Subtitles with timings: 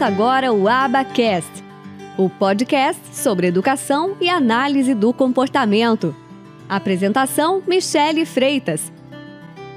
[0.00, 1.62] Começa agora o Abacast,
[2.16, 6.16] o podcast sobre educação e análise do comportamento.
[6.66, 8.90] Apresentação: Michele Freitas.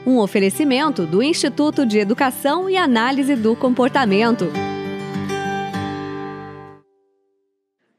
[0.07, 4.45] Um oferecimento do Instituto de Educação e Análise do Comportamento.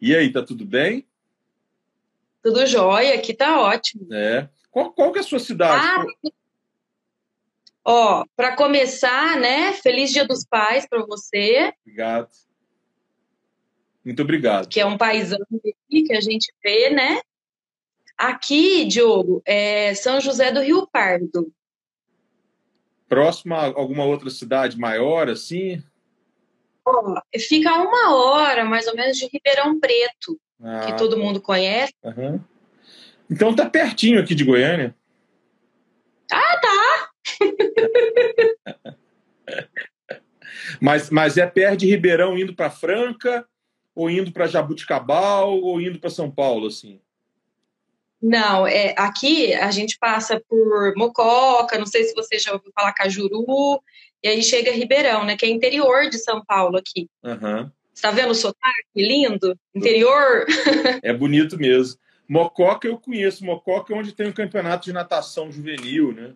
[0.00, 1.06] E aí, tá tudo bem?
[2.42, 4.06] Tudo jóia, aqui tá ótimo.
[4.10, 4.48] É.
[4.70, 5.84] Qual, qual que é a sua cidade?
[5.84, 6.06] Ah,
[7.84, 9.72] ó, para começar, né?
[9.72, 11.72] Feliz Dia dos Pais para você.
[11.82, 12.28] Obrigado.
[14.04, 14.68] Muito obrigado.
[14.68, 17.20] Que é um paizão aqui que a gente vê, né?
[18.16, 21.52] Aqui, Diogo, é São José do Rio Pardo.
[23.08, 25.82] Próximo a alguma outra cidade maior, assim?
[26.84, 31.40] Ó, fica a uma hora, mais ou menos, de Ribeirão Preto, ah, que todo mundo
[31.40, 31.94] conhece.
[32.02, 32.40] Uhum.
[33.30, 34.94] Então tá pertinho aqui de Goiânia.
[36.30, 37.13] Ah, tá!
[40.80, 43.46] mas, mas é perto de Ribeirão indo para Franca,
[43.94, 47.00] ou indo para Jabuticabal, ou indo para São Paulo, assim?
[48.20, 52.94] Não, é, aqui a gente passa por Mococa, não sei se você já ouviu falar
[52.94, 53.82] Cajuru,
[54.22, 55.36] e aí chega Ribeirão, né?
[55.36, 57.10] Que é interior de São Paulo aqui.
[57.22, 57.70] Uhum.
[57.92, 59.56] Você tá vendo o sotaque lindo?
[59.74, 60.46] Interior?
[61.02, 61.98] É bonito mesmo.
[62.26, 63.44] Mococa eu conheço.
[63.44, 66.34] Mococa é onde tem o um campeonato de natação juvenil, né?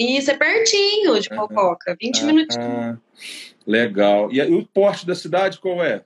[0.00, 2.98] Isso, é pertinho de Mococa, 20 minutinhos.
[3.66, 4.32] Legal.
[4.32, 6.02] E o porte da cidade qual é?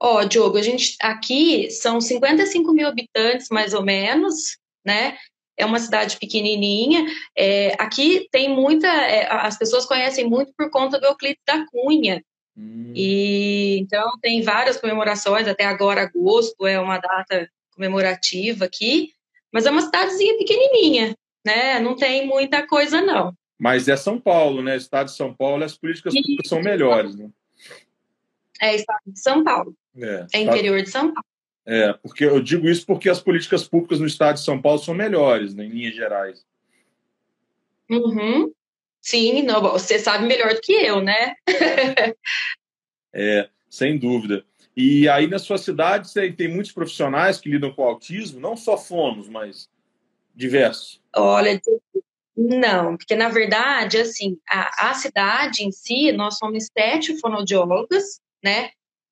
[0.00, 5.16] Ó, Diogo, a gente aqui são 55 mil habitantes, mais ou menos, né?
[5.56, 7.06] É uma cidade pequenininha.
[7.38, 8.88] É, aqui tem muita.
[8.88, 12.22] É, as pessoas conhecem muito por conta do Euclides da Cunha.
[12.56, 12.92] Hum.
[12.94, 15.46] E então tem várias comemorações.
[15.46, 19.12] Até agora, agosto é uma data comemorativa aqui.
[19.52, 21.80] Mas é uma cidadezinha pequenininha, né?
[21.80, 23.34] Não tem muita coisa, não.
[23.58, 24.76] Mas é São Paulo, né?
[24.76, 27.30] Estado de São Paulo, as políticas públicas são melhores, né?
[28.60, 29.74] É Estado de São Paulo.
[29.96, 31.26] É, é interior de São Paulo.
[31.64, 34.94] É, porque eu digo isso porque as políticas públicas no Estado de São Paulo são
[34.94, 36.46] melhores, né, em linhas gerais.
[37.90, 38.52] Uhum.
[39.00, 41.34] Sim, não, você sabe melhor do que eu, né?
[43.12, 44.44] é, sem dúvida.
[44.76, 48.76] E aí na sua cidade você tem muitos profissionais que lidam com autismo, não só
[48.76, 49.68] fonos, mas
[50.34, 51.00] diversos?
[51.16, 51.60] Olha,
[52.36, 58.70] não, porque na verdade, assim, a, a cidade em si, nós somos sete fonoaudiólogas, né?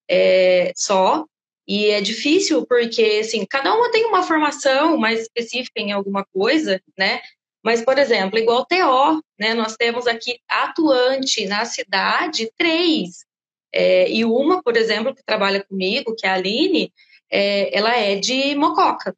[0.08, 1.24] É, só.
[1.66, 6.80] E é difícil porque, assim, cada uma tem uma formação mais específica em alguma coisa,
[6.98, 7.22] né?
[7.64, 9.54] Mas, por exemplo, igual TO, né?
[9.54, 13.24] Nós temos aqui atuante na cidade três.
[13.72, 16.92] É, e uma, por exemplo, que trabalha comigo, que é a Aline,
[17.30, 19.16] é, ela é de Mococa.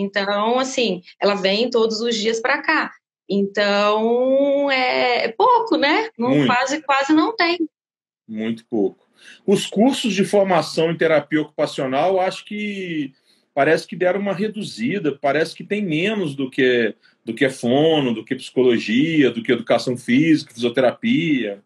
[0.00, 2.92] Então, assim, ela vem todos os dias para cá.
[3.28, 6.08] Então, é, é pouco, né?
[6.18, 7.58] Não, quase, quase não tem.
[8.26, 9.06] Muito pouco.
[9.46, 13.12] Os cursos de formação em terapia ocupacional, acho que
[13.52, 16.94] parece que deram uma reduzida, parece que tem menos do que
[17.24, 21.62] do que fono, do que psicologia, do que educação física, fisioterapia.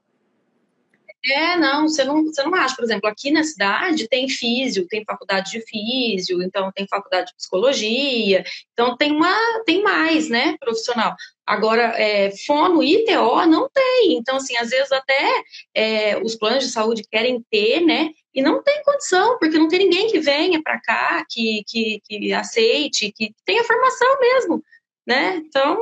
[1.24, 2.74] É, não, você não, você não acha.
[2.74, 7.36] Por exemplo, aqui na cidade tem físio, tem faculdade de físio, então tem faculdade de
[7.36, 11.14] psicologia, então tem uma, tem mais, né, profissional.
[11.46, 14.14] Agora, é, fono e TO não tem.
[14.14, 15.42] Então, assim, às vezes até
[15.74, 19.80] é, os planos de saúde querem ter, né, e não tem condição, porque não tem
[19.80, 24.64] ninguém que venha para cá, que, que, que aceite, que tenha formação mesmo,
[25.06, 25.36] né?
[25.36, 25.78] Então,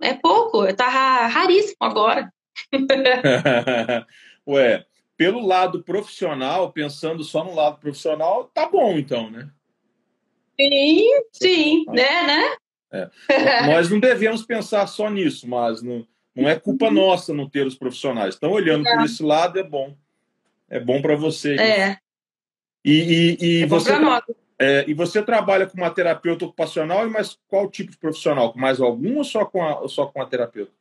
[0.00, 0.86] é pouco, tá
[1.26, 2.30] raríssimo agora.
[4.46, 4.84] Ué,
[5.16, 9.48] pelo lado profissional, pensando só no lado profissional, tá bom então, né?
[10.60, 12.56] Sim, sim, né, né?
[12.92, 13.66] É.
[13.66, 16.92] Nós não devemos pensar só nisso, mas não, não é culpa uhum.
[16.92, 18.34] nossa não ter os profissionais.
[18.34, 18.94] Estão olhando é.
[18.94, 19.96] por esse lado, é bom.
[20.68, 21.56] É bom para você.
[21.56, 21.98] É.
[22.84, 23.92] E, e, e é você,
[24.58, 28.52] é, e você trabalha com uma terapeuta ocupacional, mas qual tipo de profissional?
[28.52, 30.72] Com mais algum ou só com a, só com a terapeuta?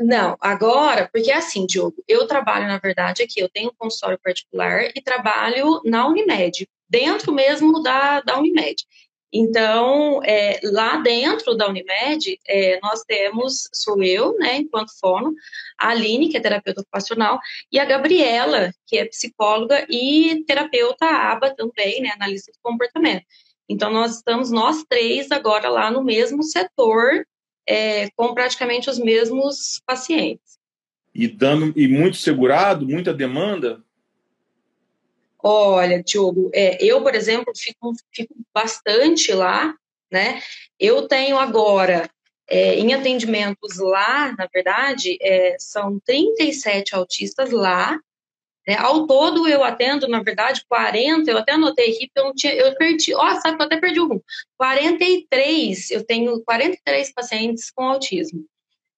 [0.00, 4.18] Não, agora, porque é assim, Diogo, eu trabalho, na verdade, aqui, eu tenho um consultório
[4.18, 8.82] particular e trabalho na Unimed, dentro mesmo da, da Unimed.
[9.30, 15.34] Então, é, lá dentro da Unimed, é, nós temos, sou eu, né, enquanto fono,
[15.78, 17.38] a Aline, que é terapeuta ocupacional,
[17.70, 23.26] e a Gabriela, que é psicóloga e terapeuta ABA também, né, analista de comportamento.
[23.68, 27.26] Então, nós estamos, nós três, agora lá no mesmo setor
[27.70, 30.58] é, com praticamente os mesmos pacientes.
[31.14, 33.80] E dando e muito segurado, muita demanda?
[35.42, 39.74] Olha, Diogo, é, eu, por exemplo, fico, fico bastante lá,
[40.10, 40.42] né?
[40.78, 42.10] Eu tenho agora
[42.52, 47.96] É, em atendimentos lá, na verdade, é, são 37 autistas lá.
[48.70, 48.76] Né?
[48.78, 52.54] Ao todo, eu atendo, na verdade, 40, eu até anotei aqui, porque eu não tinha,
[52.54, 54.20] eu perdi, ó, sabe que eu até perdi um.
[54.56, 58.44] 43, eu tenho 43 pacientes com autismo.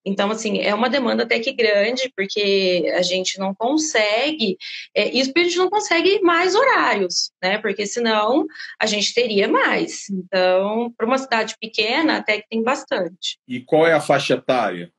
[0.04, 4.58] Então, assim, é uma demanda até que grande, porque a gente não consegue,
[4.94, 7.56] é, isso porque a gente não consegue mais horários, né?
[7.56, 8.44] Porque senão
[8.78, 10.10] a gente teria mais.
[10.10, 13.38] Então, para uma cidade pequena, até que tem bastante.
[13.48, 14.92] E qual é a faixa etária?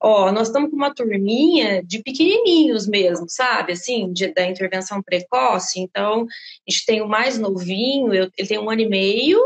[0.00, 3.72] Ó, nós estamos com uma turminha de pequenininhos mesmo, sabe?
[3.72, 5.80] Assim, de, da intervenção precoce.
[5.80, 9.40] Então, a gente tem o mais novinho, eu, ele tem um ano e meio,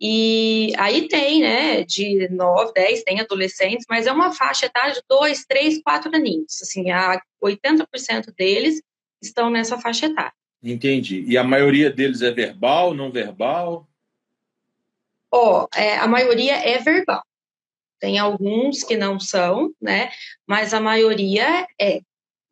[0.00, 5.02] e aí tem, né, de 9, 10, tem adolescentes, mas é uma faixa etária de
[5.06, 6.62] 2, 3, 4 aninhos.
[6.62, 8.80] Assim, a 80% deles
[9.20, 10.32] estão nessa faixa etária.
[10.62, 11.24] Entendi.
[11.26, 13.86] E a maioria deles é verbal, não verbal?
[15.30, 17.22] Ó, oh, é, a maioria é verbal.
[18.00, 20.10] Tem alguns que não são, né?
[20.46, 22.00] Mas a maioria é.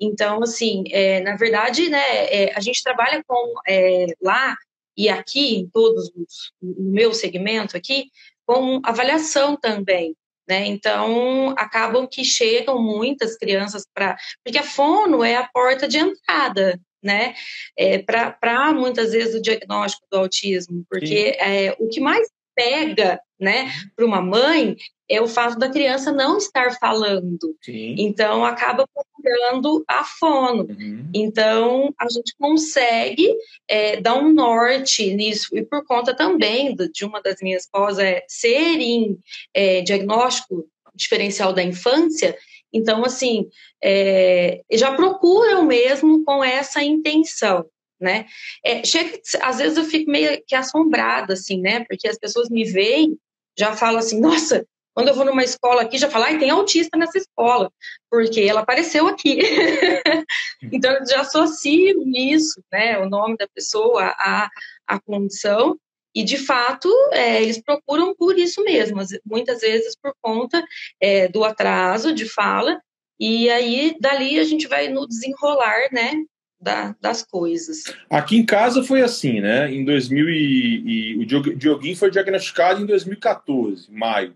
[0.01, 4.57] Então, assim, é, na verdade, né, é, a gente trabalha com é, lá
[4.97, 8.11] e aqui, em todos os, no meu segmento aqui,
[8.47, 10.15] com avaliação também.
[10.49, 10.67] Né?
[10.67, 14.17] Então, acabam que chegam muitas crianças para.
[14.43, 17.35] Porque a fono é a porta de entrada, né?
[17.77, 22.29] É, para muitas vezes o diagnóstico do autismo, porque é, o que mais
[22.59, 24.77] pega né, para uma mãe
[25.09, 27.57] é o fato da criança não estar falando.
[27.63, 27.95] Sim.
[27.97, 30.65] Então, acaba procurando a fono.
[30.65, 31.09] Uhum.
[31.15, 33.33] Então, a gente consegue
[33.69, 35.57] é, dar um norte nisso.
[35.57, 39.17] E por conta também de uma das minhas pós é ser em
[39.55, 42.37] é, diagnóstico diferencial da infância,
[42.73, 43.49] então, assim,
[43.83, 47.65] é, já procuram mesmo com essa intenção.
[48.01, 48.27] Né?
[48.65, 51.85] É, chega, às vezes eu fico meio que assombrada, assim, né?
[51.85, 53.19] Porque as pessoas me veem,
[53.59, 54.65] já falam assim, nossa,
[54.99, 57.71] quando eu vou numa escola aqui, já falo, ah, tem autista nessa escola,
[58.11, 59.39] porque ela apareceu aqui.
[60.73, 64.49] então, eu já associo isso, né, o nome da pessoa, a,
[64.85, 65.79] a condição,
[66.13, 70.65] e, de fato, é, eles procuram por isso mesmo, muitas vezes por conta
[71.01, 72.83] é, do atraso de fala,
[73.21, 76.13] e aí, dali, a gente vai no desenrolar, né,
[76.61, 77.85] da, das coisas.
[78.11, 79.73] Aqui em casa foi assim, né?
[79.73, 81.27] Em 2000 e, e o
[81.57, 84.35] Dioguinho foi diagnosticado em 2014, maio.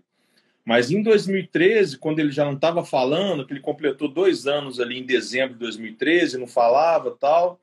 [0.65, 4.97] Mas em 2013, quando ele já não estava falando, que ele completou dois anos ali
[4.97, 7.59] em dezembro de 2013, não falava tal,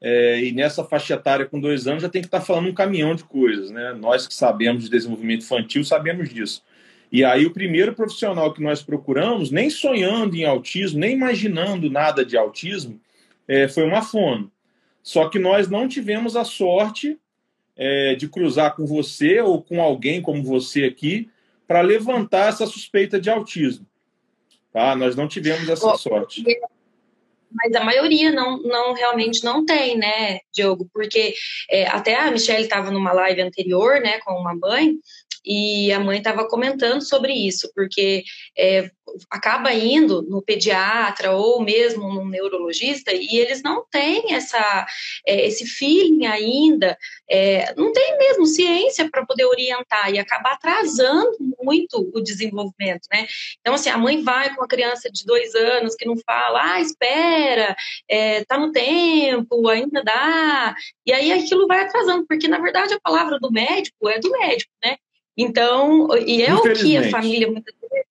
[0.00, 2.74] é, e nessa faixa etária com dois anos já tem que estar tá falando um
[2.74, 3.92] caminhão de coisas, né?
[3.92, 6.64] Nós que sabemos de desenvolvimento infantil sabemos disso.
[7.12, 12.24] E aí o primeiro profissional que nós procuramos, nem sonhando em autismo, nem imaginando nada
[12.24, 13.00] de autismo,
[13.46, 14.50] é, foi uma fono.
[15.02, 17.18] Só que nós não tivemos a sorte
[17.76, 21.28] é, de cruzar com você ou com alguém como você aqui
[21.66, 23.86] para levantar essa suspeita de autismo.
[24.72, 24.94] Tá?
[24.94, 26.44] Nós não tivemos essa sorte.
[27.54, 30.88] Mas a maioria não, não realmente não tem, né, Diogo?
[30.92, 31.34] Porque
[31.70, 34.94] é, até a Michelle estava numa live anterior, né, com uma mãe,
[35.44, 38.24] e a mãe estava comentando sobre isso, porque
[38.56, 38.90] é,
[39.30, 44.86] acaba indo no pediatra ou mesmo no neurologista e eles não têm essa,
[45.26, 46.96] é, esse feeling ainda,
[47.28, 53.26] é, não tem mesmo ciência para poder orientar e acaba atrasando muito o desenvolvimento, né?
[53.60, 56.80] Então, assim, a mãe vai com a criança de dois anos que não fala, ah,
[56.80, 57.76] espera,
[58.08, 60.74] é, tá no tempo, ainda dá,
[61.06, 64.72] e aí aquilo vai atrasando, porque na verdade a palavra do médico é do médico,
[64.84, 64.96] né?
[65.36, 68.06] Então, e é o que a família muitas vezes,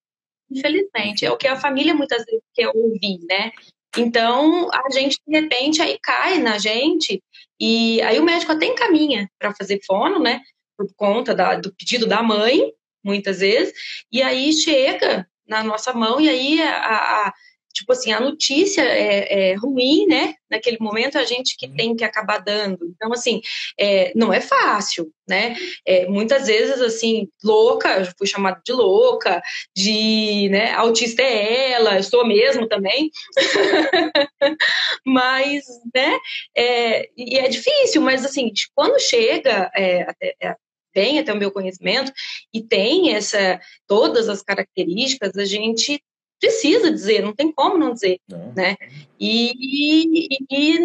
[0.50, 3.52] infelizmente, é o que a família muitas vezes quer ouvir, né?
[3.98, 7.22] Então, a gente, de repente, aí cai na gente,
[7.60, 10.42] e aí o médico até encaminha para fazer fono, né?
[10.78, 12.72] Por conta da, do pedido da mãe,
[13.04, 13.74] muitas vezes,
[14.12, 17.34] e aí chega na nossa mão, e aí a, a
[17.74, 20.36] tipo assim, a notícia é, é, ruim, né?
[20.50, 21.76] Naquele momento a gente que uhum.
[21.76, 22.86] tem que acabar dando.
[22.96, 23.42] Então, assim,
[23.80, 25.56] é, não é fácil, né?
[25.86, 29.42] É, muitas vezes, assim, louca, fui chamada de louca,
[29.76, 33.10] de, né, autista é ela, eu sou mesmo também.
[35.06, 35.64] mas,
[35.94, 36.18] né,
[36.56, 40.56] é, e é difícil, mas, assim, quando chega, é, até, é,
[40.94, 42.12] vem até o meu conhecimento
[42.54, 46.02] e tem essa todas as características, a gente
[46.42, 48.52] precisa dizer, não tem como não dizer, não.
[48.54, 48.76] né?
[49.20, 50.80] E, e, e,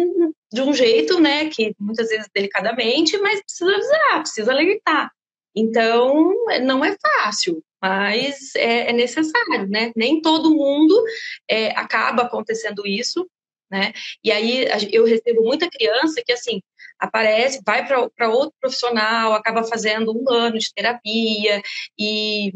[0.53, 5.11] de um jeito, né, que muitas vezes delicadamente, mas precisa avisar, precisa alertar.
[5.55, 9.91] Então, não é fácil, mas é, é necessário, né?
[9.95, 11.03] Nem todo mundo
[11.49, 13.27] é, acaba acontecendo isso,
[13.69, 13.91] né?
[14.23, 16.61] E aí eu recebo muita criança que assim
[16.99, 21.61] aparece, vai para outro profissional, acaba fazendo um ano de terapia
[21.97, 22.51] e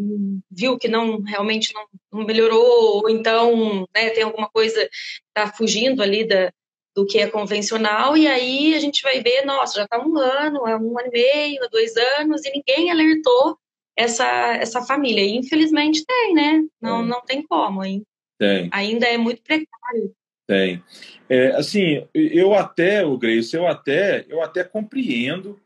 [0.50, 4.90] viu que não realmente não, não melhorou, ou então né, tem alguma coisa
[5.28, 6.52] está fugindo ali da,
[6.96, 10.68] do que é convencional, e aí a gente vai ver, nossa, já está um ano,
[10.68, 13.58] é um ano e meio, dois anos, e ninguém alertou
[13.96, 15.24] essa, essa família.
[15.24, 16.64] E infelizmente tem, né?
[16.82, 17.06] Não, é.
[17.06, 18.04] não tem como, hein?
[18.38, 18.70] Tem.
[18.74, 20.14] Ainda é muito precário.
[20.52, 20.84] Tem.
[21.30, 25.58] É, assim, eu até, o Grace, eu até, eu até compreendo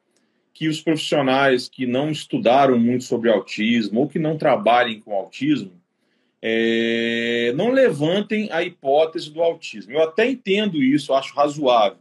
[0.53, 5.71] que os profissionais que não estudaram muito sobre autismo ou que não trabalhem com autismo
[6.39, 9.91] é, não levantem a hipótese do autismo.
[9.91, 11.97] Eu até entendo isso, acho razoável.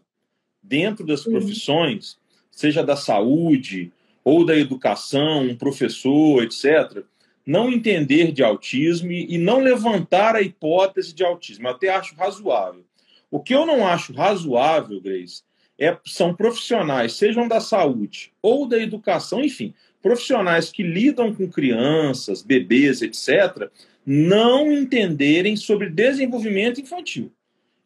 [0.63, 2.19] Dentro das profissões,
[2.51, 3.91] seja da saúde
[4.23, 7.03] ou da educação, um professor, etc.,
[7.47, 11.69] não entender de autismo e não levantar a hipótese de autismo.
[11.69, 12.85] Eu até acho razoável.
[13.31, 15.43] O que eu não acho razoável, Grace,
[15.79, 22.43] é, são profissionais, sejam da saúde ou da educação, enfim, profissionais que lidam com crianças,
[22.43, 23.71] bebês, etc.,
[24.07, 27.33] não entenderem sobre desenvolvimento infantil.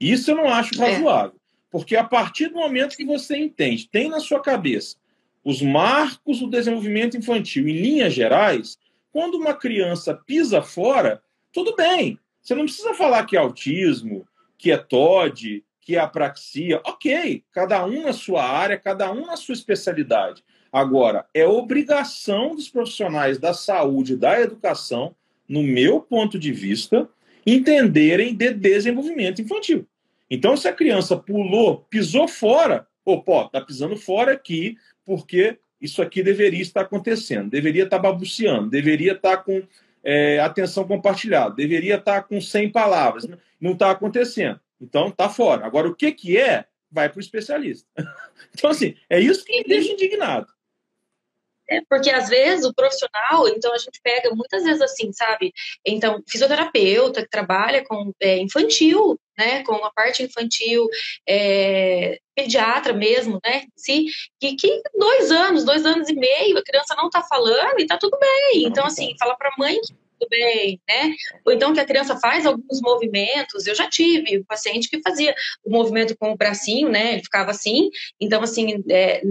[0.00, 0.90] Isso eu não acho é.
[0.90, 1.36] razoável.
[1.36, 1.38] É.
[1.70, 4.96] Porque a partir do momento que você entende, tem na sua cabeça
[5.44, 8.78] os marcos do desenvolvimento infantil em linhas gerais,
[9.12, 11.22] quando uma criança pisa fora,
[11.52, 12.18] tudo bem.
[12.42, 16.80] Você não precisa falar que é autismo, que é TOD, que é apraxia.
[16.84, 20.44] Ok, cada um na sua área, cada um na sua especialidade.
[20.70, 25.14] Agora, é obrigação dos profissionais da saúde da educação,
[25.48, 27.08] no meu ponto de vista,
[27.46, 29.86] entenderem de desenvolvimento infantil.
[30.30, 36.23] Então, se a criança pulou, pisou fora, opa, está pisando fora aqui, porque isso aqui
[36.23, 39.62] deveria estar acontecendo, deveria estar babuciando, deveria estar com
[40.02, 43.26] é, atenção compartilhada, deveria estar com 100 palavras,
[43.61, 44.61] não está acontecendo.
[44.80, 45.66] Então, está fora.
[45.66, 47.87] Agora, o que, que é, vai para o especialista.
[48.54, 50.47] Então, assim, é isso que me deixa indignado.
[51.70, 55.52] É, porque às vezes o profissional, então a gente pega muitas vezes assim, sabe?
[55.84, 59.62] Então, fisioterapeuta que trabalha com é, infantil, né?
[59.64, 60.88] Com a parte infantil,
[61.28, 63.64] é, pediatra mesmo, né?
[63.76, 64.06] Se,
[64.40, 67.98] que, que dois anos, dois anos e meio, a criança não tá falando e tá
[67.98, 68.64] tudo bem.
[68.64, 71.14] Então, assim, fala pra mãe que tudo bem, né?
[71.44, 73.66] Ou então que a criança faz alguns movimentos.
[73.66, 75.34] Eu já tive um paciente que fazia
[75.64, 77.14] o movimento com o bracinho, né?
[77.14, 77.90] Ele ficava assim.
[78.20, 79.22] Então, assim, é,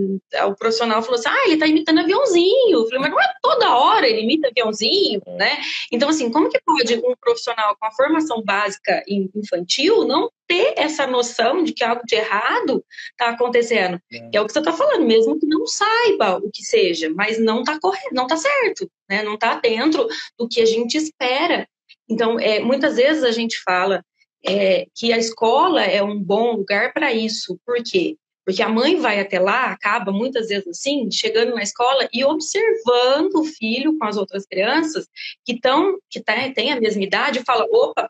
[0.45, 2.79] o profissional falou assim: ah, ele tá imitando aviãozinho.
[2.79, 5.57] Eu falei, mas não é toda hora ele imita aviãozinho, né?
[5.91, 11.05] Então, assim, como que pode um profissional com a formação básica infantil não ter essa
[11.05, 13.99] noção de que algo de errado está acontecendo.
[14.11, 14.29] É.
[14.29, 17.39] Que é o que você está falando, mesmo que não saiba o que seja, mas
[17.39, 19.23] não está correto, não está certo, né?
[19.23, 21.67] Não está dentro do que a gente espera.
[22.09, 24.03] Então, é, muitas vezes a gente fala
[24.45, 27.59] é, que a escola é um bom lugar para isso.
[27.65, 28.15] Por quê?
[28.45, 33.35] Porque a mãe vai até lá, acaba muitas vezes assim, chegando na escola e observando
[33.35, 35.05] o filho com as outras crianças
[35.43, 38.09] que estão, que tá, têm a mesma idade, e fala: opa,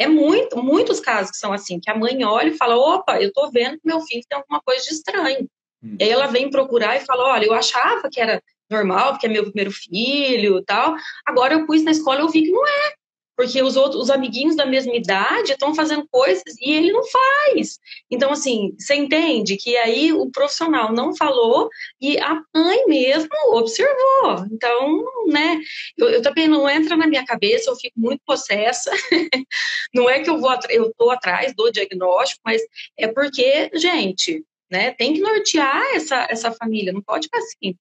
[0.00, 3.28] é muito, muitos casos que são assim, que a mãe olha e fala, opa, eu
[3.28, 5.46] estou vendo que meu filho tem alguma coisa de estranho.
[5.82, 5.96] Hum.
[6.00, 9.28] E aí ela vem procurar e fala, olha, eu achava que era normal, porque é
[9.28, 10.96] meu primeiro filho tal.
[11.26, 12.94] Agora eu pus na escola e eu vi que não é
[13.40, 17.78] porque os outros, os amiguinhos da mesma idade estão fazendo coisas e ele não faz.
[18.10, 24.44] Então, assim, você entende que aí o profissional não falou e a mãe mesmo observou.
[24.52, 25.58] Então, né,
[25.96, 28.90] eu, eu também não entra na minha cabeça, eu fico muito possessa.
[29.94, 32.60] não é que eu vou, eu tô atrás do diagnóstico, mas
[32.98, 37.74] é porque, gente, né, tem que nortear essa, essa família, não pode ficar assim.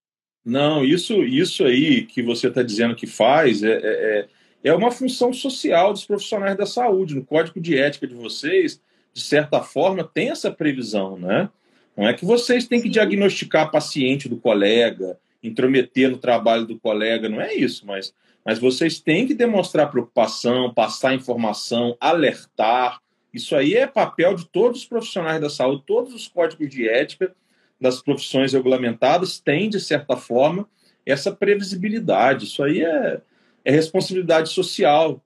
[0.46, 4.92] Não, isso, isso aí que você está dizendo que faz é, é, é é uma
[4.92, 7.16] função social dos profissionais da saúde.
[7.16, 8.82] No código de ética de vocês,
[9.14, 11.50] de certa forma, tem essa previsão, né?
[11.96, 17.28] Não é que vocês têm que diagnosticar paciente do colega, intrometer no trabalho do colega,
[17.28, 18.14] não é isso, mas,
[18.46, 23.02] mas vocês têm que demonstrar preocupação, passar informação, alertar.
[23.34, 27.34] Isso aí é papel de todos os profissionais da saúde, todos os códigos de ética
[27.80, 30.68] das profissões regulamentadas têm, de certa forma,
[31.06, 32.46] essa previsibilidade.
[32.46, 33.22] Isso aí é,
[33.70, 35.24] é responsabilidade social.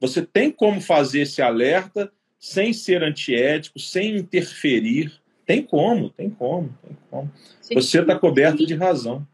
[0.00, 2.10] Você tem como fazer esse alerta
[2.40, 5.12] sem ser antiético, sem interferir.
[5.46, 7.30] Tem como, tem como, tem como.
[7.60, 7.74] Sim.
[7.74, 9.24] Você está coberto de razão.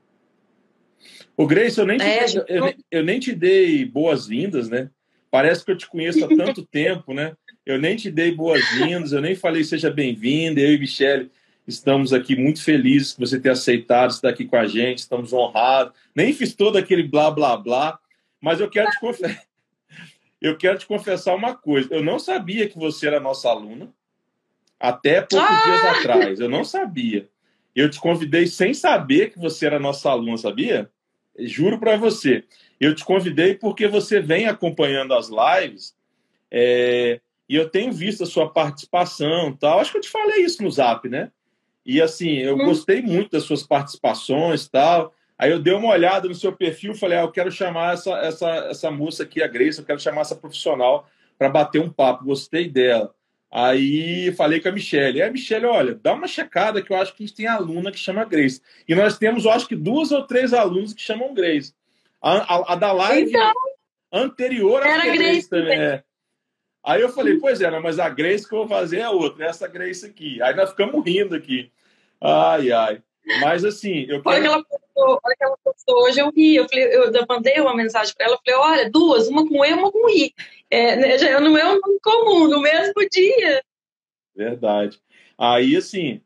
[1.35, 4.91] O Grace, eu nem te, é, dei, eu, eu, nem te dei boas-vindas, né?
[5.31, 7.33] Parece que eu te conheço há tanto tempo, né?
[7.65, 10.61] Eu nem te dei boas-vindas, eu nem falei seja bem-vinda.
[10.61, 11.31] Eu e Michele
[11.67, 15.95] estamos aqui muito felizes que você ter aceitado estar aqui com a gente, estamos honrados.
[16.15, 17.99] Nem fiz todo aquele blá blá blá,
[18.41, 19.43] mas eu quero te confessar.
[20.41, 21.95] Eu quero te confessar uma coisa.
[21.95, 23.93] Eu não sabia que você era nossa aluna.
[24.79, 25.65] Até poucos ah!
[25.67, 26.41] dias atrás.
[26.41, 27.29] Eu não sabia.
[27.77, 30.91] Eu te convidei sem saber que você era nossa aluna, sabia?
[31.39, 32.45] Juro para você.
[32.81, 35.95] Eu te convidei porque você vem acompanhando as lives
[36.51, 39.79] é, e eu tenho visto a sua participação tal.
[39.79, 41.31] Acho que eu te falei isso no Zap, né?
[41.85, 42.65] E assim, eu hum.
[42.65, 45.15] gostei muito das suas participações tal.
[45.41, 48.11] Aí eu dei uma olhada no seu perfil e falei, ah, eu quero chamar essa,
[48.19, 52.27] essa, essa moça aqui, a Grace, eu quero chamar essa profissional para bater um papo,
[52.27, 53.15] gostei dela.
[53.51, 55.19] Aí falei com a Michelle.
[55.19, 57.99] É, Michelle, olha, dá uma checada que eu acho que a gente tem aluna que
[57.99, 58.61] chama Grace.
[58.87, 61.73] E nós temos, eu acho que duas ou três alunos que chamam Grace.
[62.21, 63.53] A, a, a da live então,
[64.13, 65.81] anterior era Grace, Grace também.
[65.81, 66.05] É.
[66.85, 69.67] Aí eu falei, pois é, mas a Grace que eu vou fazer é outra, essa
[69.67, 70.43] Grace aqui.
[70.43, 71.73] Aí nós ficamos rindo aqui.
[72.21, 73.03] Ai, ai.
[73.41, 74.29] Mas assim, eu quero...
[74.29, 74.65] Olha que ela
[75.41, 78.91] ela postou hoje, eu vi, eu, falei, eu mandei uma mensagem para ela, falei, olha,
[78.91, 80.35] duas, uma com E, uma com I.
[80.71, 83.63] É, né, já não é um nome comum, no mesmo dia.
[84.35, 85.01] Verdade.
[85.39, 86.21] Aí, assim,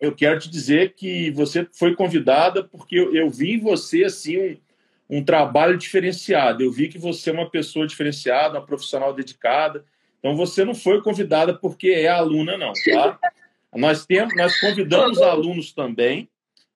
[0.00, 4.38] eu quero te dizer que você foi convidada porque eu, eu vi em você, assim,
[4.38, 6.62] um, um trabalho diferenciado.
[6.62, 9.84] Eu vi que você é uma pessoa diferenciada, uma profissional dedicada.
[10.18, 13.18] Então, você não foi convidada porque é aluna, não, tá?
[13.74, 16.28] Nós temos, nós convidamos alunos também,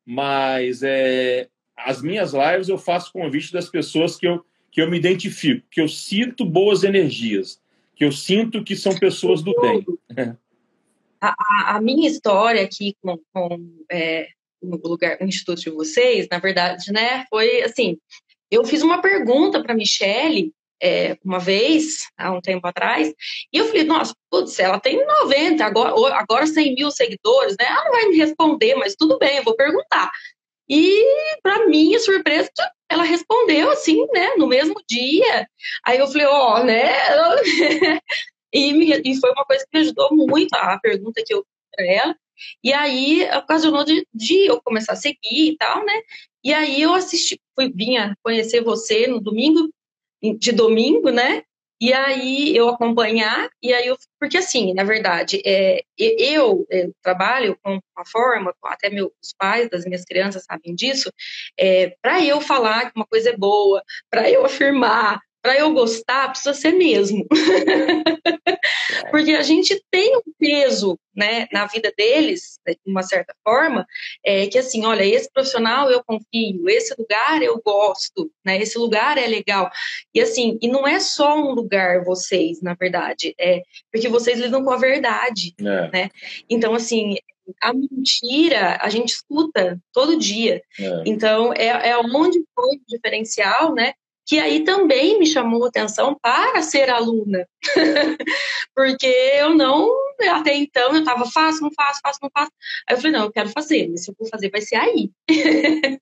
[0.04, 4.96] mas é, as minhas lives eu faço convite das pessoas que eu, que eu me
[4.96, 7.60] identifico, que eu sinto boas energias,
[7.94, 9.84] que eu sinto que são pessoas do bem.
[11.20, 13.58] A, a minha história aqui com, com
[13.90, 14.28] é,
[14.62, 17.98] no lugar, no instituto de vocês, na verdade, né, foi assim,
[18.50, 20.52] eu fiz uma pergunta para Michele
[20.82, 23.12] é, uma vez, há um tempo atrás,
[23.52, 27.66] e eu falei, nossa, putz, ela tem 90, agora, agora 100 mil seguidores, né?
[27.66, 30.10] Ela não vai me responder, mas tudo bem, eu vou perguntar.
[30.68, 31.04] E,
[31.42, 32.50] para minha surpresa,
[32.90, 35.48] ela respondeu assim, né, no mesmo dia.
[35.84, 36.92] Aí eu falei, ó, oh, né?
[38.52, 41.46] e, me, e foi uma coisa que me ajudou muito, a pergunta que eu fiz
[41.74, 42.16] para ela.
[42.62, 46.02] E aí ocasionou de, de eu começar a seguir e tal, né?
[46.44, 49.68] E aí eu assisti, fui, vinha conhecer você no domingo,
[50.22, 51.42] de domingo, né?
[51.78, 56.88] E aí eu acompanhar, e aí eu, porque assim, na verdade, é, eu, eu é,
[57.02, 61.12] trabalho com uma forma, até meus pais das minhas crianças sabem disso,
[61.58, 66.30] é, para eu falar que uma coisa é boa, para eu afirmar, para eu gostar,
[66.30, 67.24] precisa ser mesmo.
[69.12, 73.86] Porque a gente tem um peso né, na vida deles, de uma certa forma,
[74.24, 79.18] é, que assim, olha, esse profissional eu confio, esse lugar eu gosto, né, esse lugar
[79.18, 79.70] é legal.
[80.12, 84.64] E assim, e não é só um lugar vocês, na verdade, é porque vocês lidam
[84.64, 85.90] com a verdade, é.
[85.92, 86.10] né?
[86.50, 87.14] Então, assim,
[87.62, 90.60] a mentira a gente escuta todo dia.
[90.76, 91.02] É.
[91.06, 93.92] Então, é, é onde foi o diferencial, né?
[94.26, 97.46] Que aí também me chamou atenção para ser aluna,
[98.74, 99.88] porque eu não,
[100.32, 102.50] até então, eu estava faço, não faço, faço, não faço.
[102.88, 105.10] Aí eu falei, não, eu quero fazer, mas se eu for fazer, vai ser aí.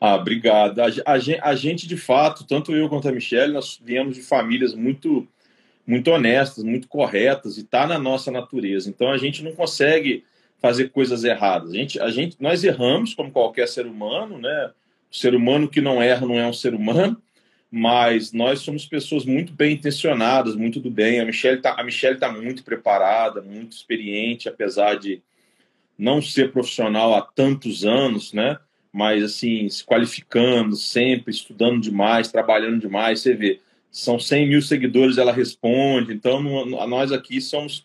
[0.00, 0.78] ah, obrigado.
[0.78, 4.72] A, a, a, gente, de fato, tanto eu quanto a Michelle, nós viemos de famílias
[4.72, 5.26] muito,
[5.84, 8.88] muito honestas, muito corretas, e está na nossa natureza.
[8.88, 10.24] Então, a gente não consegue
[10.60, 11.72] fazer coisas erradas.
[11.72, 14.70] A gente, a gente, nós erramos, como qualquer ser humano, né?
[15.10, 17.20] O ser humano que não erra não é um ser humano,
[17.76, 21.18] mas nós somos pessoas muito bem intencionadas, muito do bem.
[21.18, 21.74] A Michelle está
[22.20, 25.20] tá muito preparada, muito experiente, apesar de
[25.98, 28.58] não ser profissional há tantos anos, né?
[28.92, 33.18] Mas assim, se qualificando sempre, estudando demais, trabalhando demais.
[33.18, 33.60] Você vê,
[33.90, 36.14] são 100 mil seguidores, ela responde.
[36.14, 36.40] Então,
[36.86, 37.84] nós aqui somos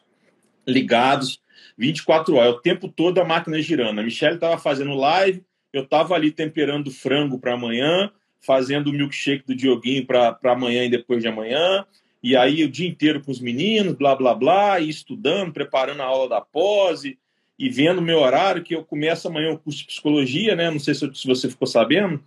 [0.68, 1.42] ligados
[1.76, 3.98] 24 horas, o tempo todo a máquina girando.
[3.98, 9.46] A Michelle estava fazendo live, eu estava ali temperando frango para amanhã, fazendo o milkshake
[9.46, 11.86] do Dioguinho para amanhã e depois de amanhã.
[12.22, 16.06] E aí o dia inteiro com os meninos, blá, blá, blá, e estudando, preparando a
[16.06, 17.18] aula da pose
[17.58, 20.72] e vendo o meu horário, que eu começo amanhã o curso de psicologia, né?
[20.72, 22.24] Não sei se, se você ficou sabendo,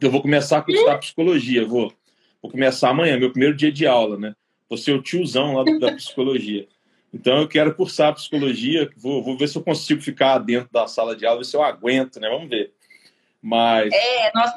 [0.00, 1.92] eu vou começar a cursar psicologia, vou.
[2.40, 4.34] Vou começar amanhã, meu primeiro dia de aula, né?
[4.68, 6.66] Vou ser o tiozão lá da psicologia.
[7.12, 11.14] Então eu quero cursar psicologia, vou, vou ver se eu consigo ficar dentro da sala
[11.14, 12.30] de aula, ver se eu aguento, né?
[12.30, 12.72] Vamos ver.
[13.42, 13.90] Mas.
[13.92, 14.52] É, nós,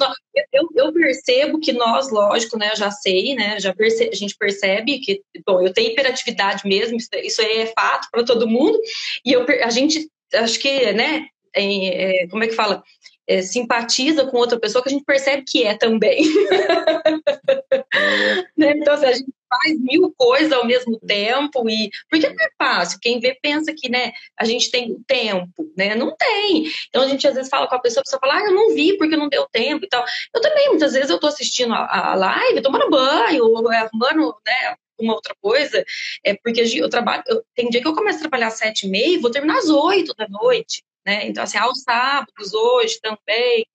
[0.52, 2.70] eu, eu, percebo que nós, lógico, né?
[2.72, 3.60] Eu já sei, né?
[3.60, 8.10] Já perce, a gente percebe que, bom, eu tenho hiperatividade mesmo, isso, isso é fato
[8.12, 8.78] para todo mundo,
[9.26, 11.28] e eu, a gente, acho que, né?
[11.56, 12.84] É, como é que fala?
[13.28, 16.24] É, simpatiza com outra pessoa que a gente percebe que é também.
[18.58, 18.74] né?
[18.76, 23.00] Então, assim, a gente faz mil coisas ao mesmo tempo e porque não é fácil.
[23.02, 25.96] Quem vê pensa que, né, a gente tem tempo, né?
[25.96, 26.66] Não tem.
[26.90, 28.74] Então a gente às vezes fala com a pessoa, a pessoa fala, ah, eu não
[28.74, 30.04] vi porque não deu tempo e tal.
[30.34, 34.76] Eu também, muitas vezes eu tô assistindo a, a live, tomando banho, ou arrumando, né,
[34.98, 35.84] alguma outra coisa,
[36.24, 38.90] é porque eu trabalho, eu, tem dia que eu começo a trabalhar às sete e
[38.90, 41.28] meia e vou terminar às oito da noite, né?
[41.28, 43.66] Então, assim, aos sábados, hoje também,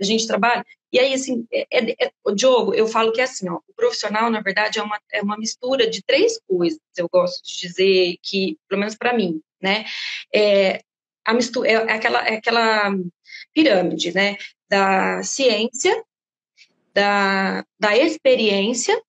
[0.00, 0.64] a gente trabalha.
[0.92, 3.74] E aí, assim, é, é, é, o Diogo, eu falo que é assim, ó, o
[3.74, 8.16] profissional, na verdade, é uma, é uma mistura de três coisas, eu gosto de dizer
[8.22, 9.84] que, pelo menos para mim, né?
[10.34, 10.82] É,
[11.24, 12.94] a mistura, é, é, aquela, é aquela
[13.52, 14.36] pirâmide, né?
[14.68, 16.02] Da ciência,
[16.94, 19.00] da, da experiência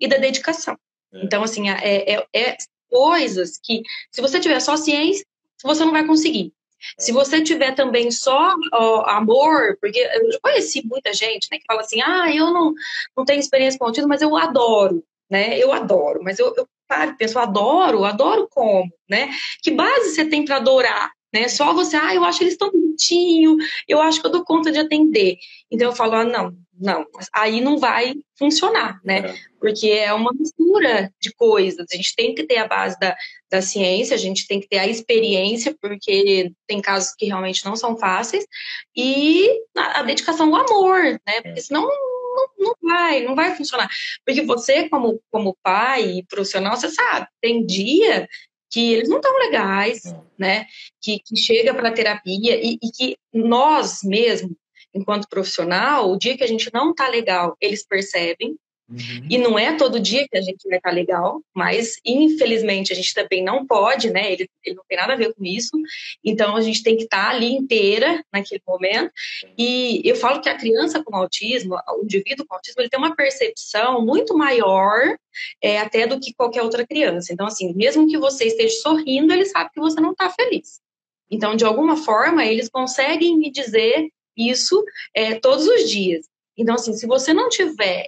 [0.00, 0.78] e da dedicação.
[1.12, 1.24] É.
[1.24, 2.56] Então, assim, é, é, é,
[2.88, 5.26] coisas que, se você tiver só ciência,
[5.62, 6.52] você não vai conseguir.
[6.98, 11.80] Se você tiver também só ó, amor, porque eu conheci muita gente né, que fala
[11.80, 12.72] assim, ah, eu não,
[13.16, 15.58] não tenho experiência com autismo, mas eu adoro, né?
[15.58, 19.28] Eu adoro, mas eu, eu paro e penso, adoro, adoro como, né?
[19.62, 21.12] Que base você tem para adorar?
[21.32, 21.48] Né?
[21.48, 24.72] Só você, ah, eu acho que eles estão bonitinhos, eu acho que eu dou conta
[24.72, 25.36] de atender.
[25.70, 29.18] Então eu falo, ah, não, não, aí não vai funcionar, né?
[29.18, 29.34] É.
[29.58, 31.86] Porque é uma mistura de coisas.
[31.90, 33.16] A gente tem que ter a base da,
[33.50, 37.74] da ciência, a gente tem que ter a experiência, porque tem casos que realmente não
[37.74, 38.46] são fáceis,
[38.96, 41.40] e a, a dedicação, o amor, né?
[41.42, 43.88] Porque senão não, não, vai, não vai funcionar.
[44.24, 48.28] Porque você, como, como pai e profissional, você sabe, tem dia
[48.70, 50.66] que eles não estão legais, né?
[51.00, 54.52] Que, que chega para terapia e, e que nós mesmos
[54.94, 58.56] enquanto profissional, o dia que a gente não tá legal, eles percebem.
[58.88, 59.26] Uhum.
[59.28, 62.96] E não é todo dia que a gente vai estar tá legal, mas infelizmente a
[62.96, 64.32] gente também não pode, né?
[64.32, 65.70] Ele, ele não tem nada a ver com isso.
[66.24, 69.12] Então a gente tem que estar tá ali inteira naquele momento.
[69.58, 73.14] E eu falo que a criança com autismo, o indivíduo com autismo, ele tem uma
[73.14, 75.16] percepção muito maior
[75.62, 77.32] é, até do que qualquer outra criança.
[77.32, 80.80] Então, assim, mesmo que você esteja sorrindo, ele sabe que você não está feliz.
[81.30, 84.82] Então, de alguma forma, eles conseguem me dizer isso
[85.14, 86.26] é, todos os dias.
[86.58, 88.06] Então, assim, se você não tiver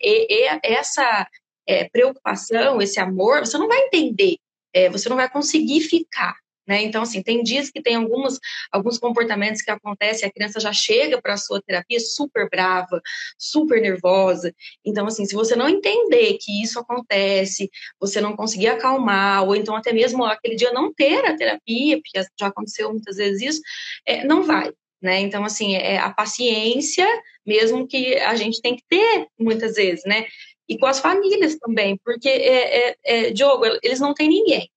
[0.63, 1.27] essa
[1.67, 4.37] é, preocupação, esse amor, você não vai entender,
[4.75, 6.35] é, você não vai conseguir ficar.
[6.71, 6.83] Né?
[6.83, 8.39] Então, assim, tem dias que tem algumas,
[8.71, 13.03] alguns comportamentos que acontecem, a criança já chega para a sua terapia super brava,
[13.37, 14.55] super nervosa.
[14.85, 19.75] Então, assim, se você não entender que isso acontece, você não conseguir acalmar, ou então
[19.75, 23.61] até mesmo aquele dia não ter a terapia, porque já aconteceu muitas vezes isso,
[24.07, 24.73] é, não vai.
[25.03, 25.21] Né?
[25.21, 27.07] Então, assim, é a paciência
[27.47, 30.27] mesmo que a gente tem que ter muitas vezes, né?
[30.69, 34.71] E com as famílias também, porque, é, é, é Diogo, eles não têm ninguém,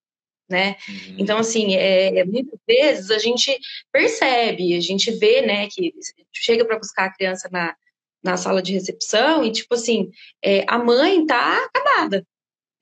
[0.50, 0.76] né?
[0.90, 1.16] Uhum.
[1.20, 3.56] Então, assim, é, é, muitas vezes a gente
[3.92, 5.94] percebe, a gente vê, né, que
[6.32, 7.76] chega para buscar a criança na,
[8.24, 10.10] na sala de recepção e, tipo assim,
[10.44, 12.26] é, a mãe tá acabada,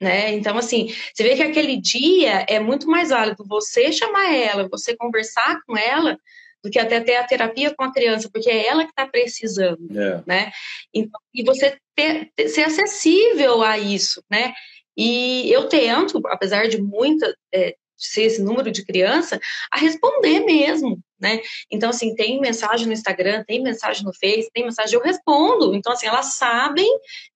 [0.01, 0.31] né?
[0.33, 4.95] Então, assim, você vê que aquele dia é muito mais válido você chamar ela, você
[4.95, 6.17] conversar com ela,
[6.63, 9.79] do que até ter a terapia com a criança, porque é ela que está precisando,
[9.97, 10.23] é.
[10.25, 10.51] né?
[10.93, 14.53] Então, e você ter, ter, ser acessível a isso, né?
[14.95, 19.39] E eu tento, apesar de muita é, ser esse número de criança,
[19.71, 21.39] a responder mesmo, né?
[21.71, 25.75] Então, assim, tem mensagem no Instagram, tem mensagem no Face, tem mensagem, eu respondo.
[25.75, 26.87] Então, assim, elas sabem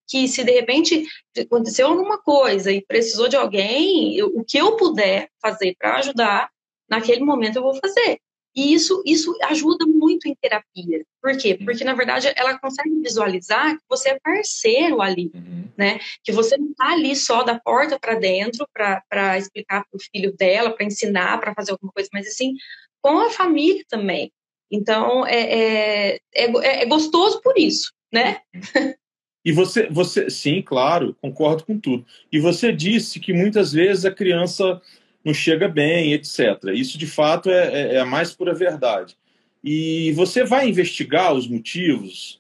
[0.07, 1.03] que se de repente
[1.37, 6.49] aconteceu alguma coisa e precisou de alguém, eu, o que eu puder fazer para ajudar,
[6.89, 8.19] naquele momento eu vou fazer.
[8.55, 11.05] E isso, isso ajuda muito em terapia.
[11.21, 11.55] Por quê?
[11.55, 15.67] Porque, na verdade, ela consegue visualizar que você é parceiro ali, uhum.
[15.77, 15.99] né?
[16.23, 20.33] Que você não está ali só da porta para dentro para explicar para o filho
[20.37, 22.53] dela, para ensinar, para fazer alguma coisa, mas assim,
[23.01, 24.31] com a família também.
[24.71, 28.39] Então, é, é, é, é gostoso por isso, né?
[29.45, 32.03] E você, você, sim, claro, concordo com tudo.
[32.31, 34.81] E você disse que muitas vezes a criança
[35.25, 36.39] não chega bem, etc.
[36.73, 39.17] Isso, de fato, é, é, é a mais pura verdade.
[39.63, 42.39] E você vai investigar os motivos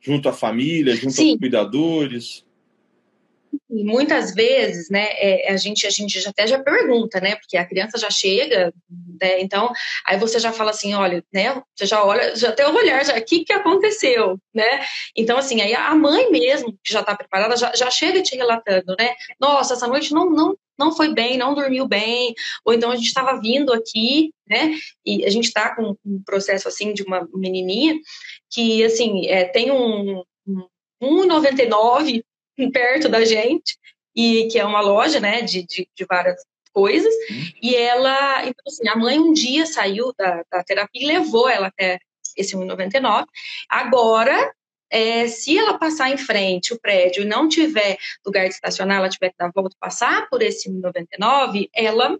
[0.00, 1.30] junto à família, junto Sim.
[1.30, 2.44] aos cuidadores?
[3.70, 7.56] E muitas vezes, né, é, a gente a gente já até já pergunta, né, porque
[7.56, 8.74] a criança já chega,
[9.20, 9.72] né, então
[10.04, 13.16] aí você já fala assim, olha, né, você já olha, já tem o olhar, já,
[13.16, 14.84] o que que aconteceu, né?
[15.16, 18.96] Então assim, aí a mãe mesmo que já está preparada já, já chega te relatando,
[18.98, 19.14] né?
[19.40, 22.34] Nossa, essa noite não não não foi bem, não dormiu bem,
[22.64, 24.74] ou então a gente estava vindo aqui, né?
[25.04, 27.94] E a gente está com um processo assim de uma menininha
[28.50, 32.22] que assim é, tem um, um 1,99
[32.72, 33.76] perto da gente,
[34.14, 36.40] e que é uma loja, né, de, de, de várias
[36.72, 37.44] coisas, uhum.
[37.62, 41.68] e ela, então assim, a mãe um dia saiu da, da terapia e levou ela
[41.68, 41.98] até
[42.36, 43.26] esse 1,99,
[43.68, 44.52] agora,
[44.94, 49.08] é, se ela passar em frente o prédio e não tiver lugar de estacionar, ela
[49.08, 52.16] tiver que dar volta passar por esse 1,99, ela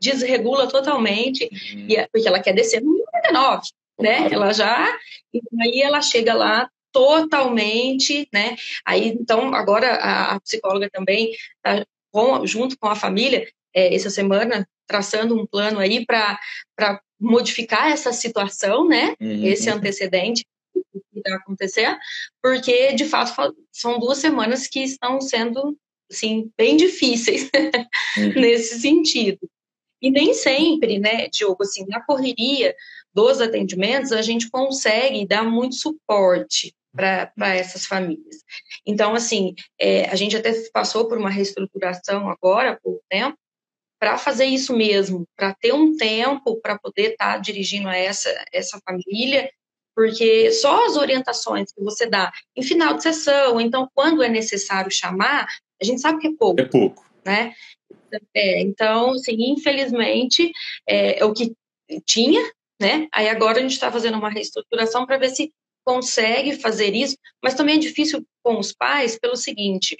[0.00, 1.86] desregula totalmente, uhum.
[1.90, 2.90] e, é, porque ela quer descer no
[3.32, 3.60] 1,99,
[4.00, 4.98] né, ela já,
[5.30, 8.56] e aí ela chega lá totalmente, né?
[8.84, 11.84] Aí, então, agora a, a psicóloga também está
[12.44, 16.38] junto com a família, é, essa semana, traçando um plano aí para
[17.20, 19.14] modificar essa situação, né?
[19.20, 19.44] Uhum.
[19.44, 20.44] Esse antecedente
[20.92, 21.96] que está acontecendo,
[22.42, 25.76] porque, de fato, são duas semanas que estão sendo,
[26.10, 27.50] assim, bem difíceis
[28.16, 28.32] uhum.
[28.40, 29.48] nesse sentido.
[30.02, 32.74] E nem sempre, né, Diogo, assim, na correria
[33.14, 38.36] dos atendimentos, a gente consegue dar muito suporte para essas famílias.
[38.84, 43.38] Então, assim, é, a gente até passou por uma reestruturação agora, pouco tempo,
[44.00, 48.30] para fazer isso mesmo, para ter um tempo para poder estar tá dirigindo a essa,
[48.50, 49.50] essa família,
[50.00, 54.90] porque só as orientações que você dá em final de sessão, então quando é necessário
[54.90, 55.46] chamar,
[55.78, 56.58] a gente sabe que é pouco.
[56.58, 57.04] É pouco.
[57.22, 57.52] Né?
[58.34, 60.50] É, então, assim, infelizmente,
[60.88, 61.52] é, é o que
[62.06, 62.40] tinha,
[62.80, 63.08] né?
[63.12, 65.52] Aí agora a gente está fazendo uma reestruturação para ver se
[65.84, 69.98] consegue fazer isso, mas também é difícil com os pais pelo seguinte: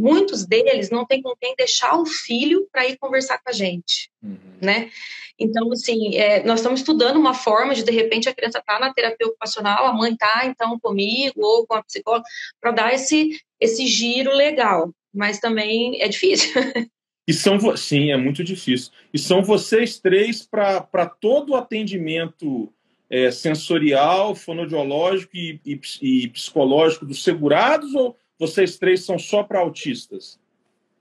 [0.00, 4.10] muitos deles não têm com quem deixar o filho para ir conversar com a gente,
[4.22, 4.38] uhum.
[4.60, 4.90] né?
[5.38, 8.92] Então, assim, é, nós estamos estudando uma forma de, de repente, a criança tá na
[8.92, 12.24] terapia ocupacional, a mãe tá, então, comigo ou com a psicóloga,
[12.60, 16.52] para dar esse, esse giro legal, mas também é difícil.
[17.28, 18.90] E são, sim, é muito difícil.
[19.14, 22.72] E são vocês três para todo o atendimento
[23.08, 29.60] é, sensorial, fonodiológico e, e, e, psicológico dos segurados ou vocês três são só para
[29.60, 30.40] autistas?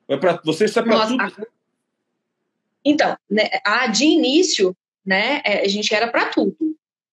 [0.09, 1.47] É para vocês são para tudo?
[2.83, 4.75] Então, né, a, de início,
[5.05, 6.57] né, é, a gente era para tudo.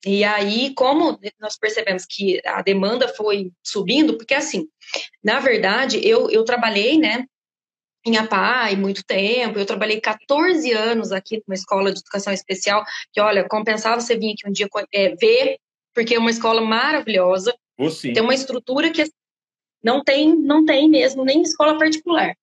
[0.04, 4.68] E aí, como nós percebemos que a demanda foi subindo, porque assim,
[5.22, 7.24] na verdade, eu, eu trabalhei, né,
[8.04, 13.20] em APAI muito tempo, eu trabalhei 14 anos aqui numa escola de educação especial, que,
[13.20, 15.58] olha, compensava você vir aqui um dia é, ver,
[15.94, 17.54] porque é uma escola maravilhosa,
[18.00, 19.02] tem uma estrutura que
[19.86, 22.36] não tem, não tem mesmo, nem escola particular.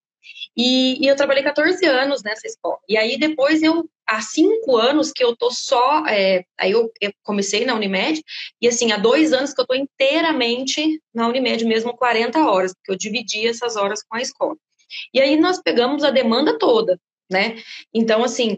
[0.56, 2.78] E, e, eu trabalhei 14 anos nessa escola.
[2.88, 7.12] E aí depois eu, há cinco anos que eu tô só, é, aí eu, eu,
[7.22, 8.24] comecei na Unimed,
[8.62, 12.92] e assim, há dois anos que eu tô inteiramente na Unimed mesmo, 40 horas, porque
[12.92, 14.56] eu dividi essas horas com a escola.
[15.14, 16.98] E aí nós pegamos a demanda toda,
[17.30, 17.62] né?
[17.94, 18.58] Então, assim,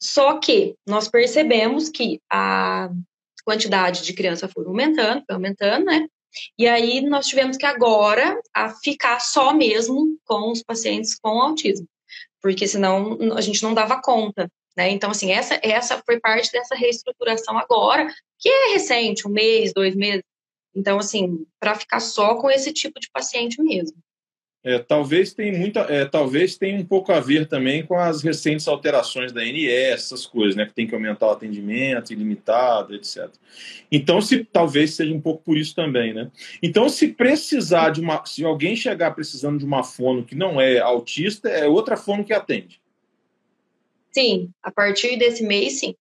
[0.00, 2.88] só que nós percebemos que a
[3.44, 6.06] quantidade de crianças foi aumentando, foi aumentando, né?
[6.58, 8.40] E aí nós tivemos que agora
[8.82, 11.86] ficar só mesmo com os pacientes com autismo,
[12.40, 14.90] porque senão a gente não dava conta, né?
[14.90, 19.94] Então, assim, essa, essa foi parte dessa reestruturação agora, que é recente, um mês, dois
[19.94, 20.24] meses.
[20.74, 23.96] Então, assim, para ficar só com esse tipo de paciente mesmo.
[24.64, 28.66] É, talvez tenha muita, é, talvez tenha um pouco a ver também com as recentes
[28.66, 33.28] alterações da ANS, essas coisas, né, que tem que aumentar o atendimento ilimitado, etc.
[33.92, 36.30] Então, se talvez seja um pouco por isso também, né?
[36.62, 40.78] Então, se precisar de uma, se alguém chegar precisando de uma fono que não é
[40.78, 42.80] autista, é outra fono que atende.
[44.10, 45.94] Sim, a partir desse mês, sim.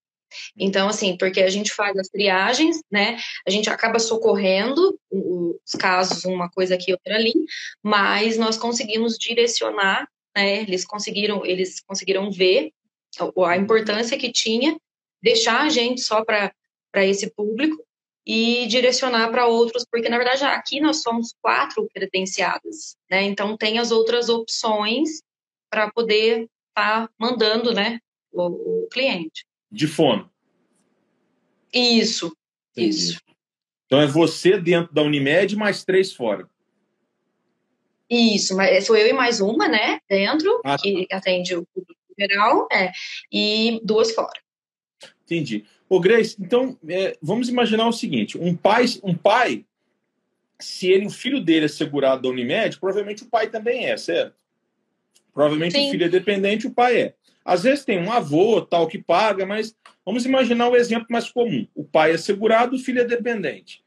[0.58, 3.18] Então, assim, porque a gente faz as triagens, né?
[3.48, 7.34] A gente acaba socorrendo os casos, uma coisa aqui, outra ali,
[7.82, 10.62] mas nós conseguimos direcionar, né?
[10.62, 12.72] Eles conseguiram, eles conseguiram ver
[13.46, 14.78] a importância que tinha,
[15.22, 16.52] deixar a gente só para
[16.96, 17.84] esse público
[18.26, 23.24] e direcionar para outros, porque na verdade aqui nós somos quatro credenciadas, né?
[23.24, 25.22] Então tem as outras opções
[25.70, 28.00] para poder estar tá mandando, né,
[28.32, 30.30] o, o cliente de fono.
[31.74, 32.32] Isso,
[32.72, 32.90] Entendi.
[32.90, 33.22] isso.
[33.88, 36.48] Então é você dentro da Unimed mais três fora.
[38.10, 40.84] Isso, mas sou eu e mais uma, né, dentro, ah, tá.
[40.84, 42.92] que atende o público geral, é,
[43.32, 44.40] e duas fora.
[45.26, 45.66] Entendi.
[45.90, 49.66] Ô, Grace, então, é, vamos imaginar o seguinte, um pai, um pai,
[50.60, 54.36] se ele, o filho dele é segurado da Unimed, provavelmente o pai também é, certo?
[55.34, 55.88] Provavelmente Sim.
[55.88, 57.16] o filho é dependente, o pai é.
[57.44, 59.76] Às vezes tem um avô tal que paga, mas
[60.06, 61.68] vamos imaginar o exemplo mais comum.
[61.76, 63.84] O pai é segurado, o filho é dependente.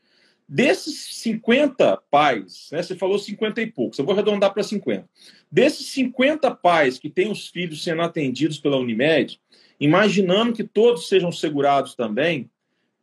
[0.49, 5.09] Desses 50 pais, né, você falou 50 e poucos, eu vou arredondar para 50.
[5.51, 9.40] Desses 50 pais que têm os filhos sendo atendidos pela Unimed,
[9.81, 12.49] imaginando que todos sejam segurados também,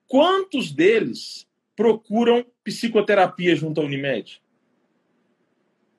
[0.08, 4.42] quantos deles procuram psicoterapia junto à Unimed?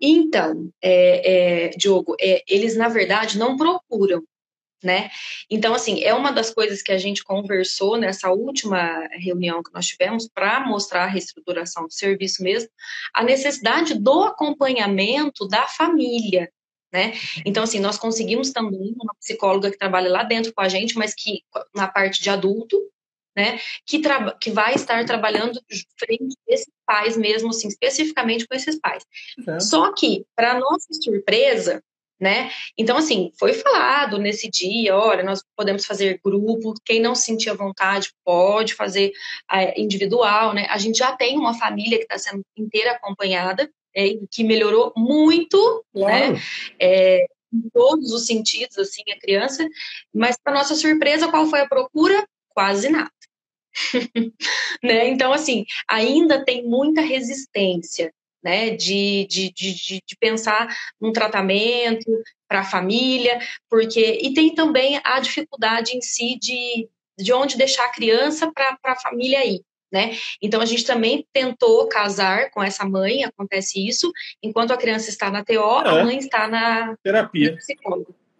[0.01, 4.23] Então, é, é, Diogo, é, eles na verdade não procuram,
[4.85, 5.11] né?
[5.51, 9.87] Então, assim, é uma das coisas que a gente conversou nessa última reunião que nós
[9.87, 12.69] tivemos para mostrar a reestruturação do serviço mesmo,
[13.15, 16.51] a necessidade do acompanhamento da família,
[16.93, 17.15] né?
[17.45, 21.15] Então, assim, nós conseguimos também uma psicóloga que trabalha lá dentro com a gente, mas
[21.15, 21.43] que
[21.75, 22.79] na parte de adulto,
[23.37, 24.01] né, que,
[24.41, 25.61] que vai estar trabalhando
[25.99, 29.05] frente a esses pais mesmo, assim, especificamente com esses pais.
[29.45, 29.59] É.
[29.59, 31.83] Só que, para nossa surpresa,
[32.21, 32.51] né?
[32.79, 38.13] Então, assim, foi falado nesse dia, olha, nós podemos fazer grupo, quem não sentir vontade
[38.25, 39.13] pode fazer
[39.51, 40.67] é, individual, né?
[40.71, 45.85] A gente já tem uma família que está sendo inteira acompanhada, é, que melhorou muito,
[45.95, 46.03] né?
[46.03, 46.33] claro.
[46.35, 46.41] né?
[46.81, 49.67] É, em todos os sentidos, assim, a criança,
[50.13, 52.27] mas para nossa surpresa, qual foi a procura?
[52.49, 53.11] Quase nada.
[54.83, 55.09] né?
[55.09, 58.13] Então, assim, ainda tem muita resistência,
[58.45, 58.71] né?
[58.71, 59.73] De, de, de,
[60.07, 60.69] de pensar
[61.01, 62.05] num tratamento
[62.47, 64.21] para a família, porque.
[64.23, 69.01] E tem também a dificuldade em si de, de onde deixar a criança para a
[69.01, 69.63] família ir.
[69.91, 70.17] Né?
[70.43, 75.31] Então a gente também tentou casar com essa mãe, acontece isso, enquanto a criança está
[75.31, 75.89] na TO, é.
[75.89, 77.57] a mãe está na terapia.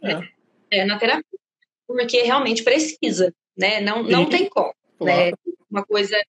[0.03, 0.79] É.
[0.81, 0.85] é.
[0.85, 1.39] na terapia.
[1.87, 3.81] Porque realmente precisa, né?
[3.81, 4.75] Não, não tem como.
[5.01, 5.31] Né?
[5.31, 5.39] Claro.
[5.47, 5.53] Né?
[5.71, 6.21] Uma coisa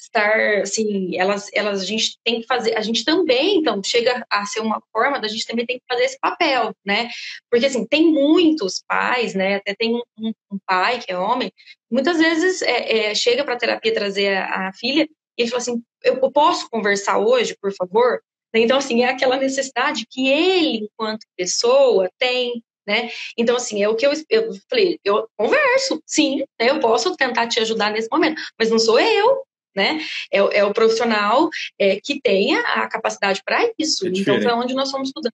[0.00, 4.46] estar assim, elas, elas a gente tem que fazer, a gente também, então, chega a
[4.46, 7.08] ser uma forma da gente também tem que fazer esse papel, né?
[7.50, 9.56] Porque assim, tem muitos pais, né?
[9.56, 11.52] Até tem um, um pai que é homem,
[11.90, 15.82] muitas vezes é, é, chega para terapia trazer a, a, filha e ele fala assim,
[16.02, 18.20] eu posso conversar hoje, por favor?
[18.54, 23.10] Então, assim, é aquela necessidade que ele, enquanto pessoa, tem né?
[23.36, 26.70] Então, assim, é o que eu, eu falei, eu converso, sim, né?
[26.70, 29.42] eu posso tentar te ajudar nesse momento, mas não sou eu,
[29.74, 30.00] né?
[30.32, 34.06] É, é o profissional é, que tenha a capacidade para isso.
[34.06, 35.32] É então, foi onde nós fomos estudando.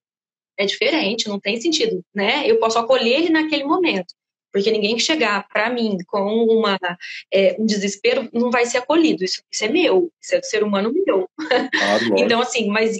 [0.56, 2.48] É diferente, não tem sentido, né?
[2.48, 4.14] Eu posso acolher ele naquele momento.
[4.52, 6.78] Porque ninguém que chegar para mim com uma,
[7.32, 9.24] é, um desespero não vai ser acolhido.
[9.24, 11.28] Isso, isso é meu, isso é do ser humano meu.
[11.40, 12.96] Ah, então, assim, mas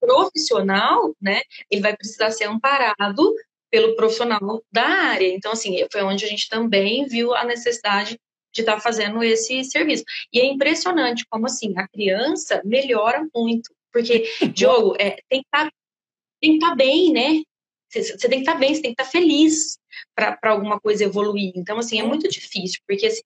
[0.00, 1.40] profissional, né?
[1.68, 3.34] Ele vai precisar ser amparado
[3.68, 5.26] pelo profissional da área.
[5.26, 8.16] Então, assim, foi onde a gente também viu a necessidade
[8.56, 10.04] de estar tá fazendo esse serviço.
[10.32, 15.70] E é impressionante como assim a criança melhora muito, porque Diogo é, tem que estar
[15.70, 15.72] tá,
[16.42, 17.42] estar tá bem, né?
[17.92, 19.78] Você, tem que estar tá bem, você tem que estar tá feliz
[20.14, 21.52] para alguma coisa evoluir.
[21.54, 23.22] Então assim é muito difícil, porque assim,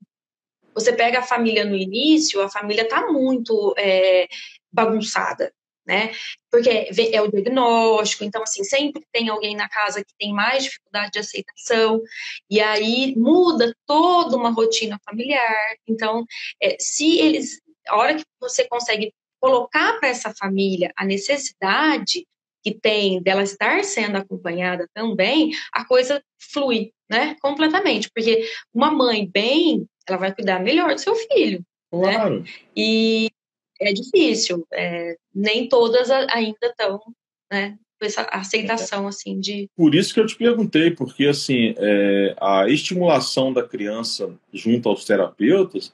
[0.74, 4.28] você pega a família no início, a família está muito é,
[4.72, 5.52] bagunçada
[5.90, 6.12] né?
[6.48, 11.10] Porque é o diagnóstico, então, assim, sempre tem alguém na casa que tem mais dificuldade
[11.10, 12.00] de aceitação,
[12.48, 15.74] e aí muda toda uma rotina familiar.
[15.88, 16.24] Então,
[16.62, 22.24] é, se eles, a hora que você consegue colocar para essa família a necessidade
[22.62, 26.22] que tem dela estar sendo acompanhada também, a coisa
[26.52, 27.34] flui, né?
[27.40, 32.12] Completamente, porque uma mãe bem, ela vai cuidar melhor do seu filho, né?
[32.12, 32.40] claro.
[32.40, 32.44] né?
[32.76, 33.30] E
[33.80, 34.66] é difícil.
[34.72, 37.00] É, nem todas ainda estão,
[37.50, 37.76] né?
[37.98, 39.68] Com essa aceitação, assim, de...
[39.76, 45.04] Por isso que eu te perguntei, porque, assim, é, a estimulação da criança junto aos
[45.04, 45.92] terapeutas,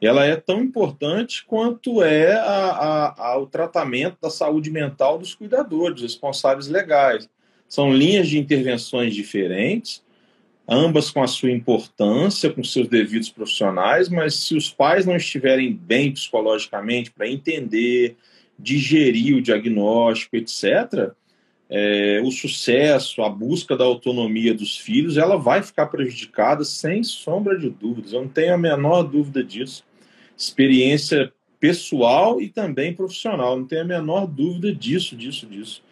[0.00, 6.02] ela é tão importante quanto é a, a, o tratamento da saúde mental dos cuidadores,
[6.02, 7.28] responsáveis legais.
[7.68, 10.02] São linhas de intervenções diferentes,
[10.68, 15.72] ambas com a sua importância, com seus devidos profissionais, mas se os pais não estiverem
[15.72, 18.16] bem psicologicamente para entender,
[18.58, 21.12] digerir o diagnóstico, etc.,
[21.74, 27.58] é, o sucesso, a busca da autonomia dos filhos, ela vai ficar prejudicada sem sombra
[27.58, 28.12] de dúvidas.
[28.12, 29.82] Eu não tenho a menor dúvida disso.
[30.36, 35.82] Experiência pessoal e também profissional, não tenho a menor dúvida disso, disso, disso.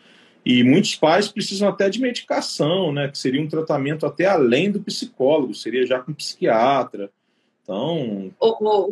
[0.44, 3.08] E muitos pais precisam até de medicação, né?
[3.08, 7.10] Que seria um tratamento até além do psicólogo, seria já com psiquiatra.
[7.62, 8.32] Então.
[8.40, 8.90] O, o,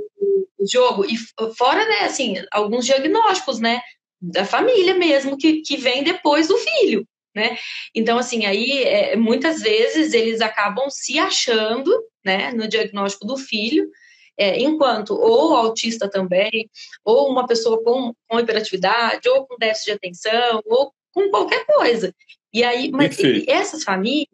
[0.59, 1.17] o jogo, e
[1.55, 3.81] fora, né, assim, alguns diagnósticos, né?
[4.21, 7.57] Da família mesmo, que, que vem depois do filho, né?
[7.95, 11.91] Então, assim, aí é, muitas vezes eles acabam se achando,
[12.25, 13.89] né, no diagnóstico do filho,
[14.37, 16.69] é, enquanto ou autista também,
[17.05, 22.15] ou uma pessoa com, com hiperatividade, ou com déficit de atenção, ou com qualquer coisa.
[22.53, 24.29] E aí, mas e essas famílias,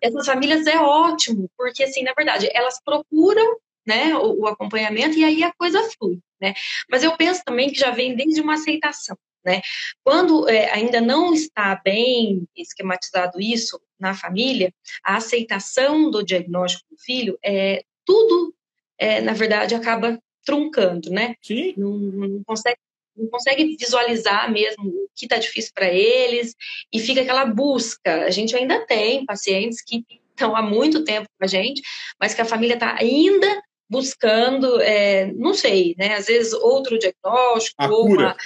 [0.00, 5.24] essas famílias é ótimo, porque assim, na verdade, elas procuram né, o, o, acompanhamento e
[5.24, 6.54] aí a coisa flui, né?
[6.90, 9.60] Mas eu penso também que já vem desde uma aceitação, né?
[10.02, 14.72] Quando é, ainda não está bem esquematizado isso na família,
[15.04, 18.54] a aceitação do diagnóstico do filho é tudo,
[18.98, 21.34] é, na verdade, acaba truncando, né?
[21.42, 21.74] Sim.
[21.76, 22.78] Não, não consegue
[23.16, 26.54] não consegue visualizar mesmo o que está difícil para eles
[26.92, 28.24] e fica aquela busca.
[28.24, 31.80] A gente ainda tem pacientes que estão há muito tempo com a gente,
[32.20, 36.14] mas que a família está ainda buscando, é, não sei, né?
[36.14, 38.36] Às vezes outro diagnóstico a ou cura.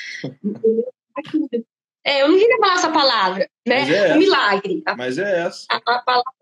[0.45, 0.61] uma.
[2.05, 3.81] É, eu não queria falar essa palavra, né?
[3.81, 4.83] Mas é um milagre.
[4.97, 5.67] Mas é essa.
[5.71, 6.33] A, a palavra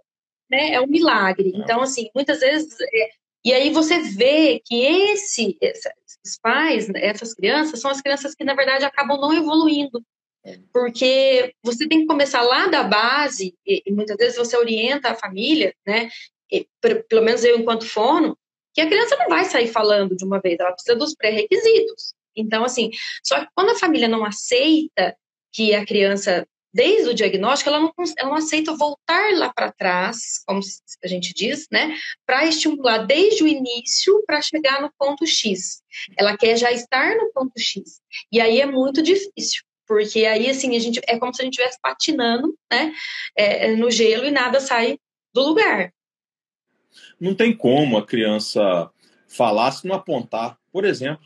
[0.50, 1.52] né, é um milagre.
[1.54, 1.58] É.
[1.58, 2.76] Então, assim, muitas vezes.
[2.80, 3.10] É,
[3.46, 8.56] E aí você vê que esse, esses pais, essas crianças, são as crianças que, na
[8.56, 10.04] verdade, acabam não evoluindo.
[10.44, 10.58] É.
[10.72, 15.14] Porque você tem que começar lá da base, e, e muitas vezes você orienta a
[15.14, 16.10] família, né?
[16.50, 16.66] E,
[17.08, 18.36] pelo menos eu, enquanto fono,
[18.74, 22.14] que a criança não vai sair falando de uma vez, ela precisa dos pré-requisitos.
[22.34, 22.90] Então, assim,
[23.22, 25.16] só que quando a família não aceita
[25.52, 26.44] que a criança
[26.76, 30.60] desde o diagnóstico, ela não, ela não aceita voltar lá para trás, como
[31.02, 31.96] a gente diz, né,
[32.26, 35.82] para estimular desde o início para chegar no ponto X.
[36.18, 38.02] Ela quer já estar no ponto X.
[38.30, 41.54] E aí é muito difícil, porque aí, assim, a gente, é como se a gente
[41.54, 42.92] estivesse patinando, né,
[43.34, 44.98] é, no gelo e nada sai
[45.32, 45.90] do lugar.
[47.18, 48.90] Não tem como a criança
[49.26, 50.58] falar se não apontar.
[50.70, 51.24] Por exemplo,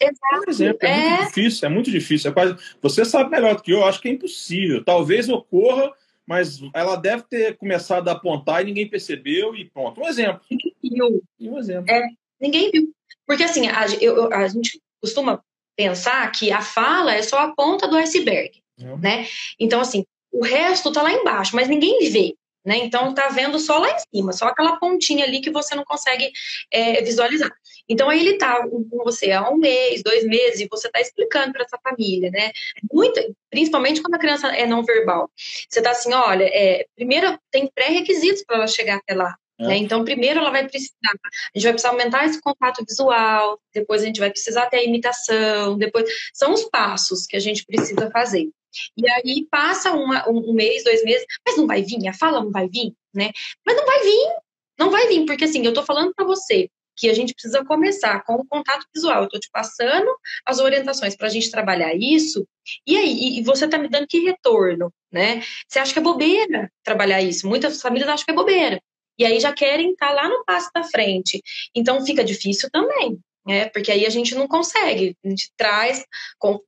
[0.00, 0.44] Exato.
[0.44, 2.30] Por exemplo, é, é, muito difícil, é muito difícil.
[2.30, 4.82] É quase, você sabe melhor do que eu, acho que é impossível.
[4.82, 5.92] Talvez ocorra,
[6.26, 10.00] mas ela deve ter começado a apontar e ninguém percebeu e pronto.
[10.00, 10.40] Um exemplo.
[10.50, 11.52] Ninguém viu.
[11.52, 11.90] um exemplo.
[11.90, 12.08] É,
[12.40, 12.92] ninguém viu.
[13.26, 15.42] Porque assim, a, eu, a gente costuma
[15.76, 18.96] pensar que a fala é só a ponta do iceberg, é.
[18.96, 19.26] né?
[19.58, 22.34] Então, assim, o resto tá lá embaixo, mas ninguém vê.
[22.64, 22.76] Né?
[22.78, 26.30] Então tá vendo só lá em cima, só aquela pontinha ali que você não consegue
[26.70, 27.50] é, visualizar.
[27.88, 31.52] Então aí ele tá com você há um mês, dois meses, e você tá explicando
[31.52, 32.52] para essa família, né?
[32.92, 33.18] Muito,
[33.50, 35.30] principalmente quando a criança é não verbal.
[35.68, 39.34] Você tá assim, olha, é, primeiro tem pré-requisitos para ela chegar até lá.
[39.58, 39.66] É.
[39.66, 39.76] Né?
[39.76, 44.06] Então, primeiro ela vai precisar, a gente vai precisar aumentar esse contato visual, depois a
[44.06, 48.48] gente vai precisar ter a imitação, depois são os passos que a gente precisa fazer.
[48.96, 52.50] E aí passa uma, um, mês, dois meses, mas não vai vir, a fala não
[52.50, 53.30] vai vir, né?
[53.66, 54.34] Mas não vai vir,
[54.78, 58.22] não vai vir, porque assim, eu tô falando para você que a gente precisa começar
[58.24, 59.22] com o contato visual.
[59.22, 60.06] Eu tô te passando
[60.44, 62.46] as orientações para a gente trabalhar isso,
[62.86, 65.42] e aí, e você tá me dando que retorno, né?
[65.66, 67.48] Você acha que é bobeira trabalhar isso?
[67.48, 68.80] Muitas famílias acham que é bobeira.
[69.18, 71.42] E aí já querem estar tá lá no passo da frente.
[71.74, 73.68] Então fica difícil também, né?
[73.70, 75.16] Porque aí a gente não consegue.
[75.24, 76.04] A gente traz,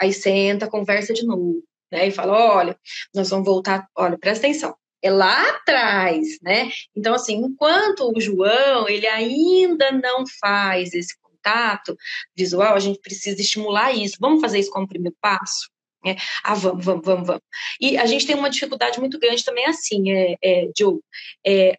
[0.00, 1.62] aí senta, conversa de novo
[1.92, 2.08] né?
[2.08, 2.76] E fala, olha,
[3.14, 6.70] nós vamos voltar, olha, presta atenção, é lá atrás, né?
[6.96, 11.96] Então, assim, enquanto o João, ele ainda não faz esse contato
[12.36, 14.16] visual, a gente precisa estimular isso.
[14.20, 15.68] Vamos fazer isso como primeiro passo?
[16.04, 17.42] É, ah, vamos, vamos, vamos, vamos.
[17.80, 20.98] E a gente tem uma dificuldade muito grande também assim, é, é, Joe.
[21.46, 21.78] É,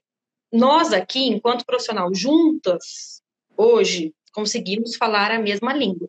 [0.51, 3.21] nós aqui, enquanto profissional, juntas,
[3.57, 6.07] hoje, conseguimos falar a mesma língua.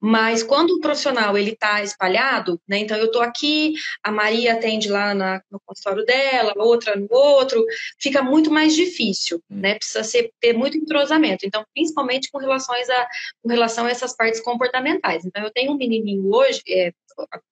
[0.00, 2.78] Mas quando o profissional ele está espalhado, né?
[2.78, 7.64] Então eu estou aqui, a Maria atende lá na, no consultório dela, outra no outro,
[7.98, 9.60] fica muito mais difícil, hum.
[9.60, 9.74] né?
[9.74, 11.46] Precisa ser, ter muito entrosamento.
[11.46, 13.08] Então, principalmente com, relações a,
[13.42, 15.24] com relação a essas partes comportamentais.
[15.24, 16.92] Então, eu tenho um menininho hoje, é,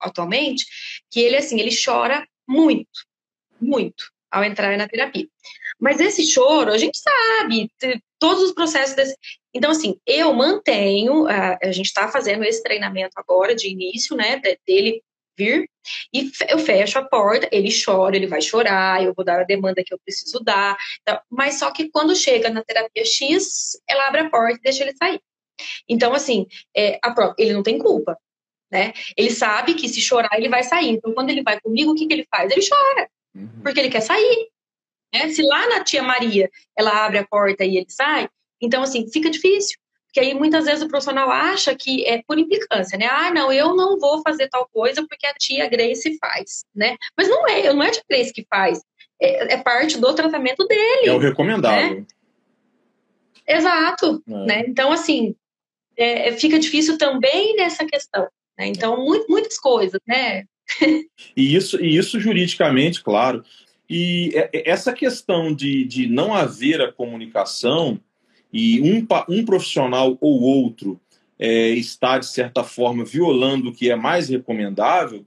[0.01, 0.67] atualmente,
[1.11, 3.07] que ele assim, ele chora muito,
[3.61, 5.27] muito ao entrar na terapia.
[5.81, 7.71] Mas esse choro, a gente sabe,
[8.19, 9.17] todos os processos desse.
[9.55, 14.41] Então, assim, eu mantenho, a, a gente está fazendo esse treinamento agora de início, né,
[14.67, 15.03] dele
[15.37, 15.69] vir,
[16.13, 19.83] e eu fecho a porta, ele chora, ele vai chorar, eu vou dar a demanda
[19.85, 24.23] que eu preciso dar, então, mas só que quando chega na terapia X, ela abre
[24.23, 25.21] a porta e deixa ele sair.
[25.89, 26.47] Então, assim,
[26.77, 28.19] é, a, ele não tem culpa,
[28.71, 28.93] né?
[29.17, 30.91] Ele sabe que se chorar, ele vai sair.
[30.91, 32.51] Então, quando ele vai comigo, o que, que ele faz?
[32.51, 33.61] Ele chora, uhum.
[33.63, 34.49] porque ele quer sair.
[35.13, 35.29] Né?
[35.29, 38.29] Se lá na tia Maria ela abre a porta e ele sai,
[38.61, 39.79] então assim, fica difícil.
[40.07, 43.07] Porque aí muitas vezes o profissional acha que é por implicância, né?
[43.07, 46.97] Ah, não, eu não vou fazer tal coisa porque a tia Grace faz, né?
[47.17, 48.81] Mas não é, não é a tia Grace que faz.
[49.21, 51.09] É, é parte do tratamento dele.
[51.09, 51.97] É o recomendável.
[51.97, 52.07] Né?
[53.47, 54.23] Exato.
[54.29, 54.47] É.
[54.47, 54.65] Né?
[54.69, 55.35] Então, assim,
[55.97, 58.29] é, fica difícil também nessa questão.
[58.59, 58.69] Né?
[58.69, 60.45] Então, muito, muitas coisas, né?
[61.37, 63.45] e, isso, e isso juridicamente, claro,
[63.89, 68.01] e é, é, essa questão de, de não haver a comunicação
[68.55, 71.01] e um, um profissional ou outro
[71.37, 75.27] é, está, de certa forma, violando o que é mais recomendável,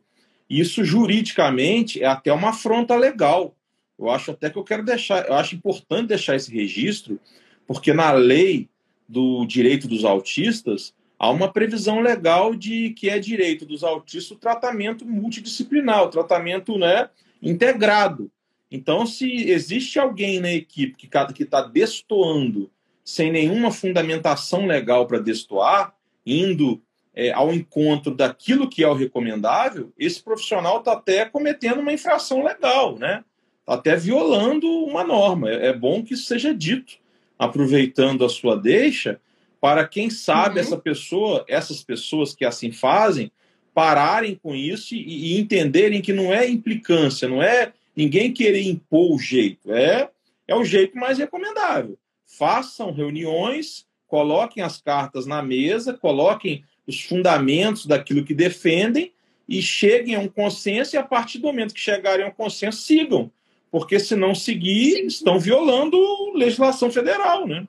[0.49, 3.53] isso juridicamente é até uma afronta legal.
[3.99, 7.19] Eu acho até que eu quero deixar, eu acho importante deixar esse registro,
[7.67, 8.69] porque na lei
[9.09, 14.39] do direito dos autistas há uma previsão legal de que é direito dos autistas o
[14.39, 17.09] tratamento multidisciplinar, o tratamento né,
[17.41, 18.31] integrado.
[18.71, 22.71] Então, se existe alguém na equipe que está destoando
[23.07, 25.93] sem nenhuma fundamentação legal para destoar,
[26.25, 26.81] indo
[27.15, 32.43] é, ao encontro daquilo que é o recomendável, esse profissional está até cometendo uma infração
[32.43, 33.23] legal, né?
[33.61, 35.49] Está até violando uma norma.
[35.49, 36.95] É, é bom que isso seja dito,
[37.39, 39.21] aproveitando a sua deixa,
[39.61, 40.65] para quem sabe uhum.
[40.65, 43.31] essa pessoa, essas pessoas que assim fazem,
[43.73, 49.15] pararem com isso e, e entenderem que não é implicância, não é ninguém querer impor
[49.15, 49.71] o jeito.
[49.71, 50.09] É,
[50.45, 51.97] é o jeito mais recomendável.
[52.37, 59.11] Façam reuniões, coloquem as cartas na mesa, coloquem os fundamentos daquilo que defendem
[59.47, 62.81] e cheguem a um consenso e a partir do momento que chegarem a um consenso,
[62.81, 63.31] sigam.
[63.71, 65.05] Porque se não seguir, Sim.
[65.07, 65.97] estão violando
[66.33, 67.67] legislação federal, né?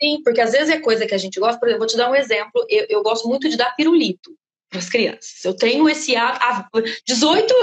[0.00, 1.58] Sim, porque às vezes é coisa que a gente gosta.
[1.58, 2.66] Por exemplo, vou te dar um exemplo.
[2.68, 4.36] Eu, eu gosto muito de dar pirulito
[4.68, 5.44] para as crianças.
[5.44, 6.68] Eu tenho esse há
[7.04, 7.54] 18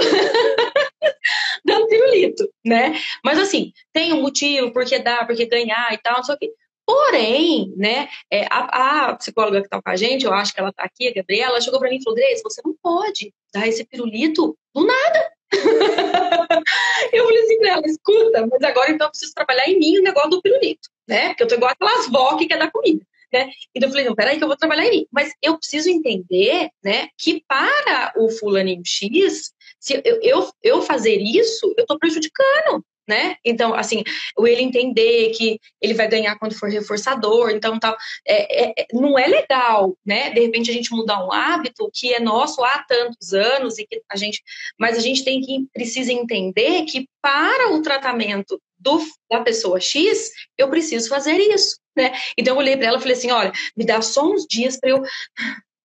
[1.64, 2.98] dando pirulito, né?
[3.24, 6.52] Mas assim, tem um motivo, porque dá, porque ganhar e tal, o quê.
[6.86, 10.68] Porém, né, é, a, a, psicóloga que está com a gente, eu acho que ela
[10.68, 13.86] está aqui, a Gabriela, chegou para mim e falou: Grace, você não pode dar esse
[13.86, 15.32] pirulito do nada.
[17.12, 20.02] eu falei assim para ela: escuta, mas agora então eu preciso trabalhar em mim o
[20.02, 21.28] negócio do pirulito, né?
[21.28, 23.04] Porque eu tô igual aquelas vó que quer dar comida.
[23.34, 23.50] Né?
[23.74, 25.06] Então eu falei, não, peraí que eu vou trabalhar em mim.
[25.10, 29.52] Mas eu preciso entender, né, que para o fulaninho X,
[29.84, 33.36] se eu, eu, eu fazer isso, eu estou prejudicando né?
[33.44, 34.02] Então, assim,
[34.34, 37.94] o ele entender que ele vai ganhar quando for reforçador, então tal,
[38.26, 40.30] é, é, é, não é legal, né?
[40.30, 44.00] De repente a gente mudar um hábito que é nosso há tantos anos e que
[44.10, 44.42] a gente,
[44.78, 48.98] mas a gente tem que precisa entender que para o tratamento do,
[49.30, 52.12] da pessoa X, eu preciso fazer isso, né?
[52.38, 54.90] Então eu olhei para ela e falei assim, olha, me dá só uns dias para
[54.90, 55.02] eu,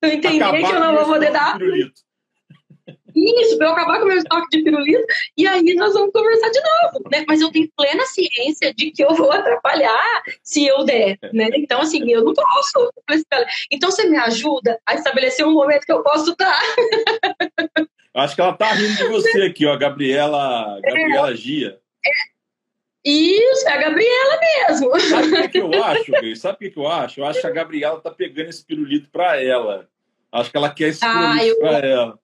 [0.01, 1.57] eu entender Acabar que eu não vou poder dar.
[1.57, 2.08] Pirulito
[3.15, 5.03] isso, para eu acabar com o meu estoque de pirulito,
[5.37, 7.25] e aí nós vamos conversar de novo, né?
[7.27, 11.49] Mas eu tenho plena ciência de que eu vou atrapalhar se eu der, né?
[11.55, 12.91] Então, assim, eu não posso.
[13.71, 16.59] Então, você me ajuda a estabelecer um momento que eu posso dar.
[18.13, 21.35] Acho que ela tá rindo de você aqui, ó, Gabriela, Gabriela é.
[21.35, 21.79] Gia.
[22.05, 22.39] É.
[23.05, 24.99] Isso, é a Gabriela mesmo.
[24.99, 26.35] Sabe o que, eu acho, Grace?
[26.35, 27.19] Sabe o que, eu acho?
[27.19, 29.87] Eu acho que a Gabriela tá pegando esse pirulito para ela.
[30.31, 31.59] Acho que ela quer esse pirulito ah, eu...
[31.59, 32.19] para ela.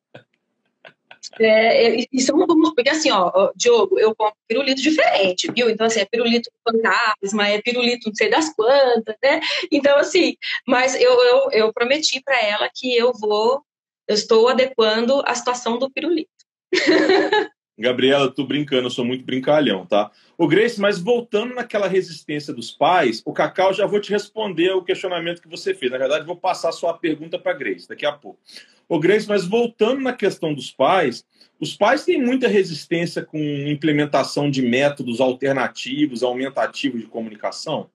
[1.39, 5.69] É, isso é um porque assim, ó, Diogo, eu compro pirulito diferente, viu?
[5.69, 9.41] Então, assim, é pirulito fantasma, é pirulito não sei das quantas, né?
[9.71, 10.35] Então, assim,
[10.67, 13.61] mas eu, eu, eu prometi para ela que eu vou,
[14.07, 16.29] eu estou adequando a situação do pirulito.
[17.77, 20.09] Gabriela, tô brincando, eu sou muito brincalhão, tá?
[20.37, 24.83] O Grace, mas voltando naquela resistência dos pais, o Cacau já vou te responder o
[24.83, 25.91] questionamento que você fez.
[25.91, 28.39] Na verdade, vou passar sua pergunta para Grace daqui a pouco.
[28.87, 31.25] O Grace, mas voltando na questão dos pais,
[31.59, 37.89] os pais têm muita resistência com implementação de métodos alternativos, aumentativos de comunicação?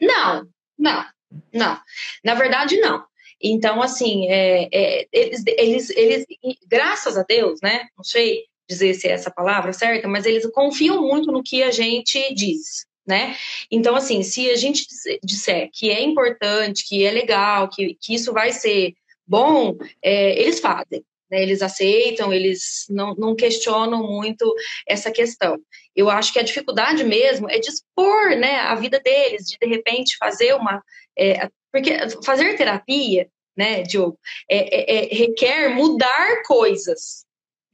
[0.00, 0.46] Não,
[0.78, 1.04] não,
[1.52, 1.80] não.
[2.24, 3.04] Na verdade, não.
[3.40, 6.26] Então, assim, é, é, eles, eles, eles,
[6.68, 7.88] graças a Deus, né?
[7.96, 11.70] Não sei dizer se é essa palavra certa, mas eles confiam muito no que a
[11.70, 13.36] gente diz, né?
[13.70, 14.86] Então, assim, se a gente
[15.24, 18.94] disser que é importante, que é legal, que, que isso vai ser
[19.26, 21.04] bom, é, eles fazem.
[21.30, 24.54] Né, eles aceitam, eles não, não questionam muito
[24.86, 25.58] essa questão.
[25.96, 30.16] Eu acho que a dificuldade mesmo é dispor né, a vida deles, de de repente
[30.18, 30.82] fazer uma.
[31.18, 34.18] É, porque fazer terapia, né, Diogo,
[34.50, 37.24] é, é, é requer mudar coisas.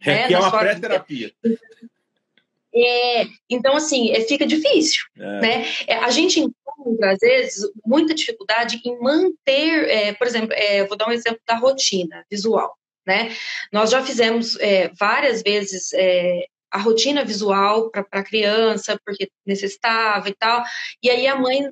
[0.06, 1.32] Né, requer né, uma pré-terapia.
[2.74, 5.40] É, então, assim, é, fica difícil, é.
[5.40, 5.66] né?
[5.86, 10.96] É, a gente encontra, às vezes, muita dificuldade em manter, é, por exemplo, é, vou
[10.96, 13.34] dar um exemplo da rotina visual, né?
[13.72, 14.58] Nós já fizemos
[14.98, 15.92] várias vezes
[16.70, 20.62] a rotina visual para a criança, porque necessitava e tal,
[21.02, 21.70] e aí a mãe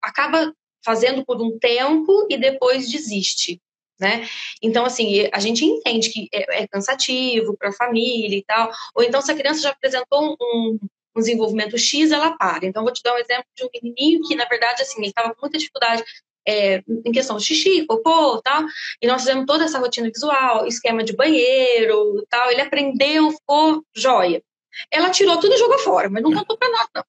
[0.00, 3.60] acaba fazendo por um tempo e depois desiste,
[3.98, 4.26] né?
[4.62, 9.02] Então, assim, a gente entende que é, é cansativo para a família e tal, ou
[9.02, 10.78] então se a criança já apresentou um,
[11.16, 12.66] um desenvolvimento X, ela para.
[12.66, 15.34] Então, vou te dar um exemplo de um menininho que, na verdade, assim, ele estava
[15.34, 16.04] com muita dificuldade
[16.46, 18.64] é, em questão de xixi, cocô tal,
[19.02, 24.42] e nós fizemos toda essa rotina visual, esquema de banheiro tal, ele aprendeu, ficou joia.
[24.90, 27.04] Ela tirou tudo e jogou fora, mas não contou para nós, não.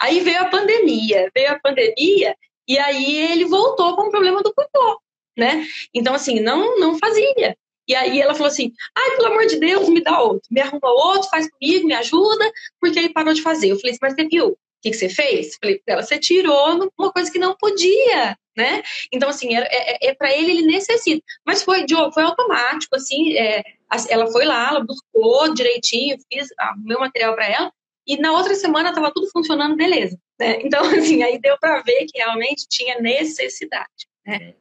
[0.00, 2.36] Aí veio a pandemia, veio a pandemia,
[2.66, 5.03] e aí ele voltou com o problema do cocô
[5.36, 5.66] né?
[5.92, 7.56] Então, assim, não, não fazia.
[7.86, 10.90] E aí ela falou assim: ai, pelo amor de Deus, me dá outro, me arruma
[10.90, 13.68] outro, faz comigo, me ajuda, porque ele parou de fazer.
[13.68, 15.56] Eu falei assim, mas você viu o que, que você fez?
[15.60, 18.82] Falei ela, você tirou uma coisa que não podia, né?
[19.12, 21.22] Então, assim, é, é, é para ele, ele necessita.
[21.46, 23.62] Mas foi, Diogo, foi automático, assim, é,
[24.08, 27.72] ela foi lá, ela buscou direitinho, fiz o meu material para ela,
[28.06, 30.18] e na outra semana estava tudo funcionando, beleza.
[30.38, 30.60] Né?
[30.62, 34.06] Então, assim, aí deu para ver que realmente tinha necessidade.
[34.26, 34.54] Né?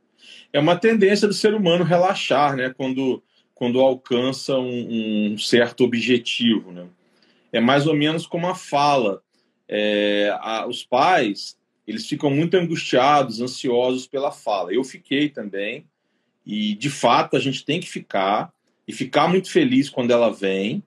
[0.54, 2.72] É uma tendência do ser humano relaxar, né?
[2.78, 3.22] Quando,
[3.56, 6.86] quando alcança um, um certo objetivo, né?
[7.51, 9.22] É mais ou menos como a fala.
[9.68, 14.72] É, a, os pais, eles ficam muito angustiados, ansiosos pela fala.
[14.72, 15.86] Eu fiquei também,
[16.45, 18.54] e de fato a gente tem que ficar,
[18.88, 20.84] e ficar muito feliz quando ela vem.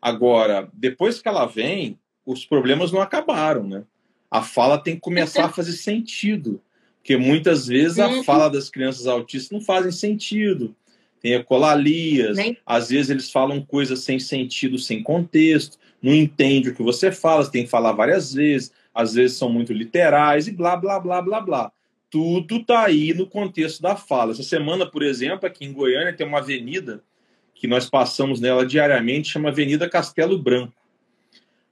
[0.00, 3.84] Agora, depois que ela vem, os problemas não acabaram, né?
[4.30, 6.62] A fala tem que começar a fazer sentido.
[7.10, 8.22] Porque muitas vezes a uhum.
[8.22, 10.76] fala das crianças autistas não fazem sentido.
[11.20, 12.56] Tem ecolalias, Nem...
[12.64, 17.42] às vezes eles falam coisas sem sentido, sem contexto, não entende o que você fala,
[17.42, 21.20] você tem que falar várias vezes, às vezes são muito literais e blá, blá, blá,
[21.20, 21.72] blá, blá.
[22.08, 24.30] Tudo está aí no contexto da fala.
[24.30, 27.02] Essa semana, por exemplo, aqui em Goiânia tem uma avenida
[27.56, 30.72] que nós passamos nela diariamente, chama Avenida Castelo Branco.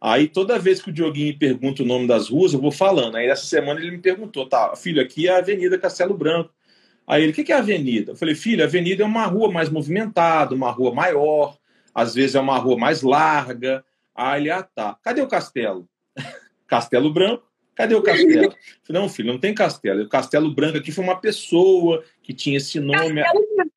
[0.00, 3.16] Aí toda vez que o Dioguinho me pergunta o nome das ruas, eu vou falando.
[3.16, 6.52] Aí essa semana ele me perguntou, tá, filho, aqui é a Avenida Castelo Branco.
[7.06, 8.12] Aí ele, o que é avenida?
[8.12, 11.56] Eu falei, filho, a avenida é uma rua mais movimentada, uma rua maior,
[11.94, 13.84] às vezes é uma rua mais larga.
[14.14, 14.96] Aí ele, ah, tá.
[15.02, 15.88] Cadê o castelo?
[16.68, 17.48] castelo Branco.
[17.74, 18.44] Cadê o castelo?
[18.44, 20.02] Eu falei, não, filho, não tem castelo.
[20.02, 23.22] O castelo branco aqui foi uma pessoa que tinha esse nome.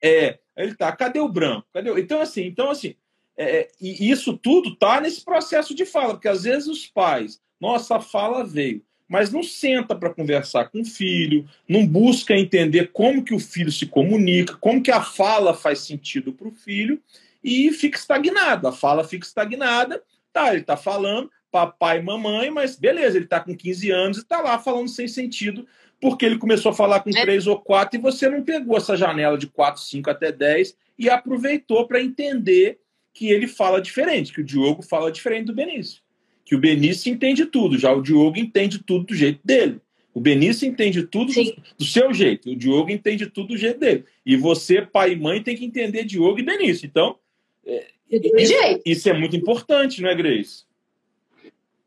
[0.02, 0.40] É.
[0.56, 1.68] Aí ele tá, cadê o branco?
[1.72, 1.96] Cadê o...
[1.96, 2.96] Então, assim, então, assim,
[3.36, 7.40] é, é, e isso tudo tá nesse processo de fala, porque às vezes os pais,
[7.60, 12.90] nossa, a fala veio, mas não senta para conversar com o filho, não busca entender
[12.92, 17.00] como que o filho se comunica, como que a fala faz sentido para o filho
[17.42, 18.68] e fica estagnado.
[18.68, 20.02] A fala fica estagnada,
[20.32, 24.20] tá, ele está falando, papai e mamãe, mas beleza, ele está com 15 anos e
[24.20, 25.66] está lá falando sem sentido,
[26.00, 27.22] porque ele começou a falar com é.
[27.22, 31.10] 3 ou 4 e você não pegou essa janela de 4, 5 até 10 e
[31.10, 32.80] aproveitou para entender
[33.12, 36.00] que ele fala diferente, que o Diogo fala diferente do Benício.
[36.44, 39.80] Que o Benício entende tudo, já o Diogo entende tudo do jeito dele.
[40.14, 44.04] O Benício entende tudo do, do, seu jeito, o Diogo entende tudo do jeito dele.
[44.26, 46.86] E você, pai e mãe, tem que entender Diogo e Benício.
[46.86, 47.18] Então,
[47.64, 48.54] é, isso,
[48.84, 50.64] isso, é muito importante, não é, Grace?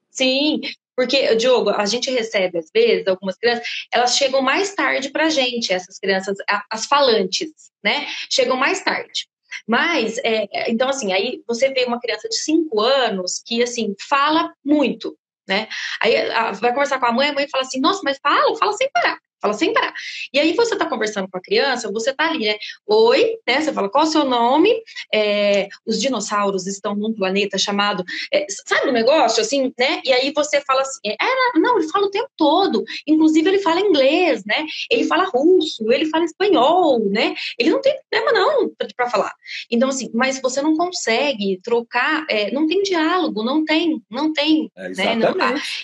[0.09, 0.61] Sim,
[0.95, 5.29] porque, Diogo, a gente recebe, às vezes, algumas crianças, elas chegam mais tarde para a
[5.29, 6.37] gente, essas crianças,
[6.69, 7.51] as falantes,
[7.83, 8.07] né?
[8.29, 9.27] Chegam mais tarde.
[9.67, 14.53] Mas, é, então, assim, aí você vê uma criança de 5 anos que, assim, fala
[14.63, 15.17] muito,
[15.47, 15.67] né?
[16.01, 18.73] Aí a, vai conversar com a mãe, a mãe fala assim, nossa, mas fala, fala
[18.73, 19.17] sem parar.
[19.45, 19.93] Fala sem parar.
[20.33, 22.57] E aí você está conversando com a criança, você está ali, né?
[22.87, 23.61] Oi, né?
[23.61, 24.71] Você fala, qual é o seu nome?
[25.13, 28.03] É, os dinossauros estão num planeta chamado.
[28.33, 30.01] É, sabe o um negócio, assim, né?
[30.03, 32.83] E aí você fala assim, é, não, ele fala o tempo todo.
[33.05, 34.65] Inclusive, ele fala inglês, né?
[34.89, 37.35] Ele fala russo, ele fala espanhol, né?
[37.59, 39.33] Ele não tem problema, não, para falar.
[39.69, 44.71] Então, assim, mas você não consegue trocar, é, não tem diálogo, não tem, não tem.
[44.75, 45.15] É, né?
[45.15, 45.35] Não,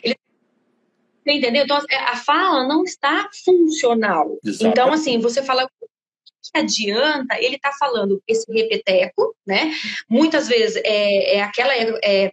[0.04, 0.16] ele
[1.24, 1.64] você entendeu?
[1.64, 4.38] Então, é, a fala não está funcional.
[4.44, 4.72] Exatamente.
[4.72, 9.74] Então, assim, você fala que adianta ele tá falando esse repeteco, né?
[10.10, 12.32] Muitas vezes é, é aquela é,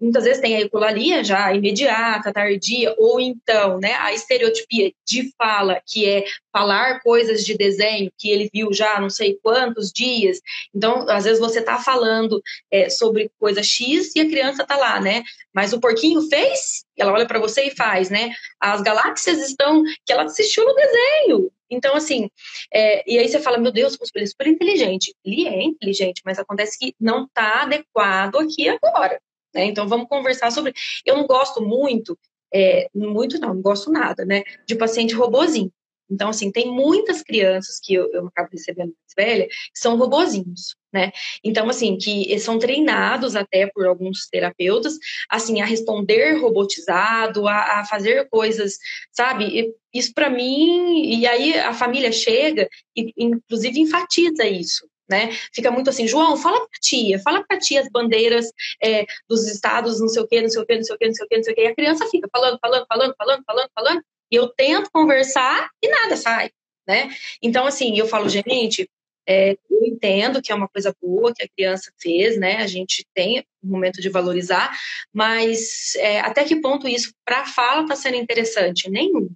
[0.00, 5.80] muitas vezes tem a ecolalia já imediata, tardia, ou então né, a estereotipia de fala,
[5.86, 10.40] que é falar coisas de desenho que ele viu já não sei quantos dias.
[10.74, 15.00] Então, às vezes você está falando é, sobre coisa X e a criança está lá,
[15.00, 15.22] né?
[15.54, 18.30] Mas o porquinho fez, ela olha para você e faz, né?
[18.60, 21.50] As galáxias estão, que ela assistiu no desenho.
[21.70, 22.30] Então, assim,
[22.72, 25.14] é, e aí você fala, meu Deus, ele é super inteligente.
[25.24, 29.20] Ele é inteligente, mas acontece que não está adequado aqui agora.
[29.56, 29.64] Né?
[29.64, 30.74] Então, vamos conversar sobre.
[31.04, 32.16] Eu não gosto muito,
[32.54, 34.44] é, muito não, não gosto nada, né?
[34.66, 35.72] De paciente robozinho.
[36.08, 40.76] Então, assim, tem muitas crianças que eu, eu acabo recebendo mais velha, que são robozinhos,
[40.92, 41.10] né?
[41.42, 44.96] Então, assim, que são treinados até por alguns terapeutas,
[45.28, 48.76] assim, a responder robotizado, a, a fazer coisas,
[49.10, 49.74] sabe?
[49.92, 55.30] Isso para mim, e aí a família chega e, inclusive, enfatiza isso, né?
[55.52, 58.46] Fica muito assim, João, fala pra tia, fala pra tia as bandeiras
[58.82, 61.06] é, dos estados, não sei o quê, não sei o quê, não sei o quê,
[61.06, 61.62] não sei o quê, não sei o quê.
[61.62, 65.88] E a criança fica falando, falando, falando, falando, falando, falando, e eu tento conversar e
[65.88, 66.50] nada sai,
[66.86, 67.10] né?
[67.42, 68.88] Então, assim, eu falo, gente,
[69.28, 72.56] é, eu entendo que é uma coisa boa que a criança fez, né?
[72.56, 74.76] A gente tem um momento de valorizar,
[75.12, 78.88] mas é, até que ponto isso para a fala está sendo interessante?
[78.88, 79.28] Nenhum.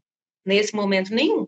[0.45, 1.47] Nesse momento, nenhum.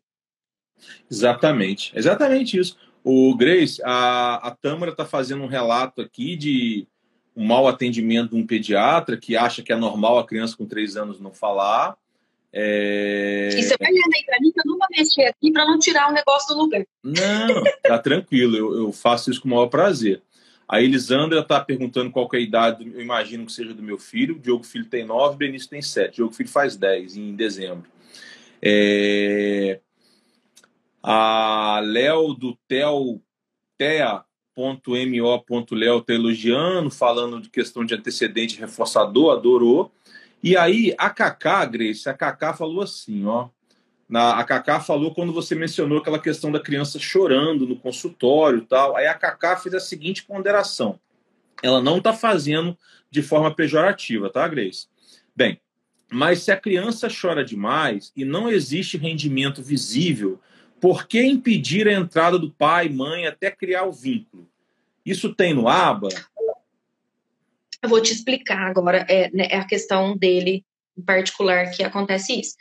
[1.11, 2.77] Exatamente, exatamente isso.
[3.05, 6.86] O Grace, a, a Tâmara está fazendo um relato aqui de
[7.36, 10.96] um mau atendimento de um pediatra que acha que é normal a criança com três
[10.96, 11.96] anos não falar.
[12.53, 13.48] É...
[13.55, 15.78] E você vai lendo aí para mim que eu não vou mexer aqui para não
[15.78, 16.84] tirar o negócio do lugar.
[17.03, 20.22] Não, tá tranquilo, eu, eu, faço isso com o maior prazer.
[20.68, 24.36] A Elisandra está perguntando qual é a idade, eu imagino que seja do meu filho.
[24.36, 26.12] O Diogo Filho tem nove, Benício tem sete.
[26.12, 27.90] O Diogo Filho faz dez em dezembro.
[28.61, 29.80] É...
[31.03, 33.20] A Léo do Tel,
[33.76, 39.92] tea.mo.léo está elogiando, falando de questão de antecedente reforçador, adorou.
[40.42, 43.48] E aí a Cacá, Grace, a Cacá falou assim, ó.
[44.09, 48.66] Na, a Cacá falou quando você mencionou aquela questão da criança chorando no consultório e
[48.66, 48.96] tal.
[48.96, 51.00] Aí a Cacá fez a seguinte ponderação.
[51.62, 52.76] Ela não está fazendo
[53.11, 54.86] de forma pejorativa, tá, Grace?
[55.34, 55.61] Bem,
[56.11, 60.38] Mas se a criança chora demais e não existe rendimento visível,
[60.83, 64.51] por que impedir a entrada do pai, mãe, até criar o vínculo?
[65.07, 66.09] Isso tem no ABA?
[67.80, 70.64] Eu vou te explicar agora é, né, é a questão dele
[70.99, 72.57] em particular que acontece isso.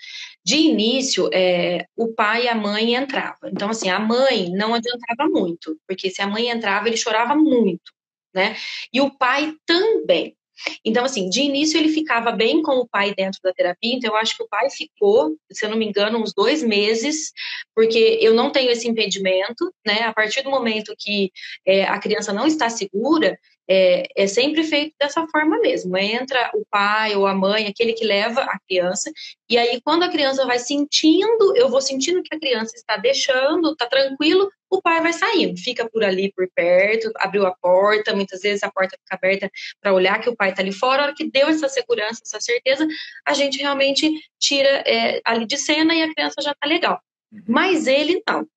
[0.45, 3.49] De início, é, o pai e a mãe entravam.
[3.49, 7.91] Então, assim, a mãe não adiantava muito, porque se a mãe entrava, ele chorava muito,
[8.35, 8.55] né?
[8.93, 10.37] E o pai também.
[10.85, 14.17] Então, assim, de início ele ficava bem com o pai dentro da terapia, então eu
[14.17, 17.31] acho que o pai ficou, se eu não me engano, uns dois meses,
[17.75, 20.01] porque eu não tenho esse impedimento, né?
[20.03, 21.31] A partir do momento que
[21.65, 23.37] é, a criança não está segura,
[23.69, 25.97] é, é, sempre feito dessa forma mesmo.
[25.97, 29.11] Entra o pai ou a mãe, aquele que leva a criança,
[29.49, 33.71] e aí quando a criança vai sentindo, eu vou sentindo que a criança está deixando,
[33.71, 38.41] está tranquilo, o pai vai saindo, fica por ali, por perto, abriu a porta, muitas
[38.41, 39.51] vezes a porta fica aberta
[39.81, 41.01] para olhar que o pai está ali fora.
[41.01, 42.87] A hora que deu essa segurança, essa certeza,
[43.25, 44.09] a gente realmente
[44.39, 47.01] tira é, ali de cena e a criança já está legal.
[47.31, 47.43] Uhum.
[47.47, 48.47] Mas ele não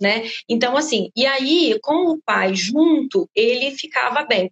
[0.00, 0.22] né?
[0.48, 4.50] Então, assim, e aí, com o pai junto, ele ficava bem.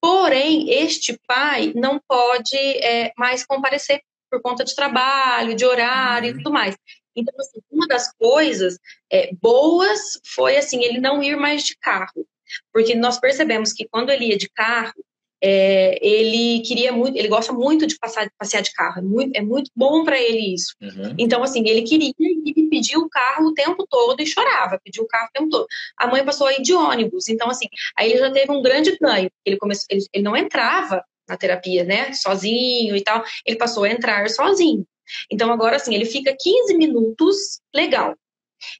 [0.00, 6.30] Porém, este pai não pode é, mais comparecer por conta de trabalho, de horário e
[6.32, 6.38] uhum.
[6.38, 6.76] tudo mais.
[7.16, 8.78] Então, assim, uma das coisas
[9.10, 12.26] é, boas foi assim ele não ir mais de carro,
[12.72, 14.94] porque nós percebemos que quando ele ia de carro,
[15.42, 19.42] é, ele queria muito, ele gosta muito de passar, passear de carro, é muito, é
[19.42, 20.74] muito bom para ele isso.
[20.80, 21.14] Uhum.
[21.18, 25.06] Então, assim, ele queria e pediu o carro o tempo todo e chorava, pediu o
[25.06, 25.66] carro o tempo todo.
[25.96, 27.66] A mãe passou aí de ônibus, então, assim,
[27.96, 29.30] aí ele já teve um grande ganho.
[29.44, 33.90] Ele começou, ele, ele não entrava na terapia, né, sozinho e tal, ele passou a
[33.90, 34.86] entrar sozinho.
[35.30, 38.14] Então, agora, assim, ele fica 15 minutos legal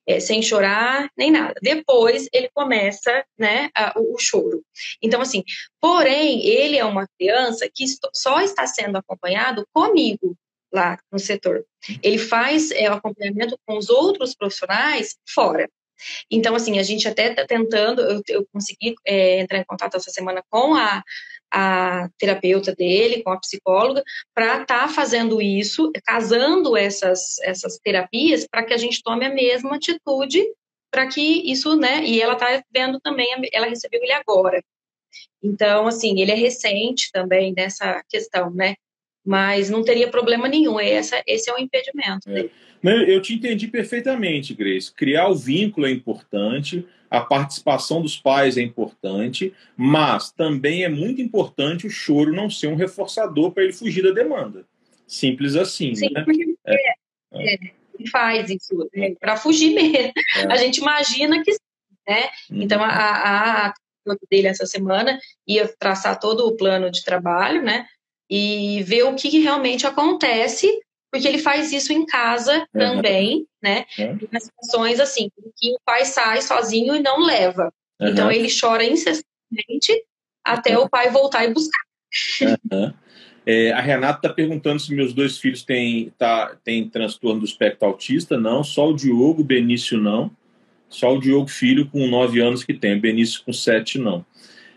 [0.06, 1.54] é, sem chorar nem nada.
[1.62, 4.62] Depois ele começa, né, a, o, o, choro.
[5.02, 5.42] Então, assim,
[5.80, 10.36] porém, ele é uma criança que só está sendo acompanhado comigo
[10.72, 11.64] lá no setor.
[12.02, 15.68] Ele faz é, o acompanhamento com os outros profissionais fora.
[16.30, 20.10] Então, assim, a gente até está tentando, eu, eu consegui é, entrar em contato essa
[20.10, 21.02] semana com a,
[21.52, 24.02] a terapeuta dele, com a psicóloga,
[24.34, 29.34] para estar tá fazendo isso, casando essas, essas terapias, para que a gente tome a
[29.34, 30.44] mesma atitude,
[30.90, 32.04] para que isso, né?
[32.04, 34.62] E ela está vendo também, ela recebeu ele agora.
[35.42, 38.74] Então, assim, ele é recente também nessa questão, né?
[39.24, 42.32] Mas não teria problema nenhum, esse, esse é o impedimento é.
[42.32, 42.52] dele.
[42.82, 44.92] Eu te entendi perfeitamente, Grace.
[44.92, 51.22] Criar o vínculo é importante, a participação dos pais é importante, mas também é muito
[51.22, 54.64] importante o choro não ser um reforçador para ele fugir da demanda.
[55.06, 55.94] Simples assim.
[55.94, 56.22] Sim, né?
[56.22, 56.90] porque é,
[57.32, 57.58] é, é.
[58.10, 60.12] faz isso né, para fugir mesmo.
[60.36, 60.52] É.
[60.52, 61.52] A gente imagina que
[62.08, 62.30] né?
[62.50, 62.62] Uhum.
[62.62, 63.74] Então, a, a, a
[64.30, 67.86] dele essa semana ia traçar todo o plano de trabalho, né?
[68.30, 70.80] E ver o que realmente acontece
[71.10, 72.80] porque ele faz isso em casa uhum.
[72.80, 73.84] também, né?
[73.98, 74.18] Uhum.
[74.30, 77.72] Nas situações assim, que o pai sai sozinho e não leva.
[78.00, 78.08] Uhum.
[78.08, 80.04] Então ele chora incessantemente
[80.44, 81.80] até o pai voltar e buscar.
[83.50, 87.88] É, a Renata está perguntando se meus dois filhos têm, tá, têm transtorno do espectro
[87.88, 88.36] autista.
[88.36, 90.30] Não, só o Diogo, o Benício não.
[90.88, 94.24] Só o Diogo Filho com 9 anos que tem, o Benício com 7 não.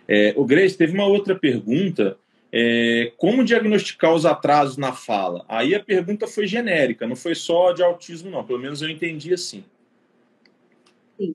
[0.08, 2.18] É, o Grace teve uma outra pergunta
[2.52, 5.46] é, como diagnosticar os atrasos na fala?
[5.48, 8.46] Aí a pergunta foi genérica, não foi só de autismo, não.
[8.46, 9.64] Pelo menos eu entendi assim.
[11.18, 11.34] Sim.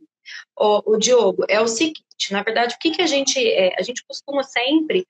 [0.59, 3.39] O, o Diogo, é o seguinte, na verdade, o que, que a gente.
[3.39, 5.07] É, a gente costuma sempre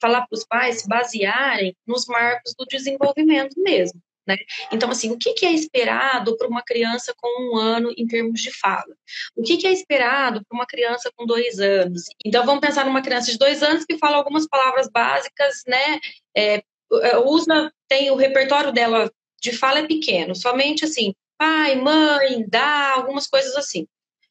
[0.00, 4.00] falar para os pais se basearem nos marcos do desenvolvimento mesmo.
[4.26, 4.36] Né?
[4.70, 8.40] Então, assim, o que, que é esperado para uma criança com um ano em termos
[8.40, 8.94] de fala?
[9.34, 12.04] O que, que é esperado para uma criança com dois anos?
[12.24, 15.98] Então, vamos pensar numa criança de dois anos que fala algumas palavras básicas, né?
[16.36, 16.62] É,
[17.02, 19.10] é usa, tem o repertório dela
[19.40, 23.86] de fala é pequeno, somente assim, pai, mãe, dá, algumas coisas assim.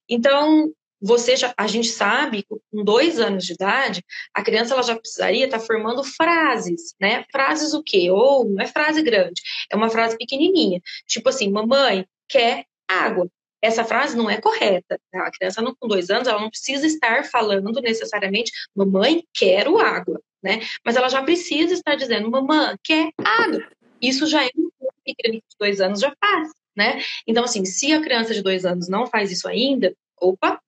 [0.08, 0.72] Então,
[1.02, 5.46] você já, a gente sabe com dois anos de idade, a criança ela já precisaria
[5.46, 7.26] estar tá formando frases, né?
[7.32, 8.10] Frases o quê?
[8.12, 9.42] Ou não é frase grande,
[9.72, 10.82] é uma frase pequenininha.
[11.08, 13.30] Tipo assim, mamãe quer água.
[13.62, 15.00] Essa frase não é correta.
[15.12, 15.28] Tá?
[15.28, 20.22] A criança não, com dois anos, ela não precisa estar falando necessariamente, mamãe, quero água,
[20.42, 20.62] né?
[20.86, 23.68] Mas ela já precisa estar dizendo, mamãe, quer água.
[24.02, 24.70] Isso já é um
[25.06, 27.02] que criança de dois anos já faz, né?
[27.28, 30.62] Então, assim, se a criança de dois anos não faz isso ainda, opa,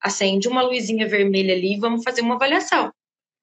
[0.00, 2.92] acende uma luzinha vermelha ali e vamos fazer uma avaliação.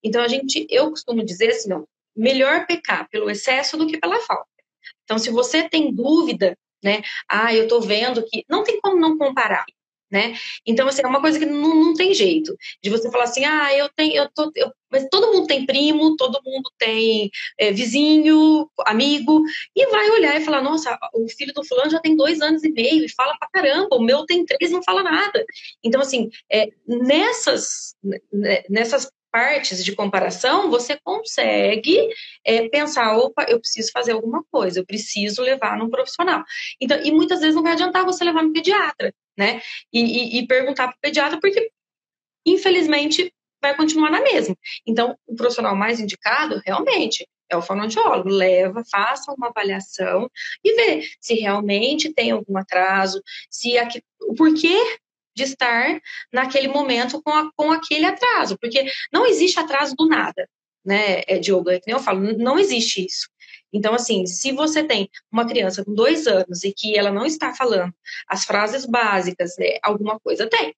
[0.04, 1.70] Então, a gente, eu costumo dizer assim,
[2.16, 4.48] melhor pecar pelo excesso do que pela falta.
[5.04, 9.18] Então, se você tem dúvida, né, ah, eu tô vendo que não tem como não
[9.18, 9.66] comparar.
[10.12, 10.36] Né?
[10.66, 13.76] Então, assim, é uma coisa que não, não tem jeito de você falar assim, ah,
[13.76, 17.30] eu tenho, eu tô, eu, mas todo mundo tem primo, todo mundo tem
[17.60, 19.44] é, vizinho, amigo,
[19.76, 22.70] e vai olhar e falar, nossa, o filho do fulano já tem dois anos e
[22.70, 25.46] meio e fala pra caramba, o meu tem três não fala nada.
[25.84, 27.96] Então, assim, é, nessas,
[28.32, 32.10] né, nessas partes de comparação, você consegue
[32.46, 36.44] é, pensar, opa, eu preciso fazer alguma coisa, eu preciso levar num profissional.
[36.82, 39.62] Então, e muitas vezes não vai adiantar você levar no pediatra, né?
[39.94, 41.72] E, e, e perguntar para o pediatra, porque
[42.46, 44.56] infelizmente vai continuar na mesma.
[44.86, 48.30] Então, o profissional mais indicado, realmente, é o fonoaudiólogo.
[48.30, 50.30] Leva, faça uma avaliação
[50.64, 54.78] e vê se realmente tem algum atraso, se aqui, o porquê
[55.36, 56.02] de estar
[56.34, 60.50] naquele momento com, a, com aquele atraso, porque não existe atraso do nada,
[60.84, 61.70] né, é, Diogo?
[61.70, 63.30] É que nem eu falo, não existe isso.
[63.74, 67.54] Então, assim, se você tem uma criança com dois anos e que ela não está
[67.54, 67.94] falando
[68.28, 70.74] as frases básicas, né, alguma coisa tem.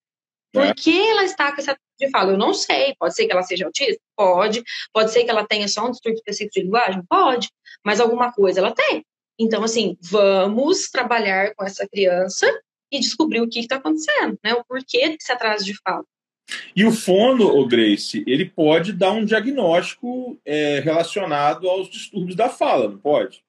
[0.51, 0.73] Por é.
[0.73, 2.31] que ela está com essa de fala?
[2.31, 2.95] Eu não sei.
[2.97, 4.01] Pode ser que ela seja autista?
[4.15, 4.63] Pode.
[4.93, 7.03] Pode ser que ela tenha só um distúrbio específico de linguagem?
[7.07, 7.49] Pode.
[7.85, 9.05] Mas alguma coisa ela tem.
[9.37, 12.47] Então, assim, vamos trabalhar com essa criança
[12.91, 14.53] e descobrir o que está acontecendo, né?
[14.53, 16.03] O porquê desse atraso de fala.
[16.75, 22.49] E o fono, o Grace, ele pode dar um diagnóstico é, relacionado aos distúrbios da
[22.49, 23.43] fala, não pode?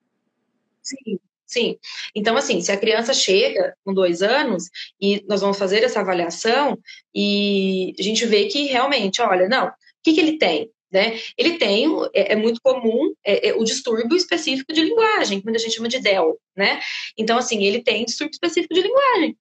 [0.82, 1.78] Sim, sim.
[2.14, 4.64] Então, assim, se a criança chega com dois anos
[5.00, 6.78] e nós vamos fazer essa avaliação
[7.14, 9.72] e a gente vê que realmente, olha, não, o
[10.02, 10.70] que, que ele tem?
[10.90, 11.20] Né?
[11.38, 15.58] Ele tem, é, é muito comum, é, é, o distúrbio específico de linguagem, que a
[15.58, 16.80] gente chama de DEL, né?
[17.16, 19.36] Então, assim, ele tem distúrbio específico de linguagem.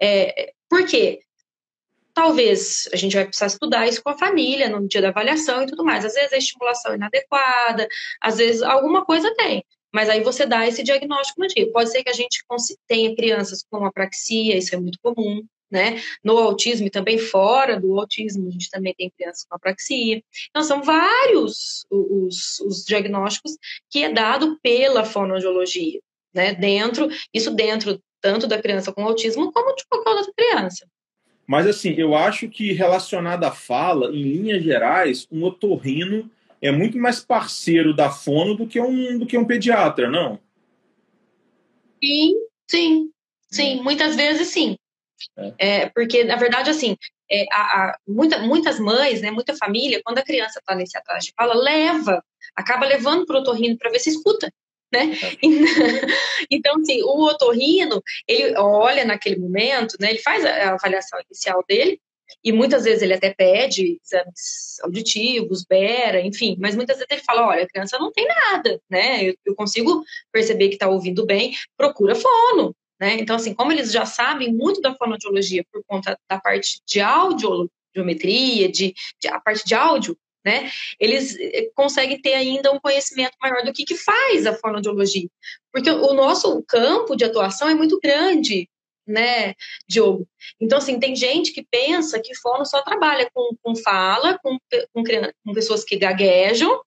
[0.00, 1.20] É, por quê?
[2.18, 5.66] Talvez a gente vai precisar estudar isso com a família no dia da avaliação e
[5.66, 6.04] tudo mais.
[6.04, 7.86] Às vezes a estimulação inadequada,
[8.20, 9.64] às vezes alguma coisa tem.
[9.94, 11.70] Mas aí você dá esse diagnóstico no dia.
[11.70, 12.42] Pode ser que a gente
[12.88, 16.02] tenha crianças com apraxia, isso é muito comum, né?
[16.24, 20.20] No autismo e também fora do autismo, a gente também tem crianças com apraxia.
[20.50, 23.56] Então, são vários os, os diagnósticos
[23.88, 26.00] que é dado pela fonoaudiologia,
[26.34, 26.52] né?
[26.52, 30.84] Dentro, isso dentro tanto da criança com autismo como de qualquer outra criança.
[31.48, 36.30] Mas, assim, eu acho que relacionado à fala, em linhas gerais, um otorrino
[36.60, 40.38] é muito mais parceiro da fono do que um, do que um pediatra, não?
[42.04, 42.34] Sim,
[42.70, 43.10] sim,
[43.50, 43.80] sim.
[43.80, 43.82] Hum.
[43.82, 44.76] Muitas vezes, sim.
[45.38, 45.54] É.
[45.58, 45.88] é.
[45.88, 46.98] porque, na verdade, assim,
[47.30, 51.28] é, a, a, muita, muitas mães, né, muita família, quando a criança está nesse atraso
[51.28, 52.22] de fala, leva,
[52.54, 54.52] acaba levando para o otorrino para ver se escuta.
[54.92, 55.12] Né?
[55.22, 55.38] É.
[56.50, 62.00] Então, assim, o otorrino, ele olha naquele momento, né, ele faz a avaliação inicial dele,
[62.42, 67.46] e muitas vezes ele até pede exames auditivos, BERA, enfim, mas muitas vezes ele fala,
[67.46, 71.54] olha, a criança não tem nada, né, eu, eu consigo perceber que está ouvindo bem,
[71.76, 73.16] procura fono, né?
[73.20, 78.68] Então, assim, como eles já sabem muito da fonoaudiologia por conta da parte de audiometria,
[78.68, 80.70] de, de a parte de áudio, né?
[80.98, 85.28] Eles eh, conseguem ter ainda um conhecimento maior do que, que faz a fonoaudiologia.
[85.72, 88.68] Porque o nosso campo de atuação é muito grande,
[89.06, 89.54] né,
[89.88, 90.28] Diogo?
[90.60, 94.58] Então, assim, tem gente que pensa que fono só trabalha com, com fala, com,
[94.92, 95.02] com,
[95.44, 96.80] com pessoas que gaguejam,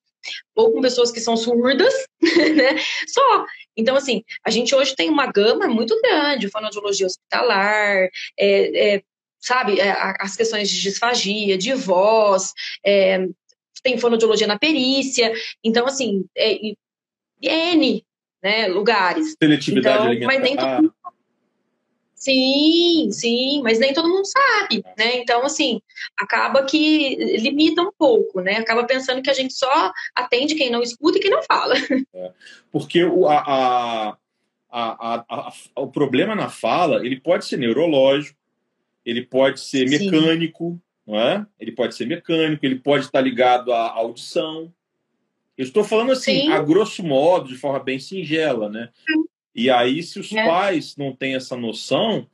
[0.56, 2.78] ou com pessoas que são surdas, né?
[3.08, 3.46] Só.
[3.76, 9.04] Então, assim, a gente hoje tem uma gama muito grande, fonoaudiologia hospitalar, é, é,
[9.40, 12.54] sabe, é, as questões de disfagia, de voz,
[12.86, 13.28] é,
[13.84, 16.58] tem fonoaudiologia na perícia, então, assim, é,
[17.42, 18.06] N
[18.42, 19.36] né, lugares.
[19.42, 20.94] Seletividade então, Mas nem todo mundo
[22.22, 25.18] Sim, sim, mas nem todo mundo sabe, né?
[25.18, 25.82] Então, assim,
[26.16, 28.58] acaba que limita um pouco, né?
[28.58, 31.74] Acaba pensando que a gente só atende quem não escuta e quem não fala.
[32.14, 32.32] É,
[32.72, 34.16] porque o, a,
[34.70, 38.38] a, a, o problema na fala, ele pode ser neurológico,
[39.04, 40.91] ele pode ser mecânico, sim.
[41.12, 41.46] Não é?
[41.60, 44.74] Ele pode ser mecânico, ele pode estar ligado à audição.
[45.58, 46.52] Eu estou falando assim, sim.
[46.54, 48.90] a grosso modo, de forma bem singela, né?
[49.54, 50.48] E aí, se os é.
[50.48, 52.26] pais não têm essa noção,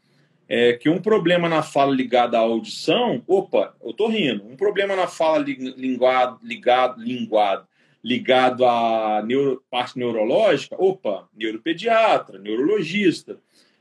[0.48, 4.46] é que um problema na fala ligado à audição, opa, eu tô rindo.
[4.46, 7.68] Um problema na fala linguado, ligado, linguado,
[8.04, 13.40] ligado à neuro, parte neurológica, opa, neuropediatra, neurologista.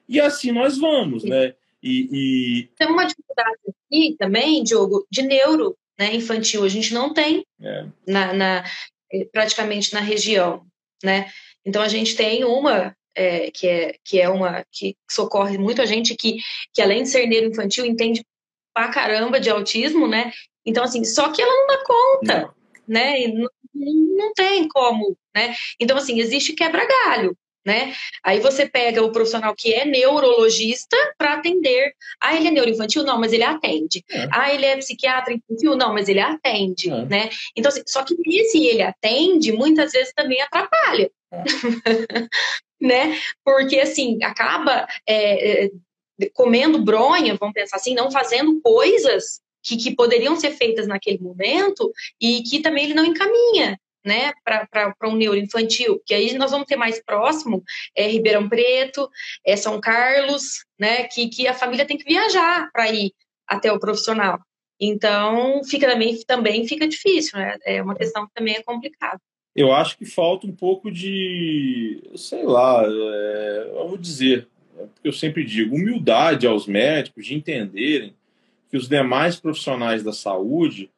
[0.08, 1.54] E assim nós vamos, né?
[1.82, 6.64] E, e, Tem uma dificuldade aqui também, Diogo, de neuro né, infantil.
[6.64, 7.86] A gente não tem é.
[8.06, 8.64] na, na,
[9.12, 10.64] eh, praticamente na região,
[11.02, 11.30] né?
[11.64, 15.86] Então a gente tem uma é, que, é, que é uma que socorre muito a
[15.86, 16.36] gente que,
[16.72, 18.22] que além de ser neuro infantil entende
[18.74, 20.32] pra caramba de autismo, né?
[20.64, 22.54] Então assim, só que ela não dá conta, não.
[22.86, 23.26] né?
[23.28, 25.54] Não, não, tem como, né?
[25.80, 27.92] Então assim, existe quebra-galho, né?
[28.22, 31.92] Aí você pega o profissional que é neurologista para atender.
[32.20, 33.02] Ah, ele é neuroinfantil?
[33.02, 34.04] Não, mas ele atende.
[34.08, 34.28] É.
[34.30, 35.76] Ah, ele é psiquiatra infantil?
[35.76, 37.04] Não, mas ele atende, é.
[37.04, 37.30] né?
[37.56, 41.10] Então, assim, só que esse ele atende, muitas vezes também atrapalha.
[41.32, 41.42] É.
[42.80, 43.18] né?
[43.44, 45.70] Porque, assim, acaba é, é,
[46.32, 51.92] comendo bronha, vamos pensar assim, não fazendo coisas que, que poderiam ser feitas naquele momento
[52.20, 53.76] e que também ele não encaminha,
[54.06, 57.62] né, para um neuroinfantil, que aí nós vamos ter mais próximo
[57.94, 59.10] é, Ribeirão Preto,
[59.44, 63.12] é São Carlos, né, que, que a família tem que viajar para ir
[63.46, 64.38] até o profissional.
[64.80, 67.56] Então, fica também, também fica difícil, né?
[67.64, 69.18] É uma questão que também é complicada.
[69.54, 74.46] Eu acho que falta um pouco de, sei lá, é, eu vou dizer,
[74.76, 78.14] porque eu sempre digo, humildade aos médicos de entenderem
[78.70, 80.90] que os demais profissionais da saúde,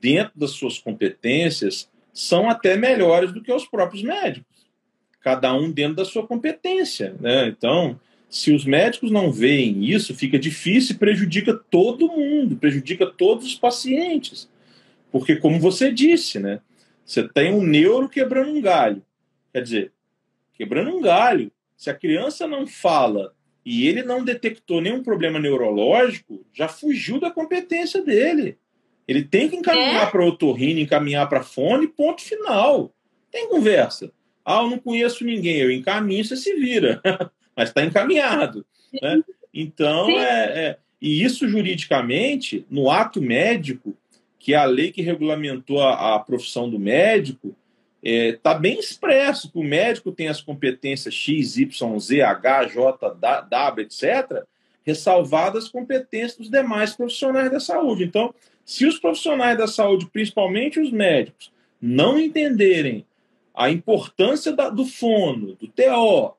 [0.00, 4.64] dentro das suas competências, são até melhores do que os próprios médicos.
[5.20, 7.16] Cada um dentro da sua competência.
[7.20, 7.48] Né?
[7.48, 7.98] Então,
[8.30, 13.54] se os médicos não veem isso, fica difícil e prejudica todo mundo, prejudica todos os
[13.56, 14.48] pacientes.
[15.10, 16.60] Porque, como você disse, né?
[17.04, 19.02] Você tem um neuro quebrando um galho.
[19.52, 19.92] Quer dizer,
[20.54, 21.52] quebrando um galho.
[21.76, 23.34] Se a criança não fala
[23.64, 28.58] e ele não detectou nenhum problema neurológico, já fugiu da competência dele.
[29.06, 30.10] Ele tem que encaminhar é?
[30.10, 32.92] para o otorrino, encaminhar para a fone, ponto final.
[33.30, 34.10] Tem conversa.
[34.44, 37.00] Ah, eu não conheço ninguém, eu encaminho, você se vira.
[37.56, 38.64] Mas está encaminhado.
[39.00, 39.22] Né?
[39.52, 43.96] Então, é, é, E isso juridicamente, no ato médico,
[44.38, 47.56] que é a lei que regulamentou a, a profissão do médico,
[48.02, 53.14] está é, bem expresso que o médico tem as competências X, Y, Z, H, J,
[53.48, 54.44] W, etc.,
[54.84, 58.04] ressalvadas as competências dos demais profissionais da saúde.
[58.04, 58.34] Então,
[58.64, 63.04] se os profissionais da saúde, principalmente os médicos, não entenderem
[63.54, 66.34] a importância da, do fono, do TO,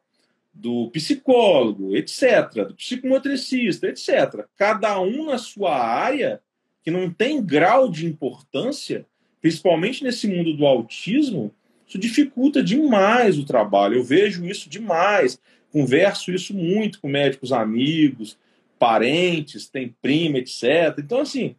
[0.54, 6.42] do psicólogo, etc., do psicomotricista, etc., cada um na sua área,
[6.84, 9.06] que não tem grau de importância,
[9.42, 11.54] principalmente nesse mundo do autismo,
[11.88, 13.96] isso dificulta demais o trabalho.
[13.96, 15.40] Eu vejo isso demais.
[15.72, 18.38] Converso isso muito com médicos amigos,
[18.80, 20.98] parentes, tem prima, etc.
[21.00, 21.56] Então, assim,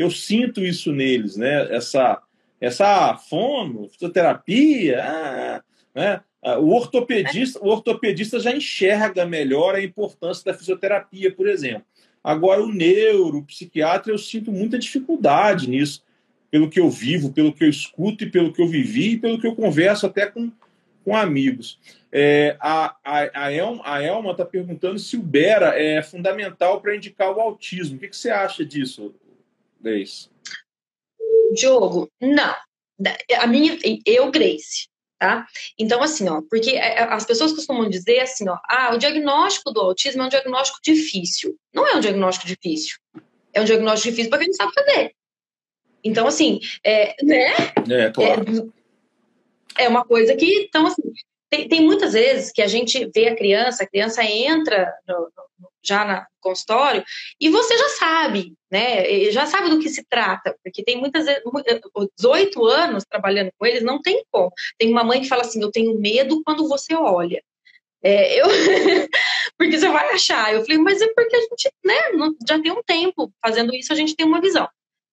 [0.00, 1.74] eu sinto isso neles, né?
[1.74, 2.20] Essa,
[2.60, 5.62] essa fono, fisioterapia, ah,
[5.94, 6.20] né?
[6.42, 11.84] Ah, o ortopedista, o ortopedista já enxerga melhor a importância da fisioterapia, por exemplo.
[12.24, 16.02] Agora, o neuro, o psiquiatra, eu sinto muita dificuldade nisso,
[16.50, 19.38] pelo que eu vivo, pelo que eu escuto e pelo que eu vivi e pelo
[19.38, 20.50] que eu converso até com,
[21.04, 21.78] com amigos.
[22.12, 26.96] É, a, a, a, Elma, a Elma está perguntando se o Bera é fundamental para
[26.96, 27.96] indicar o autismo.
[27.96, 29.14] O que, que você acha disso,
[29.80, 30.28] Grace?
[31.54, 32.54] Diogo, não.
[33.38, 35.46] A minha, eu, Grace, tá?
[35.78, 39.72] Então, assim, ó, porque é, é, as pessoas costumam dizer assim, ó, ah, o diagnóstico
[39.72, 41.56] do autismo é um diagnóstico difícil.
[41.72, 42.98] Não é um diagnóstico difícil.
[43.52, 45.14] É um diagnóstico difícil para quem não sabe fazer.
[46.04, 47.52] Então, assim, é, né?
[47.88, 48.72] É, claro.
[49.76, 51.02] É, é uma coisa que, então, assim,
[51.50, 55.16] tem, tem, muitas vezes que a gente vê a criança, a criança entra no,
[55.58, 57.04] no, já no consultório
[57.40, 59.30] e você já sabe, né?
[59.30, 61.42] Já sabe do que se trata, porque tem muitas vezes,
[62.16, 64.52] 18 anos trabalhando com eles, não tem como.
[64.78, 67.42] Tem uma mãe que fala assim: eu tenho medo quando você olha.
[68.02, 68.46] É, eu
[69.58, 70.54] porque você vai achar.
[70.54, 71.94] Eu falei, mas é porque a gente, né,
[72.48, 74.68] já tem um tempo fazendo isso, a gente tem uma visão.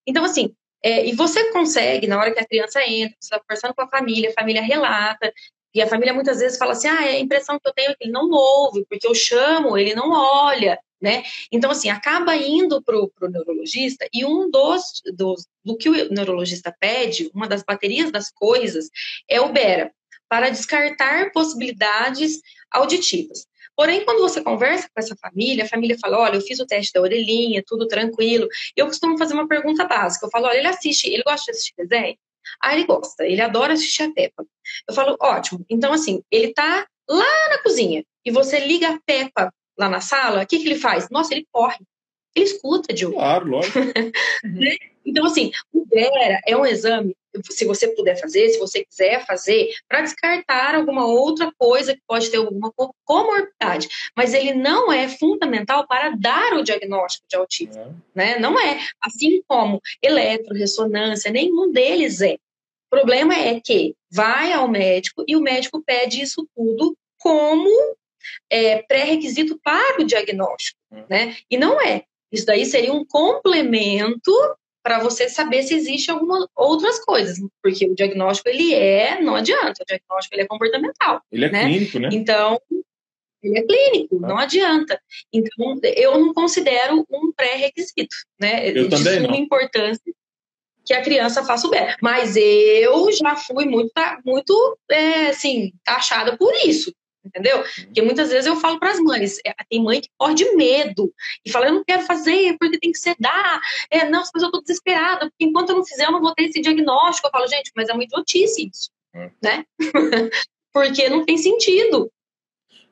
[0.06, 3.74] Então, assim, é, e você consegue, na hora que a criança entra, você está conversando
[3.74, 5.32] com a família, a família relata,
[5.78, 7.94] e a família muitas vezes fala assim: ah, é a impressão que eu tenho é
[7.94, 11.22] que ele não ouve, porque eu chamo, ele não olha, né?
[11.52, 16.74] Então, assim, acaba indo para o neurologista e um dos, dos, do que o neurologista
[16.80, 18.90] pede, uma das baterias das coisas,
[19.28, 19.92] é o BERA,
[20.28, 22.40] para descartar possibilidades
[22.72, 23.46] auditivas.
[23.76, 26.92] Porém, quando você conversa com essa família, a família fala: olha, eu fiz o teste
[26.92, 28.48] da orelhinha, tudo tranquilo.
[28.76, 30.26] Eu costumo fazer uma pergunta básica.
[30.26, 32.18] Eu falo: olha, ele assiste, ele gosta de assistir desenho?
[32.62, 34.44] Ah, ele gosta, ele adora assistir a Peppa.
[34.88, 35.64] Eu falo, ótimo.
[35.68, 40.42] Então, assim, ele tá lá na cozinha e você liga a Peppa lá na sala,
[40.42, 41.08] o que, que ele faz?
[41.10, 41.78] Nossa, ele corre.
[42.38, 43.16] Ele escuta, Diogo.
[43.16, 43.78] Claro, lógico.
[44.44, 44.76] Né?
[45.04, 47.14] então, assim, o Vera é um exame,
[47.50, 52.30] se você puder fazer, se você quiser fazer, para descartar alguma outra coisa que pode
[52.30, 52.72] ter alguma
[53.04, 53.88] comorbidade.
[54.16, 57.82] Mas ele não é fundamental para dar o diagnóstico de autismo.
[57.82, 57.92] É.
[58.14, 58.38] Né?
[58.38, 58.78] Não é.
[59.02, 62.34] Assim como eletroressonância, nenhum deles é.
[62.34, 67.68] O problema é que vai ao médico e o médico pede isso tudo como
[68.50, 71.04] é, pré-requisito para o diagnóstico, uhum.
[71.08, 71.36] né?
[71.50, 72.04] E não é.
[72.32, 74.32] Isso daí seria um complemento
[74.82, 79.82] para você saber se existe algumas outras coisas, porque o diagnóstico ele é, não adianta,
[79.82, 81.20] o diagnóstico ele é comportamental.
[81.30, 81.64] Ele é né?
[81.66, 82.08] clínico, né?
[82.12, 82.60] Então,
[83.42, 84.28] ele é clínico, Ah.
[84.28, 85.00] não adianta.
[85.32, 88.68] Então, eu não considero um pré-requisito, né?
[88.70, 89.34] Eu de também suma não.
[89.36, 90.02] importância
[90.86, 91.96] que a criança faça o BER.
[92.00, 96.94] Mas eu já fui muito, ta- muito é, assim, taxada por isso,
[97.28, 97.62] entendeu?
[97.84, 101.12] Porque muitas vezes eu falo para as mães, é, tem mãe que corre de medo
[101.44, 103.60] e fala, eu não quero fazer porque tem que sedar,
[103.90, 106.44] é, não, mas eu tô desesperada, porque enquanto eu não fizer eu não vou ter
[106.44, 107.28] esse diagnóstico.
[107.28, 109.30] Eu falo, gente, mas é uma idiotice isso, É.
[109.42, 109.64] né?
[110.72, 112.10] porque não tem sentido.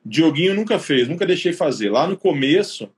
[0.05, 1.89] Dioguinho nunca fez, nunca deixei fazer.
[1.89, 2.89] Lá no começo,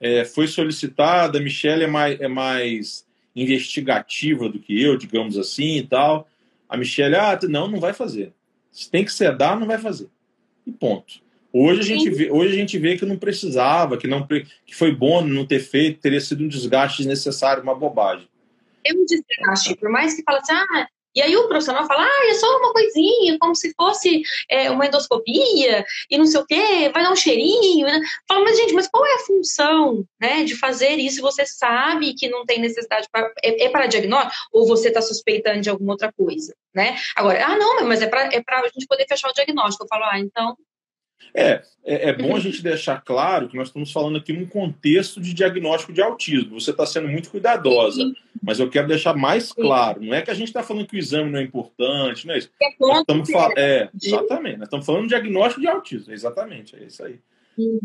[0.00, 5.78] é, foi solicitada, a Michelle é mais, é mais investigativa do que eu, digamos assim
[5.78, 6.28] e tal.
[6.68, 8.32] A Michelle, ah, não, não vai fazer.
[8.70, 10.08] Se tem que sedar, não vai fazer.
[10.66, 11.22] E ponto.
[11.52, 14.92] Hoje a, gente vê, hoje a gente vê que não precisava, que, não, que foi
[14.92, 18.28] bom não ter feito, teria sido um desgaste desnecessário, uma bobagem.
[18.84, 22.28] é um desgaste, por mais que fala assim, ah, e aí o profissional fala, ah,
[22.28, 26.90] é só uma coisinha, como se fosse é, uma endoscopia e não sei o quê,
[26.92, 27.86] vai dar um cheirinho.
[27.86, 28.00] Né?
[28.28, 31.22] Fala, mas gente, mas qual é a função né, de fazer isso?
[31.22, 35.60] Você sabe que não tem necessidade, pra, é, é para diagnóstico ou você está suspeitando
[35.60, 36.96] de alguma outra coisa, né?
[37.14, 39.84] Agora, ah, não, mas é para é a gente poder fechar o diagnóstico.
[39.84, 40.56] Eu falo, ah, então,
[41.32, 45.20] É, é, é bom a gente deixar claro que nós estamos falando aqui num contexto
[45.20, 46.60] de diagnóstico de autismo.
[46.60, 48.12] Você está sendo muito cuidadosa,
[48.42, 50.02] mas eu quero deixar mais claro.
[50.02, 52.38] Não é que a gente está falando que o exame não é importante, não é
[52.38, 52.50] isso.
[52.60, 53.50] é Nós estamos fal...
[53.56, 54.58] É, exatamente.
[54.58, 57.18] Nós estamos falando de diagnóstico de autismo, exatamente, é isso aí.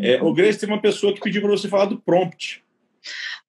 [0.02, 2.64] É, o Grace tem uma pessoa que pediu para você falar do prompt.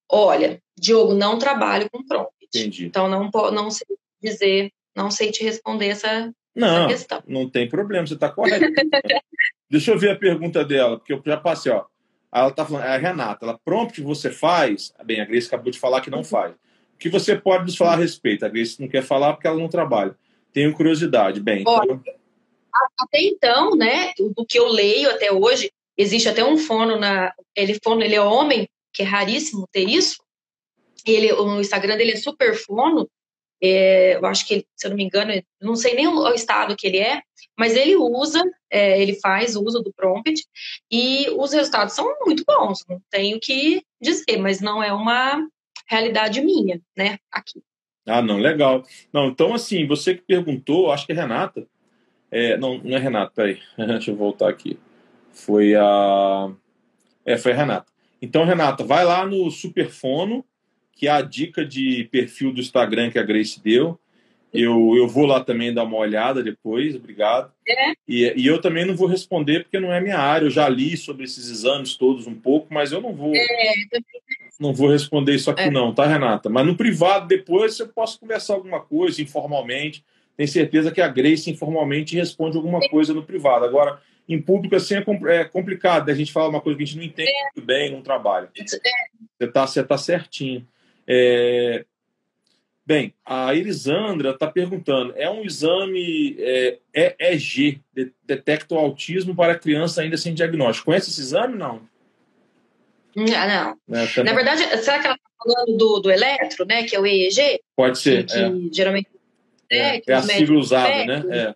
[0.08, 2.34] Olha, Diogo, não trabalho com prompt.
[2.42, 2.86] Entendi.
[2.86, 3.86] Então, não, não sei
[4.22, 7.22] dizer, não sei te responder essa Não, questão.
[7.26, 8.64] não tem problema, você está correto.
[9.70, 11.84] Deixa eu ver a pergunta dela, porque eu já passei, ó.
[12.32, 14.92] Ela está falando, é a Renata, ela prompt você faz.
[15.04, 16.52] Bem, a Grace acabou de falar que não faz.
[16.52, 18.44] O que você pode nos falar a respeito?
[18.44, 20.14] A Grace não quer falar porque ela não trabalha.
[20.52, 21.40] Tenho curiosidade.
[21.40, 22.02] Bem, então,
[22.98, 27.32] Até então, né, do que eu leio até hoje, existe até um fono na.
[27.56, 30.16] Ele fono, ele é homem, que é raríssimo ter isso.
[31.06, 33.08] Ele, o Instagram dele é super fono.
[33.62, 36.86] É, eu acho que, se eu não me engano, não sei nem o estado que
[36.86, 37.22] ele é,
[37.58, 40.44] mas ele usa, é, ele faz uso do prompt
[40.90, 45.46] e os resultados são muito bons, não tenho que dizer, mas não é uma
[45.88, 47.62] realidade minha, né, aqui.
[48.06, 48.82] Ah, não, legal.
[49.12, 51.66] Não, então, assim, você que perguntou, acho que é Renata.
[52.30, 53.60] É, não, não é Renata, peraí.
[53.76, 54.78] Deixa eu voltar aqui.
[55.32, 56.50] Foi a.
[57.24, 57.92] É, foi a Renata.
[58.22, 60.44] Então, Renata, vai lá no Superfono,
[61.00, 63.98] que é a dica de perfil do Instagram que a Grace deu.
[64.52, 67.50] Eu, eu vou lá também dar uma olhada depois, obrigado.
[67.66, 67.92] É.
[68.06, 70.44] E, e eu também não vou responder porque não é minha área.
[70.44, 73.32] Eu já li sobre esses exames todos um pouco, mas eu não vou
[74.60, 75.70] não vou responder isso aqui É.
[75.70, 76.50] não, tá, Renata?
[76.50, 80.04] Mas no privado, depois, eu posso conversar alguma coisa informalmente.
[80.36, 83.64] Tenho certeza que a Grace informalmente responde alguma coisa no privado.
[83.64, 86.08] Agora, em público, assim, é, é complicado.
[86.08, 86.12] né?
[86.12, 88.50] A gente fala uma coisa que a gente não entende muito bem no trabalho.
[88.54, 90.66] Você tá, você tá certinho.
[91.12, 91.84] É,
[92.90, 99.56] Bem, a Elisandra está perguntando: é um exame é, EEG, de- detecta o autismo para
[99.56, 100.86] criança ainda sem diagnóstico.
[100.86, 101.56] Conhece esse exame?
[101.56, 101.82] Não.
[103.16, 103.78] Ah, não.
[103.86, 107.06] Né, Na verdade, será que ela está falando do, do eletro, né, que é o
[107.06, 107.60] EEG?
[107.76, 108.26] Pode ser.
[108.26, 108.50] que, é.
[108.50, 109.08] que geralmente
[109.70, 111.54] É, que é a sigla usada, né?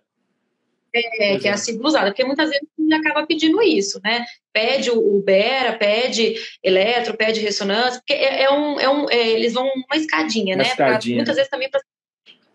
[0.93, 1.33] É.
[1.33, 4.25] é, que é a sigla usada, porque muitas vezes a gente acaba pedindo isso, né?
[4.55, 9.31] Pede o, o BERA, pede eletro, pede ressonância, porque é, é um, é um é,
[9.31, 10.75] eles vão uma escadinha, Uma né?
[10.75, 11.17] Pra- escadinha.
[11.17, 11.69] muitas vezes também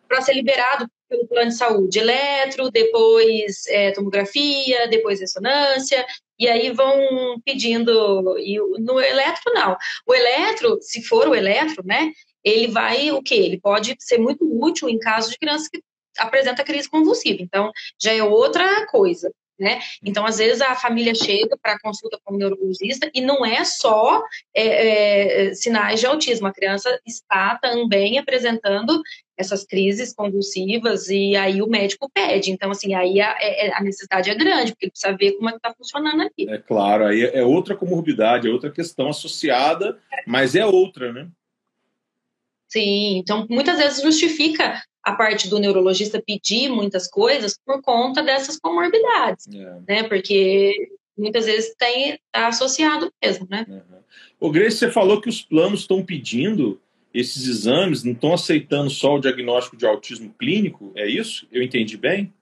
[0.08, 6.06] para ser liberado pelo plano de saúde, eletro, depois é, tomografia, depois ressonância,
[6.38, 8.34] e aí vão pedindo.
[8.38, 9.76] E no eletro, não.
[10.06, 12.10] O eletro, se for o eletro, né?
[12.42, 13.34] Ele vai o quê?
[13.34, 15.82] Ele pode ser muito útil em casos de crianças que
[16.16, 17.42] apresenta crise convulsiva.
[17.42, 17.70] Então,
[18.02, 19.30] já é outra coisa.
[19.60, 19.78] Né?
[20.02, 24.24] Então, às vezes, a família chega para consulta com o neurologista e não é só
[24.54, 26.46] é, é, sinais de autismo.
[26.46, 29.02] A criança está também apresentando
[29.36, 32.50] essas crises convulsivas e aí o médico pede.
[32.50, 35.52] Então, assim, aí a, é- a necessidade é grande, porque ele precisa ver como é
[35.52, 36.48] que está funcionando aqui.
[36.48, 41.28] É claro, aí é outra comorbidade, é outra questão associada, mas é outra, né?
[42.66, 48.58] Sim, então muitas vezes justifica a parte do neurologista pedir muitas coisas por conta dessas
[48.58, 50.02] comorbidades, É, né?
[50.08, 50.74] Porque
[51.16, 53.66] muitas vezes tem tá associado mesmo, né?
[53.68, 54.00] uhum.
[54.38, 56.80] Ô, Grace, você falou que os planos estão pedindo
[57.12, 61.46] esses exames, não estão aceitando só o diagnóstico de autismo clínico, é isso?
[61.52, 62.32] Eu entendi bem?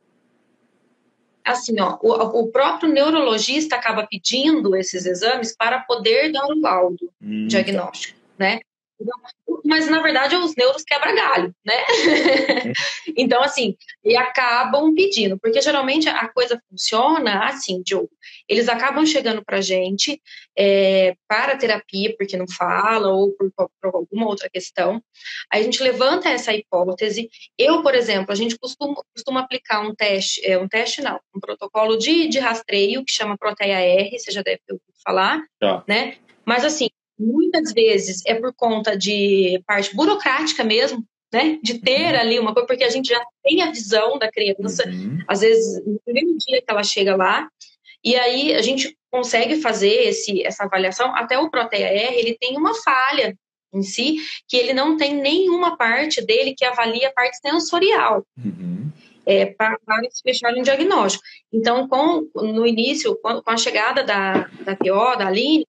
[1.45, 7.11] Assim, ó, o, o próprio neurologista acaba pedindo esses exames para poder dar o laudo
[7.23, 8.61] Hum, diagnóstico, né?
[9.65, 11.75] Mas, na verdade, os neuros quebra galho, né?
[13.17, 18.11] então, assim, e acabam pedindo, porque geralmente a coisa funciona assim, Diogo.
[18.49, 20.21] Eles acabam chegando pra gente
[20.57, 25.03] é, para terapia, porque não fala, ou por, por, alguma outra questão.
[25.53, 27.29] Aí a gente levanta essa hipótese.
[27.59, 31.41] Eu, por exemplo, a gente costuma, costuma aplicar um teste, é, um teste não, um
[31.41, 35.85] protocolo de, de rastreio que chama Proteia R, você já deve ter ouvido falar, tá.
[35.87, 36.17] né?
[36.45, 36.89] Mas, assim,
[37.19, 41.59] muitas vezes é por conta de parte burocrática mesmo, né?
[41.63, 42.21] De ter uhum.
[42.21, 45.19] ali uma coisa, porque a gente já tem a visão da criança, uhum.
[45.27, 47.49] às vezes no primeiro dia que ela chega lá,
[48.05, 51.15] e aí a gente consegue fazer esse, essa avaliação.
[51.15, 53.37] Até o Proteia R, ele tem uma falha
[53.73, 54.17] em si,
[54.47, 58.25] que ele não tem nenhuma parte dele que avalia a parte sensorial.
[58.37, 58.91] Uhum.
[59.27, 61.23] É, para, para se fechar um diagnóstico.
[61.53, 65.67] Então, com, no início, com, a chegada da, da PO, da Aline,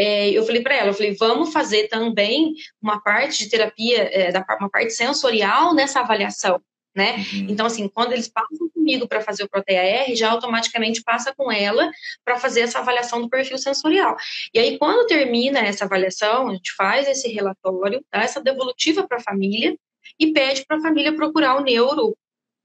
[0.00, 4.32] é, eu falei para ela, eu falei, vamos fazer também uma parte de terapia, é,
[4.32, 6.58] da, uma parte sensorial nessa avaliação,
[6.96, 7.16] né?
[7.16, 7.46] Uhum.
[7.50, 11.52] Então, assim, quando eles passam comigo para fazer o Proteia R, já automaticamente passa com
[11.52, 11.90] ela
[12.24, 14.16] para fazer essa avaliação do perfil sensorial.
[14.54, 19.18] E aí, quando termina essa avaliação, a gente faz esse relatório, dá essa devolutiva para
[19.18, 19.76] a família
[20.18, 22.16] e pede para a família procurar o neuro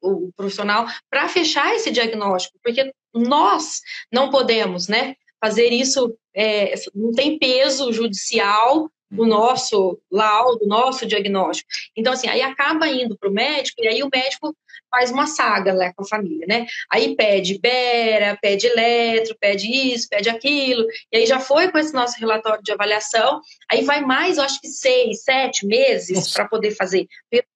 [0.01, 3.81] o profissional para fechar esse diagnóstico, porque nós
[4.11, 9.29] não podemos, né, fazer isso, é, não tem peso judicial no uhum.
[9.29, 11.69] nosso laudo, nosso diagnóstico.
[11.95, 14.55] Então, assim, aí acaba indo para o médico, e aí o médico
[14.89, 16.65] faz uma saga lá com a família, né?
[16.91, 21.93] Aí pede Bera, pede eletro, pede isso, pede aquilo, e aí já foi com esse
[21.93, 26.71] nosso relatório de avaliação, aí vai mais, eu acho que seis, sete meses para poder
[26.71, 27.07] fazer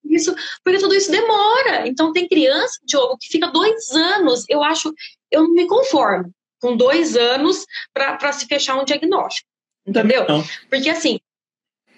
[0.06, 1.88] isso, porque tudo isso demora.
[1.88, 4.94] Então, tem criança, Diogo, que fica dois anos, eu acho,
[5.32, 9.48] eu não me conformo com dois anos para se fechar um diagnóstico.
[9.86, 10.26] Entendeu?
[10.28, 10.44] Não.
[10.70, 11.20] Porque assim,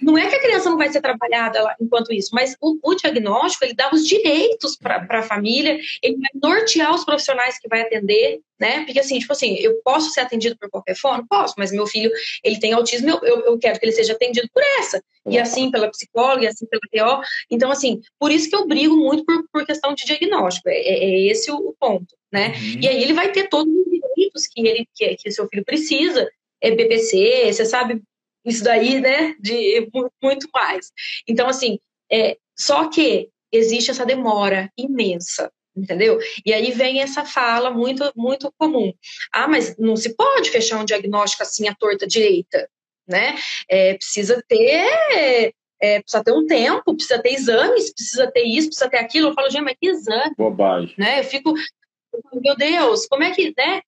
[0.02, 3.64] não é que a criança não vai ser trabalhada enquanto isso, mas o, o diagnóstico
[3.64, 8.40] ele dá os direitos para a família, ele vai nortear os profissionais que vai atender,
[8.60, 8.84] né?
[8.84, 11.26] Porque assim, tipo assim, eu posso ser atendido por qualquer forma?
[11.30, 12.12] Posso, mas meu filho,
[12.44, 15.70] ele tem autismo, eu, eu, eu quero que ele seja atendido por essa, e assim
[15.70, 17.22] pela psicóloga, e assim pela TO.
[17.50, 21.04] Então, assim, por isso que eu brigo muito por, por questão de diagnóstico, é, é,
[21.04, 22.50] é esse o, ponto, né?
[22.50, 22.80] Uhum.
[22.82, 23.72] E aí ele vai ter todos
[24.48, 26.30] que ele que, que seu filho precisa,
[26.62, 28.02] é BPC, você sabe
[28.46, 29.88] isso daí, né, de
[30.22, 30.92] muito mais.
[31.28, 31.80] Então, assim,
[32.12, 36.20] é, só que existe essa demora imensa, entendeu?
[36.46, 38.94] E aí vem essa fala muito, muito comum.
[39.32, 42.70] Ah, mas não se pode fechar um diagnóstico assim à torta direita,
[43.08, 43.36] né?
[43.70, 48.90] É, precisa ter é, precisa ter um tempo, precisa ter exames, precisa ter isso, precisa
[48.90, 49.30] ter aquilo.
[49.30, 50.36] Eu falo, gente, mas que exame?
[50.38, 50.94] Bobagem.
[50.96, 51.20] Né?
[51.20, 51.54] Eu fico,
[52.42, 53.82] meu Deus, como é que, né?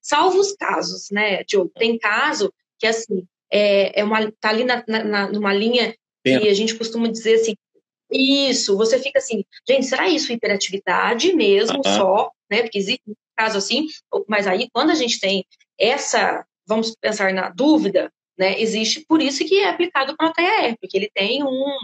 [0.00, 1.70] Salvo os casos, né, Diogo?
[1.76, 6.54] Tem caso que, assim, é, é uma, tá ali na, na, numa linha que a
[6.54, 7.54] gente costuma dizer assim,
[8.10, 12.62] isso, você fica assim, gente, será isso hiperatividade mesmo só, né?
[12.62, 13.86] Porque existe um caso assim,
[14.28, 15.44] mas aí quando a gente tem
[15.78, 18.60] essa, vamos pensar na dúvida, né?
[18.60, 21.76] Existe por isso que é aplicado o Proteia porque ele tem um,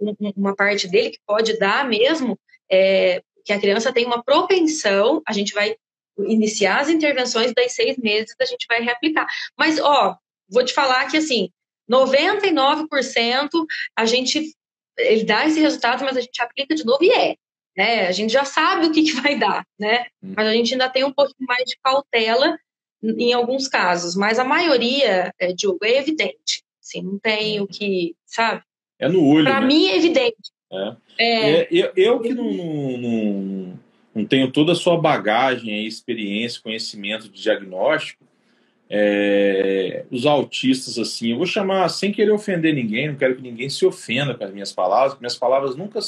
[0.00, 2.38] um, uma parte dele que pode dar mesmo
[2.70, 5.76] é, que a criança tem uma propensão, a gente vai
[6.18, 9.26] iniciar as intervenções, das seis meses a gente vai reaplicar.
[9.56, 10.16] Mas, ó,
[10.48, 11.50] vou te falar que, assim,
[11.90, 13.48] 99%
[13.96, 14.52] a gente,
[14.98, 17.36] ele dá esse resultado, mas a gente aplica de novo e é.
[17.76, 18.08] Né?
[18.08, 20.06] A gente já sabe o que, que vai dar, né?
[20.22, 20.34] Hum.
[20.36, 22.58] Mas a gente ainda tem um pouquinho mais de cautela
[23.02, 26.64] em alguns casos, mas a maioria, é, Diogo, é evidente.
[26.82, 28.62] Assim, não tem o que, sabe?
[28.98, 29.44] É no olho.
[29.44, 29.66] Para né?
[29.66, 30.50] mim é evidente.
[30.76, 30.96] É.
[31.18, 31.68] É.
[31.70, 33.78] eu, eu, que não, não, não,
[34.14, 38.24] não, tenho toda a sua bagagem, experiência, conhecimento de diagnóstico,
[38.88, 43.68] é, os autistas, assim, eu vou chamar sem querer ofender ninguém, não quero que ninguém
[43.68, 45.98] se ofenda com as minhas palavras, minhas palavras nunca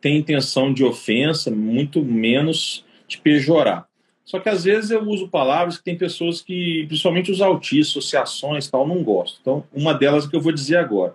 [0.00, 3.88] têm intenção de ofensa, muito menos de pejorar.
[4.24, 8.68] Só que às vezes eu uso palavras que tem pessoas que, principalmente os autistas, associações
[8.68, 9.38] tal, não gostam.
[9.40, 11.14] Então, uma delas é que eu vou dizer agora.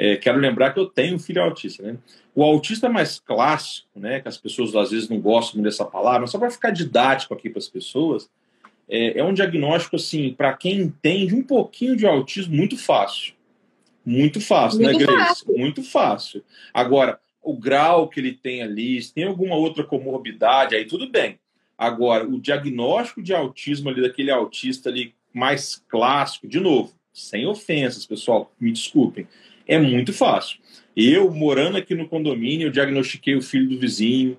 [0.00, 1.98] É, quero lembrar que eu tenho um filho autista, né?
[2.32, 6.30] O autista mais clássico, né, que as pessoas às vezes não gostam dessa palavra, mas
[6.30, 8.30] só para ficar didático aqui para as pessoas,
[8.88, 13.34] é, é, um diagnóstico assim para quem entende um pouquinho de autismo muito fácil,
[14.06, 15.28] muito fácil, né, muito né, Grace?
[15.28, 15.58] Fácil.
[15.58, 16.44] Muito fácil.
[16.72, 21.40] Agora, o grau que ele tem ali, se tem alguma outra comorbidade, aí tudo bem.
[21.76, 28.06] Agora, o diagnóstico de autismo ali daquele autista ali mais clássico, de novo, sem ofensas,
[28.06, 29.26] pessoal, me desculpem,
[29.68, 30.58] é muito fácil.
[30.96, 34.36] Eu, morando aqui no condomínio, eu diagnostiquei o filho do vizinho.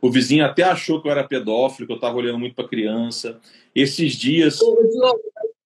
[0.00, 3.40] O vizinho até achou que eu era pedófilo, que eu estava olhando muito para criança.
[3.74, 4.60] Esses dias.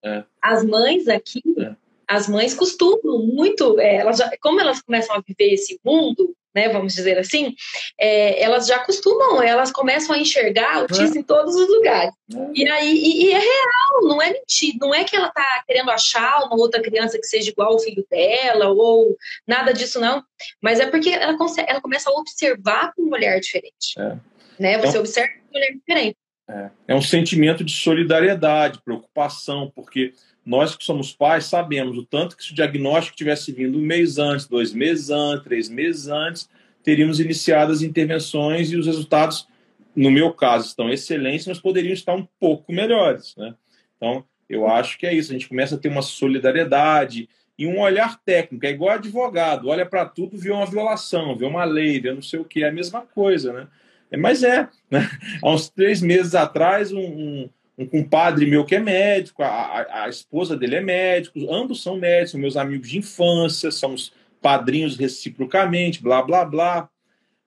[0.02, 0.24] É.
[0.40, 1.74] As mães aqui, é.
[2.06, 6.68] as mães costumam muito, é, elas já, como elas começam a viver esse mundo, né,
[6.68, 7.54] vamos dizer assim,
[7.98, 11.18] é, elas já costumam, elas começam a enxergar autismo é.
[11.18, 12.14] em todos os lugares.
[12.32, 12.50] É.
[12.54, 15.90] E aí e, e, é real, não é mentira, não é que ela está querendo
[15.90, 19.16] achar uma outra criança que seja igual ao filho dela ou
[19.46, 20.22] nada disso não,
[20.62, 23.98] mas é porque ela, consegue, ela começa a observar com um olhar diferente.
[23.98, 24.16] É.
[24.58, 24.78] Né?
[24.78, 26.16] Você então, observa com um olhar diferente.
[26.46, 26.70] É.
[26.88, 30.12] é um sentimento de solidariedade, preocupação, porque
[30.44, 34.18] nós que somos pais sabemos o tanto que se o diagnóstico tivesse vindo um mês
[34.18, 36.48] antes, dois meses antes, três meses antes,
[36.82, 39.48] teríamos iniciado as intervenções e os resultados,
[39.96, 43.34] no meu caso, estão excelentes, mas poderiam estar um pouco melhores.
[43.36, 43.54] Né?
[43.96, 45.30] Então, eu acho que é isso.
[45.30, 48.66] A gente começa a ter uma solidariedade e um olhar técnico.
[48.66, 52.40] É igual advogado, olha para tudo, vê uma violação, vê uma lei, vê não sei
[52.40, 53.52] o que, é a mesma coisa.
[53.52, 53.68] Né?
[54.10, 54.68] É, mas é.
[54.90, 55.08] Né?
[55.42, 60.04] Há uns três meses atrás, um, um um compadre meu que é médico, a, a,
[60.04, 66.02] a, esposa dele é médico, ambos são médicos, meus amigos de infância, somos padrinhos reciprocamente,
[66.02, 66.88] blá, blá, blá.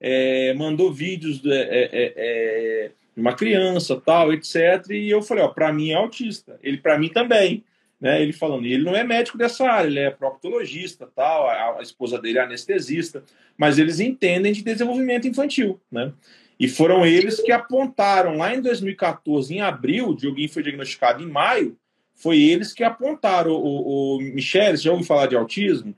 [0.00, 4.90] É, mandou vídeos de, é, é, é de, uma criança, tal, etc.
[4.90, 7.64] E eu falei, ó, para mim é autista, ele para mim também.
[8.00, 11.82] Né, ele falando, ele não é médico dessa área, ele é proctologista, tal, a, a
[11.82, 13.24] esposa dele é anestesista,
[13.56, 16.12] mas eles entendem de desenvolvimento infantil, né?
[16.58, 21.26] E foram eles que apontaram lá em 2014, em abril, o Dioguinho foi diagnosticado em
[21.26, 21.76] maio,
[22.14, 23.52] foi eles que apontaram.
[23.52, 25.94] O, o Michel, já ouviu falar de autismo?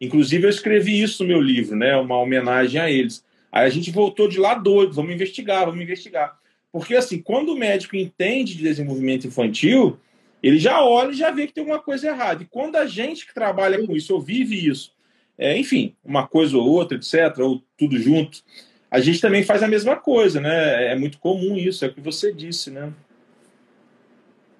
[0.00, 1.96] Inclusive, eu escrevi isso no meu livro, né?
[1.96, 3.24] Uma homenagem a eles.
[3.50, 6.38] Aí a gente voltou de lá doido, vamos investigar, vamos investigar.
[6.70, 9.98] Porque, assim, quando o médico entende de desenvolvimento infantil,
[10.42, 12.42] ele já olha e já vê que tem alguma coisa errada.
[12.42, 14.92] E quando a gente que trabalha com isso ou vive isso,
[15.38, 18.42] é, enfim, uma coisa ou outra, etc., ou tudo junto,
[18.94, 20.92] a gente também faz a mesma coisa, né?
[20.92, 22.92] É muito comum isso, é o que você disse, né?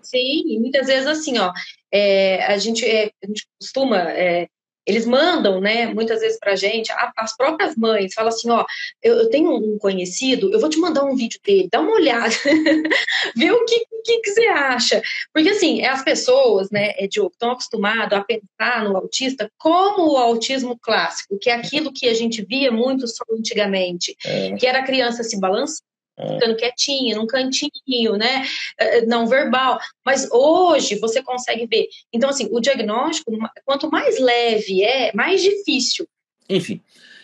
[0.02, 1.52] Sim, muitas vezes assim, ó,
[1.93, 4.48] é, a, gente, é, a gente costuma é,
[4.86, 8.65] eles mandam, né, muitas vezes para a gente, as próprias mães falam assim, ó,
[9.02, 12.35] eu, eu, tenho um conhecido, eu vou te mandar um vídeo dele, dá uma olhada,
[13.36, 15.02] vê o que, que, que, você acha.
[15.32, 20.12] Porque, assim, é as pessoas, né, é, Diogo, estão acostumadas a pensar no autista como
[20.12, 24.55] o autismo clássico, que é aquilo que a gente via muito só antigamente, é.
[24.55, 25.94] que era a criança se balançando.
[26.16, 28.47] Ficando quietinha, num cantinho, né?
[28.78, 29.78] É, não verbal.
[30.05, 31.89] Mas hoje você consegue ver.
[32.12, 33.32] Então, assim, o diagnóstico,
[33.65, 36.07] quanto mais leve é, mais difícil.
[36.49, 36.81] Enfim.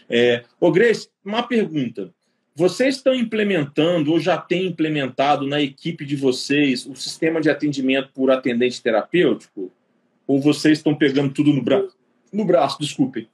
[0.08, 0.44] É...
[0.58, 2.12] Ô, Grace, uma pergunta.
[2.54, 8.10] Vocês estão implementando ou já têm implementado na equipe de vocês o sistema de atendimento
[8.12, 9.70] por atendente terapêutico?
[10.26, 11.96] Ou vocês estão pegando tudo no braço?
[12.32, 13.28] No braço, desculpem.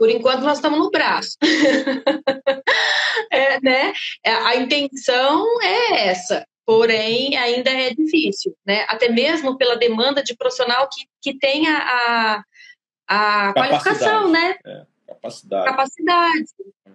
[0.00, 1.36] Por enquanto, nós estamos no braço.
[3.30, 3.92] é, né?
[4.24, 8.86] É, a intenção é essa, porém ainda é difícil, né?
[8.88, 12.42] Até mesmo pela demanda de profissional que, que tenha a,
[13.06, 14.56] a qualificação, né?
[14.64, 15.64] É, capacidade.
[15.66, 16.46] Capacidade,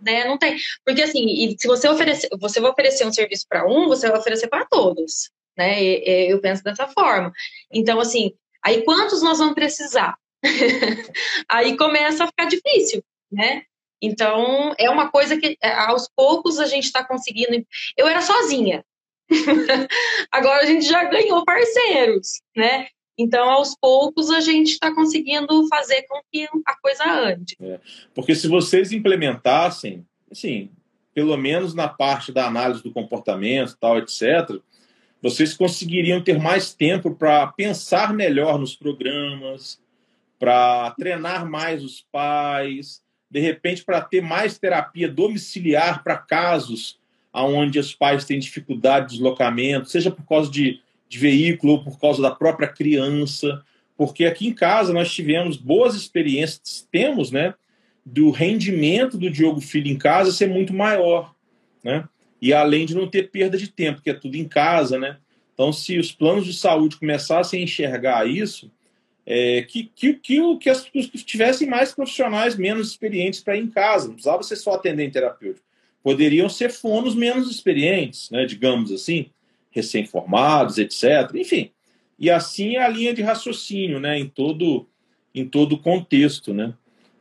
[0.02, 0.26] né?
[0.26, 0.58] Não tem.
[0.84, 4.48] Porque assim, se você oferecer, você vai oferecer um serviço para um, você vai oferecer
[4.48, 5.80] para todos, né?
[5.80, 7.32] Eu penso dessa forma.
[7.72, 8.34] Então, assim,
[8.64, 10.18] aí quantos nós vamos precisar?
[11.50, 13.64] aí começa a ficar difícil, né?
[14.02, 17.66] Então, é uma coisa que é, aos poucos a gente está conseguindo.
[17.98, 18.84] Eu era sozinha.
[20.32, 22.88] Agora a gente já ganhou parceiros, né?
[23.18, 27.56] Então, aos poucos, a gente está conseguindo fazer com que a coisa ande.
[27.62, 27.80] É,
[28.14, 30.70] porque se vocês implementassem, assim,
[31.14, 34.60] pelo menos na parte da análise do comportamento, tal, etc.,
[35.22, 39.80] vocês conseguiriam ter mais tempo para pensar melhor nos programas,
[40.40, 47.00] para treinar mais os pais, de repente para ter mais terapia domiciliar para casos
[47.34, 50.80] onde os pais têm dificuldade de deslocamento, seja por causa de,
[51.10, 53.62] de veículo ou por causa da própria criança,
[53.98, 57.54] porque aqui em casa nós tivemos boas experiências, temos, né,
[58.06, 61.34] do rendimento do Diogo Filho em casa ser muito maior,
[61.84, 62.08] né?
[62.42, 65.18] E além de não ter perda de tempo, que é tudo em casa, né?
[65.54, 68.70] Então, se os planos de saúde começassem a enxergar isso,
[69.26, 73.68] é, que, que, que, que, as, que tivessem mais profissionais menos experientes para ir em
[73.68, 75.66] casa, não precisava ser só atendente terapêutico.
[76.04, 79.32] Poderiam ser fonos menos experientes, né, digamos assim,
[79.72, 81.32] recém-formados, etc.
[81.34, 81.72] Enfim,
[82.20, 84.88] e assim é a linha de raciocínio né, em todo
[85.34, 86.54] em todo o contexto.
[86.54, 86.74] Né?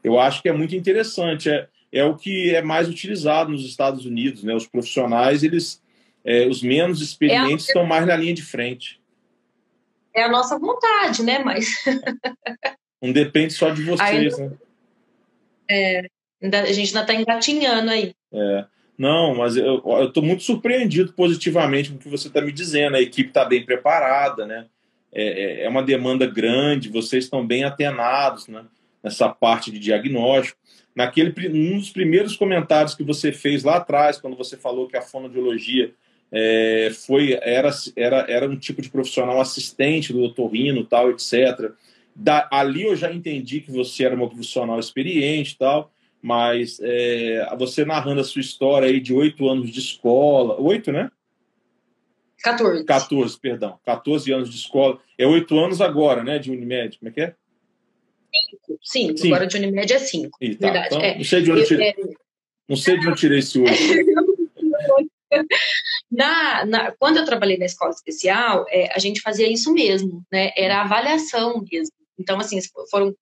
[0.03, 1.51] Eu acho que é muito interessante.
[1.51, 4.45] É, é o que é mais utilizado nos Estados Unidos.
[4.45, 4.55] Né?
[4.55, 5.83] Os profissionais, eles,
[6.25, 7.73] é, os menos experientes, é a...
[7.73, 9.01] estão mais na linha de frente
[10.15, 11.39] é a nossa vontade, né?
[11.41, 11.85] Mas.
[13.03, 14.53] Não depende só de vocês, né?
[15.70, 16.01] É,
[16.43, 18.15] a gente ainda está engatinhando aí.
[18.32, 18.65] É.
[18.97, 22.97] Não, mas eu estou muito surpreendido positivamente com o que você está me dizendo.
[22.97, 24.66] A equipe está bem preparada, né?
[25.15, 28.65] é, é uma demanda grande, vocês estão bem atenados né,
[29.03, 30.59] nessa parte de diagnóstico.
[30.95, 35.03] Naquele um dos primeiros comentários que você fez lá atrás, quando você falou que a
[35.03, 35.93] fonoaudiologia
[36.36, 41.70] é, foi era, era, era um tipo de profissional assistente do otorrino, tal, etc.
[42.15, 47.85] Da, ali eu já entendi que você era uma profissional experiente tal, mas é, você
[47.85, 51.09] narrando a sua história aí de oito anos de escola, oito, né?
[52.43, 52.85] 14.
[52.85, 53.78] 14, perdão.
[53.86, 54.98] 14 anos de escola.
[55.16, 57.35] É oito anos agora, né, de Unimed, como é que é?
[58.35, 59.19] Cinco, cinco.
[59.19, 59.35] cinco.
[59.35, 60.31] Agora de Unimed é cinco.
[60.31, 60.47] Tá.
[60.47, 60.86] Verdade.
[60.86, 61.16] Então, é.
[61.16, 61.94] Não sei de onde eu tirei, é...
[62.69, 65.12] não sei de onde eu tirei esse oito.
[66.15, 70.53] Na, na, quando eu trabalhei na escola especial, é, a gente fazia isso mesmo, né?
[70.57, 71.93] Era avaliação mesmo.
[72.19, 72.59] Então, assim,
[72.91, 73.15] foram.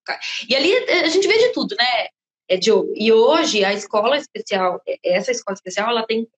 [0.48, 2.08] E ali a gente vê de tudo, né?
[2.48, 2.92] É, Diogo?
[2.94, 6.28] E hoje a escola especial, é, essa escola especial, ela tem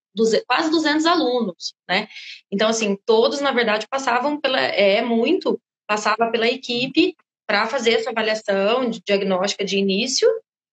[0.47, 2.07] quase 200 alunos, né?
[2.53, 4.61] Então, assim, todos, na verdade, passavam pela.
[4.61, 7.17] É muito, passava pela equipe
[7.47, 10.29] para fazer essa avaliação de diagnóstica de início.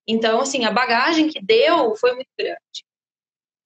[0.07, 2.85] Então, assim, a bagagem que deu foi muito grande.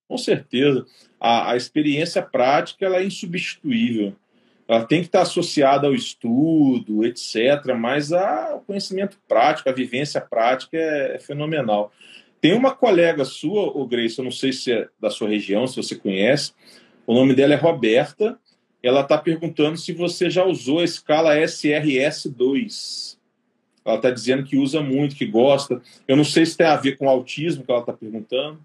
[0.08, 0.86] Com certeza.
[1.20, 4.14] A, a experiência prática ela é insubstituível.
[4.68, 7.74] Ela tem que estar associada ao estudo, etc.
[7.78, 11.92] Mas o conhecimento prático, a vivência prática é, é fenomenal.
[12.40, 15.76] Tem uma colega sua, o Grace, eu não sei se é da sua região, se
[15.76, 16.52] você conhece,
[17.06, 18.38] o nome dela é Roberta.
[18.82, 23.16] Ela está perguntando se você já usou a escala SRS-2.
[23.84, 25.80] Ela está dizendo que usa muito, que gosta.
[26.06, 28.60] Eu não sei se tem a ver com autismo que ela está perguntando.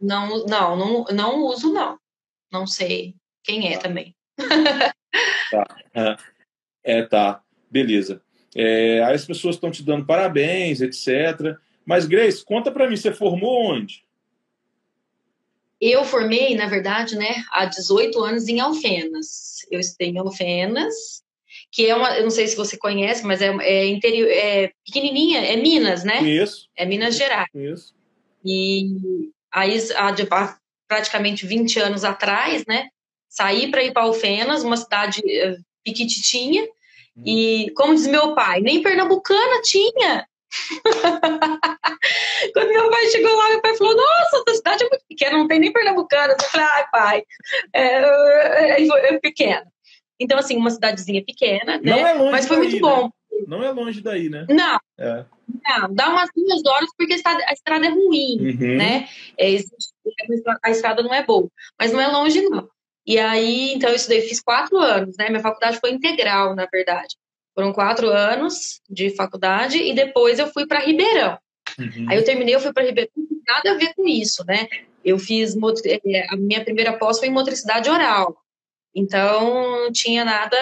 [0.00, 1.98] Não, não, não, não uso, não.
[2.52, 4.14] Não sei quem é também.
[5.50, 6.18] tá.
[6.84, 7.42] É, tá.
[7.70, 8.22] Beleza.
[8.54, 11.56] É, aí as pessoas estão te dando parabéns, etc.
[11.84, 14.04] Mas, Grace, conta para mim, você formou onde?
[15.80, 19.58] Eu formei, na verdade, né, há 18 anos em Alfenas.
[19.70, 21.22] Eu estudei em Alfenas,
[21.70, 25.40] que é uma, eu não sei se você conhece, mas é, é interior, é pequenininha,
[25.40, 26.18] é Minas, né?
[26.18, 26.68] Conheço.
[26.74, 27.50] É Minas Gerais.
[27.52, 27.94] Conheço.
[28.42, 30.14] E aí, há
[30.88, 32.88] praticamente 20 anos atrás, né,
[33.28, 36.64] saí para ir para Alfenas, uma cidade uh, piquititinha,
[37.16, 37.22] hum.
[37.24, 40.26] e como diz meu pai, nem pernambucana tinha.
[42.54, 45.48] Quando meu pai chegou lá, meu pai falou: Nossa, essa cidade é muito pequena, não
[45.48, 46.36] tem nem pernambucana.
[46.38, 47.24] Eu falei: Ai, pai,
[47.74, 49.66] é, é, é pequena.
[50.18, 52.00] Então, assim, uma cidadezinha pequena, né?
[52.00, 53.10] É mas foi muito bom.
[53.46, 54.46] Não é longe daí, né?
[54.48, 54.78] Não.
[54.98, 55.24] É.
[55.64, 58.76] Não, dá umas duas horas porque a estrada, a estrada é ruim, uhum.
[58.76, 59.08] né?
[59.38, 59.56] É,
[60.62, 61.48] a estrada não é boa,
[61.78, 62.68] mas não é longe, não.
[63.06, 65.28] E aí, então, eu estudei, fiz quatro anos, né?
[65.28, 67.16] Minha faculdade foi integral, na verdade.
[67.54, 71.38] Foram quatro anos de faculdade e depois eu fui para Ribeirão.
[71.78, 72.06] Uhum.
[72.08, 73.10] Aí eu terminei, eu fui para Ribeirão,
[73.46, 74.66] nada a ver com isso, né?
[75.04, 75.54] Eu fiz,
[75.86, 78.36] é, a minha primeira pós foi em motricidade oral.
[78.96, 80.56] Então, não tinha nada,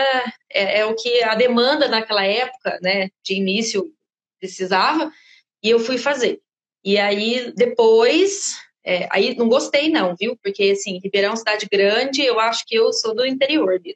[0.50, 3.92] é, é, o que a demanda naquela época, né, de início,
[4.40, 5.12] precisava,
[5.62, 6.40] e eu fui fazer.
[6.84, 10.36] E aí, depois, é, aí não gostei não, viu?
[10.42, 13.80] Porque, assim, Ribeirão é uma cidade grande, eu acho que eu sou do interior.
[13.80, 13.94] Viu?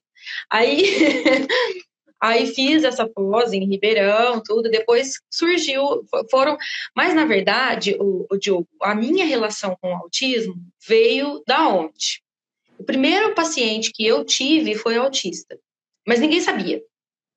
[0.49, 0.85] Aí,
[2.23, 6.57] aí fiz essa pós em Ribeirão, tudo, depois surgiu, foram...
[6.95, 10.55] Mas, na verdade, o, o Diogo, a minha relação com o autismo
[10.87, 12.23] veio da onde?
[12.79, 15.59] O primeiro paciente que eu tive foi autista,
[16.07, 16.81] mas ninguém sabia,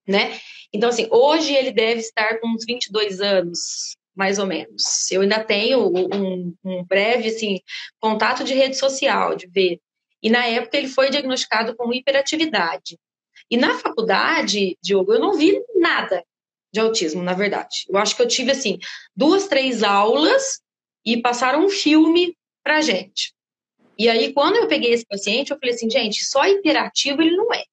[0.06, 0.38] né?
[0.72, 5.10] Então, assim, hoje ele deve estar com uns 22 anos, mais ou menos.
[5.10, 7.60] Eu ainda tenho um, um breve, assim,
[8.00, 9.80] contato de rede social, de ver.
[10.22, 12.98] E na época ele foi diagnosticado com hiperatividade.
[13.50, 16.24] E na faculdade, Diogo, eu não vi nada
[16.72, 17.84] de autismo, na verdade.
[17.88, 18.78] Eu acho que eu tive, assim,
[19.14, 20.60] duas, três aulas
[21.04, 23.34] e passaram um filme pra gente.
[23.98, 27.52] E aí, quando eu peguei esse paciente, eu falei assim, gente, só hiperativo ele não
[27.52, 27.64] é,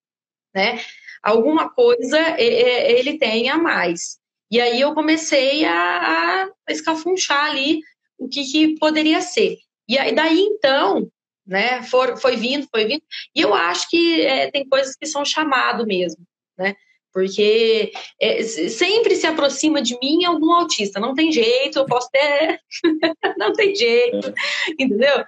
[0.53, 0.81] né?
[1.21, 4.19] Alguma coisa ele tem a mais.
[4.51, 7.81] E aí eu comecei a, a escafunchar ali
[8.17, 9.57] o que, que, poderia ser.
[9.87, 11.09] E aí, daí então,
[11.45, 13.03] né, for, foi vindo, foi vindo.
[13.35, 16.23] E eu acho que é, tem coisas que são chamado mesmo,
[16.57, 16.75] né?
[17.11, 17.91] Porque
[18.21, 20.99] é, sempre se aproxima de mim algum autista.
[20.99, 22.59] Não tem jeito, eu posso ter.
[23.37, 24.71] não tem jeito, é.
[24.71, 25.25] entendeu?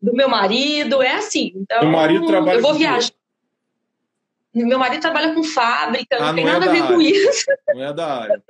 [0.00, 1.52] Do meu marido, é assim.
[1.54, 3.12] Então, meu marido trabalha eu vou viajar.
[4.54, 6.94] Meu marido trabalha com fábrica, ah, não, tem é nada a ver área.
[6.94, 7.46] com isso.
[7.68, 8.42] Não é da área.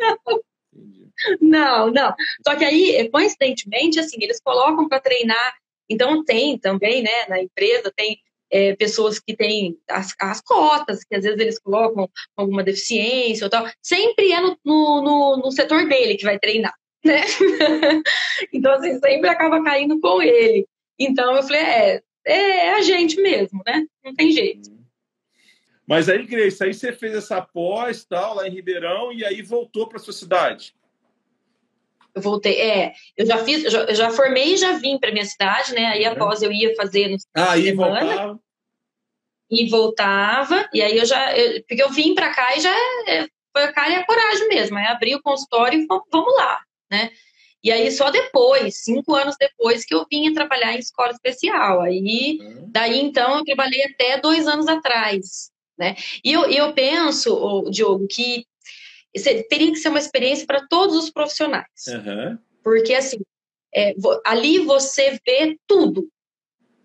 [1.40, 2.14] não, não.
[2.46, 5.54] Só que aí, coincidentemente, assim, eles colocam para treinar.
[5.88, 8.20] Então tem também, né, na empresa tem
[8.50, 13.50] é, pessoas que têm as, as, cotas, que às vezes eles colocam alguma deficiência ou
[13.50, 13.66] tal.
[13.82, 17.22] Sempre é no, no, no, no setor dele que vai treinar, né?
[18.52, 20.66] então, assim, sempre acaba caindo com ele.
[20.98, 23.86] Então eu falei, é, é a gente mesmo, né?
[24.04, 24.76] Não tem jeito.
[25.86, 29.88] Mas aí, Grace, aí você fez essa pós tal, lá em Ribeirão, e aí voltou
[29.88, 30.74] para sua cidade.
[32.14, 35.12] Eu voltei, é, eu já fiz, eu já, eu já formei e já vim para
[35.12, 35.86] minha cidade, né?
[35.86, 38.40] Aí após eu ia fazer no ah, aí semana, voltava.
[39.50, 42.74] e voltava, e aí eu já, eu, porque eu vim para cá e já
[43.06, 46.34] é, foi a cara e a coragem mesmo, aí abri o consultório e vamos, vamos
[46.36, 46.60] lá,
[46.90, 47.10] né?
[47.62, 51.80] E aí só depois, cinco anos depois, que eu vinha trabalhar em escola especial.
[51.80, 52.68] Aí, uhum.
[52.68, 55.96] daí então, eu trabalhei até dois anos atrás, né?
[56.24, 58.46] E eu, eu penso, Diogo, que
[59.48, 61.66] teria que ser uma experiência para todos os profissionais.
[61.88, 62.38] Uhum.
[62.62, 63.18] Porque, assim,
[63.74, 63.94] é,
[64.24, 66.08] ali você vê tudo,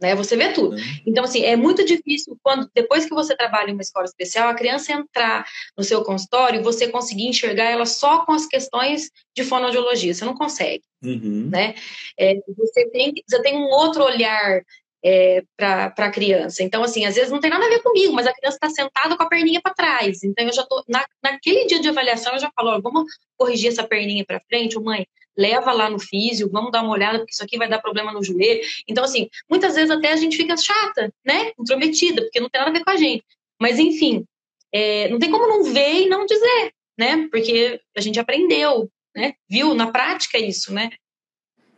[0.04, 0.14] né?
[0.16, 0.76] Você vê tudo.
[1.08, 4.54] Então, assim, é muito difícil quando, depois que você trabalha em uma escola especial, a
[4.54, 5.46] criança entrar
[5.78, 10.14] no seu consultório e você conseguir enxergar ela só com as questões de fonoaudiologia.
[10.14, 11.50] Você não consegue, uhum.
[11.50, 11.74] né?
[12.20, 14.62] É, você, tem, você tem um outro olhar
[15.02, 16.64] é, para a criança.
[16.64, 19.16] Então, assim, às vezes não tem nada a ver comigo, mas a criança está sentada
[19.16, 20.22] com a perninha para trás.
[20.22, 23.06] Então, eu já tô na, naquele dia de avaliação, eu já falo, ó, vamos
[23.38, 25.08] corrigir essa perninha para frente, mãe,
[25.38, 28.24] leva lá no físio, vamos dar uma olhada, porque isso aqui vai dar problema no
[28.24, 28.62] joelho.
[28.88, 31.52] Então, assim, muitas vezes até a gente fica chata, né?
[31.60, 33.24] Intrometida, porque não tem nada a ver com a gente.
[33.60, 34.26] Mas, enfim,
[34.72, 37.28] é, não tem como não ver e não dizer, né?
[37.32, 39.34] Porque a gente aprendeu, né?
[39.50, 40.90] Viu na prática isso, né?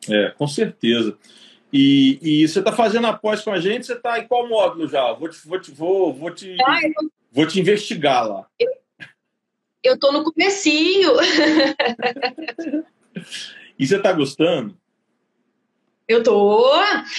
[0.10, 1.18] É, com certeza.
[1.72, 5.12] E, e você está fazendo após com a gente, você está em qual módulo já?
[5.14, 7.12] Vou te, vou te, vou, vou te, ah, tô...
[7.32, 8.48] vou te investigar lá.
[9.84, 11.12] Eu, estou no comecinho.
[13.78, 14.78] e você está gostando?
[16.08, 16.72] Eu tô.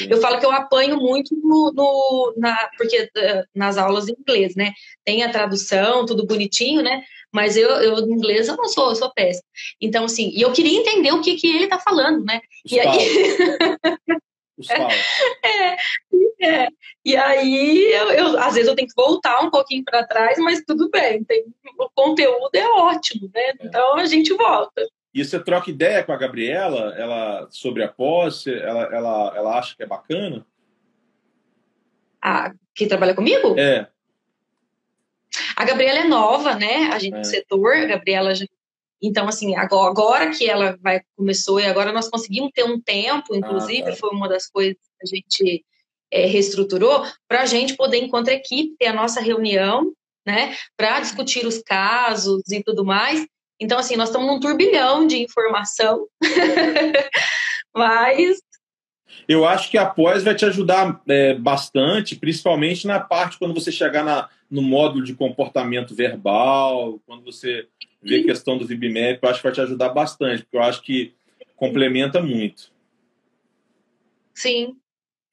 [0.08, 4.54] Eu falo que eu apanho muito no, no, na, porque uh, nas aulas em inglês,
[4.54, 4.72] né?
[5.04, 7.02] Tem a tradução, tudo bonitinho, né?
[7.32, 9.44] Mas eu, eu em inglês eu não sou, eu sou péssima.
[9.80, 12.40] Então, assim, e eu queria entender o que, que ele tá falando, né?
[12.64, 12.86] e aí.
[14.58, 14.70] os.
[15.44, 15.76] É,
[16.40, 16.68] é.
[17.04, 20.62] E aí, eu, eu, às vezes eu tenho que voltar um pouquinho para trás, mas
[20.66, 21.22] tudo bem.
[21.24, 21.44] Tem,
[21.78, 23.42] o conteúdo é ótimo, né?
[23.42, 23.54] É.
[23.60, 24.86] Então a gente volta.
[25.16, 28.52] E você troca ideia com a Gabriela ela, sobre a posse?
[28.52, 30.46] Ela, ela, ela acha que é bacana?
[32.20, 33.58] A, que trabalha comigo?
[33.58, 33.88] É.
[35.56, 36.90] A Gabriela é nova, né?
[36.92, 37.20] A gente é.
[37.20, 38.44] do setor, a Gabriela já
[39.02, 43.34] então, assim, agora, agora, que ela vai começou e agora nós conseguimos ter um tempo,
[43.34, 45.64] inclusive, ah, foi uma das coisas que a gente
[46.10, 49.92] é, reestruturou, para a gente poder, enquanto equipe, ter a nossa reunião,
[50.26, 53.26] né, para discutir os casos e tudo mais.
[53.60, 56.06] Então, assim, nós estamos num turbilhão de informação,
[57.74, 58.38] mas.
[59.28, 63.72] Eu acho que a pós vai te ajudar é, bastante, principalmente na parte quando você
[63.72, 67.66] chegar na, no módulo de comportamento verbal, quando você
[68.02, 70.82] ver a questão do VibMap, eu acho que vai te ajudar bastante, porque eu acho
[70.82, 71.14] que
[71.56, 72.70] complementa muito.
[74.34, 74.76] Sim.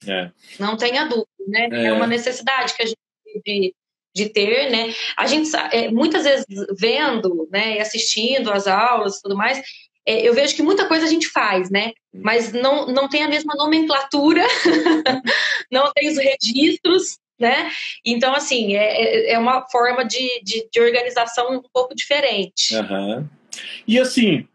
[0.08, 0.32] É.
[0.60, 1.70] Não tenha dúvida, né?
[1.72, 1.86] É.
[1.88, 2.98] é uma necessidade que a gente
[3.46, 3.76] de,
[4.14, 4.94] de ter, né?
[5.18, 6.46] A gente é, muitas vezes
[6.78, 9.62] vendo, né, e assistindo as aulas tudo mais,
[10.06, 11.94] é, eu vejo que muita coisa a gente faz, né?
[12.14, 14.44] Mas não, não tem a mesma nomenclatura,
[15.72, 17.72] não tem os registros, né?
[18.06, 22.76] Então, assim, é, é, é uma forma de, de, de organização um pouco diferente.
[22.76, 23.28] Uhum.
[23.88, 24.48] E, assim,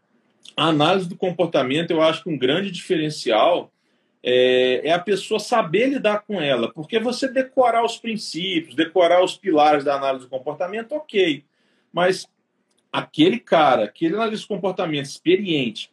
[0.55, 3.71] a análise do comportamento, eu acho que um grande diferencial
[4.21, 9.37] é, é, a pessoa saber lidar com ela, porque você decorar os princípios, decorar os
[9.37, 11.43] pilares da análise do comportamento, ok,
[11.91, 12.27] mas
[12.91, 15.91] aquele cara, aquele analista de comportamento experiente,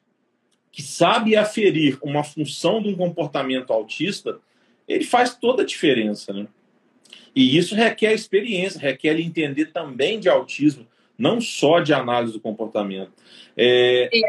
[0.72, 4.38] que sabe aferir uma função de um comportamento autista,
[4.86, 6.46] ele faz toda a diferença, né?
[7.34, 10.86] E isso requer experiência, requer entender também de autismo,
[11.18, 13.12] não só de análise do comportamento.
[13.56, 14.20] É, é,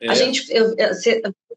[0.00, 0.90] é, a gente eu, eu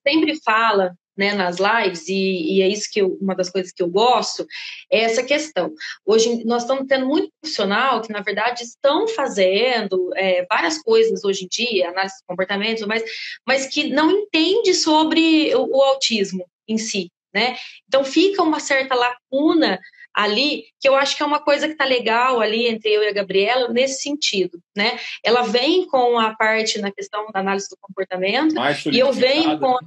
[0.08, 3.82] sempre fala né, nas lives, e, e, é isso que eu, uma das coisas que
[3.82, 4.46] eu gosto,
[4.92, 5.74] é essa questão.
[6.06, 11.46] Hoje nós estamos tendo muito profissional que, na verdade, estão fazendo é, várias coisas hoje
[11.46, 13.04] em dia, análise de comportamento, mas,
[13.48, 17.10] mas que não entende sobre o, o autismo em si.
[17.34, 17.58] Né?
[17.88, 19.80] Então fica uma certa lacuna
[20.14, 23.10] ali, que eu acho que é uma coisa que está legal ali entre eu e
[23.10, 24.98] a Gabriela nesse sentido, né?
[25.22, 28.56] Ela vem com a parte na questão da análise do comportamento
[28.90, 29.78] e eu venho com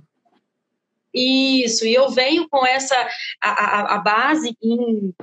[1.14, 2.96] isso, e eu venho com essa
[3.40, 5.14] a, a, a base em,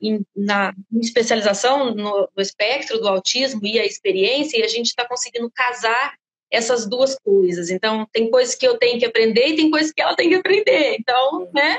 [0.00, 4.86] em, na em especialização no, no, espectro do autismo e a experiência, e a gente
[4.86, 6.14] está conseguindo casar
[6.50, 7.70] essas duas coisas.
[7.70, 10.36] Então, tem coisas que eu tenho que aprender e tem coisas que ela tem que
[10.36, 10.96] aprender.
[10.98, 11.78] Então, né?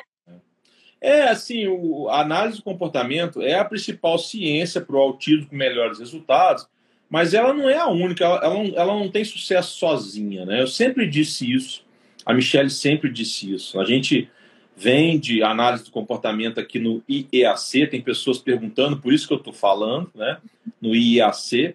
[1.00, 5.56] É, assim, o, a análise do comportamento é a principal ciência para o autismo com
[5.56, 6.68] melhores resultados,
[7.10, 10.62] mas ela não é a única, ela, ela, não, ela não tem sucesso sozinha, né?
[10.62, 11.86] Eu sempre disse isso,
[12.28, 13.80] a Michelle sempre disse isso.
[13.80, 14.30] A gente
[14.76, 19.38] vem de análise do comportamento aqui no IEAC, tem pessoas perguntando, por isso que eu
[19.38, 20.38] estou falando, né?
[20.82, 21.74] No IEAC.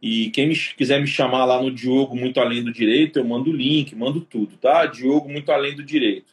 [0.00, 3.50] E quem me, quiser me chamar lá no Diogo Muito Além do Direito, eu mando
[3.50, 4.86] o link, mando tudo, tá?
[4.86, 6.32] Diogo Muito Além do Direito.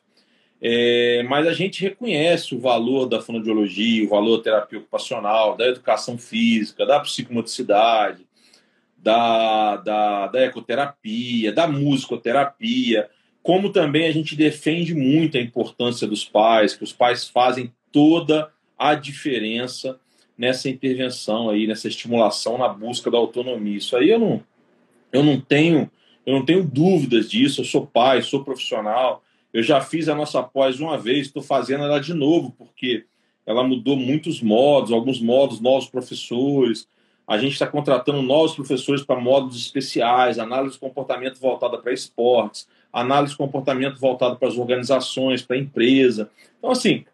[0.61, 5.67] É, mas a gente reconhece o valor da fonoaudiologia, o valor da terapia ocupacional, da
[5.67, 8.25] educação física, da psicomotricidade,
[8.97, 13.09] da, da, da ecoterapia, da musicoterapia,
[13.41, 18.51] como também a gente defende muito a importância dos pais, que os pais fazem toda
[18.77, 19.99] a diferença
[20.37, 23.77] nessa intervenção aí, nessa estimulação na busca da autonomia.
[23.77, 24.43] Isso aí eu não,
[25.11, 25.91] eu não tenho,
[26.25, 27.61] eu não tenho dúvidas disso.
[27.61, 29.21] Eu sou pai, sou profissional.
[29.51, 33.05] Eu já fiz a nossa pós uma vez, estou fazendo ela de novo porque
[33.45, 36.87] ela mudou muitos modos, alguns modos novos professores.
[37.27, 42.67] A gente está contratando novos professores para módulos especiais, análise de comportamento voltada para esportes,
[42.91, 46.29] análise de comportamento voltada para as organizações, para a empresa.
[46.57, 47.05] Então, assim,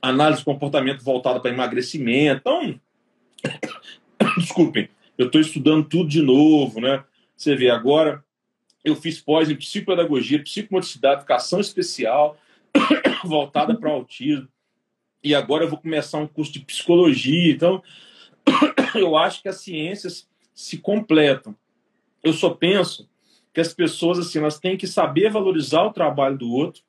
[0.00, 2.40] análise de comportamento voltada para emagrecimento.
[2.40, 2.80] Então,
[4.38, 7.04] desculpem, eu estou estudando tudo de novo, né?
[7.36, 8.24] Você vê, agora
[8.84, 12.36] eu fiz pós em psicopedagogia, psicomotricidade, educação especial,
[13.24, 14.48] voltada para autismo.
[15.22, 17.52] E agora eu vou começar um curso de psicologia.
[17.52, 17.82] Então,
[18.94, 21.54] eu acho que as ciências se completam.
[22.22, 23.07] Eu só penso
[23.58, 26.80] que as pessoas assim, elas têm que saber valorizar o trabalho do outro,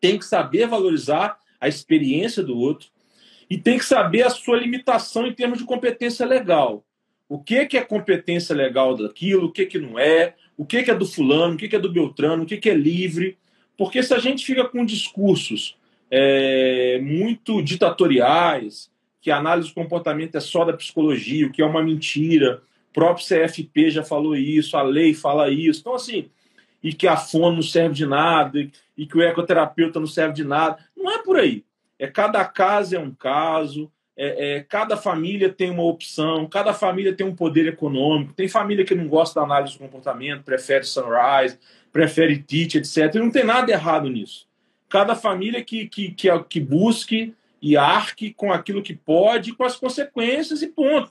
[0.00, 2.88] têm que saber valorizar a experiência do outro
[3.50, 6.82] e tem que saber a sua limitação em termos de competência legal.
[7.28, 10.90] O que, que é competência legal daquilo, o que, que não é, o que, que
[10.90, 13.36] é do fulano, o que, que é do Beltrano, o que, que é livre.
[13.76, 15.76] Porque se a gente fica com discursos
[16.10, 18.90] é, muito ditatoriais,
[19.20, 22.62] que a análise do comportamento é só da psicologia, o que é uma mentira.
[22.92, 25.80] Próprio CFP já falou isso, a lei fala isso.
[25.80, 26.28] Então, assim,
[26.82, 28.58] e que a fono não serve de nada,
[28.96, 30.78] e que o ecoterapeuta não serve de nada.
[30.96, 31.64] Não é por aí.
[31.98, 37.14] É cada caso é um caso, é, é, cada família tem uma opção, cada família
[37.14, 38.34] tem um poder econômico.
[38.34, 41.58] Tem família que não gosta da análise do comportamento, prefere Sunrise,
[41.92, 43.14] prefere Teach, etc.
[43.14, 44.46] E não tem nada errado nisso.
[44.88, 49.76] Cada família que, que, que, que busque e arque com aquilo que pode, com as
[49.76, 51.10] consequências e ponto.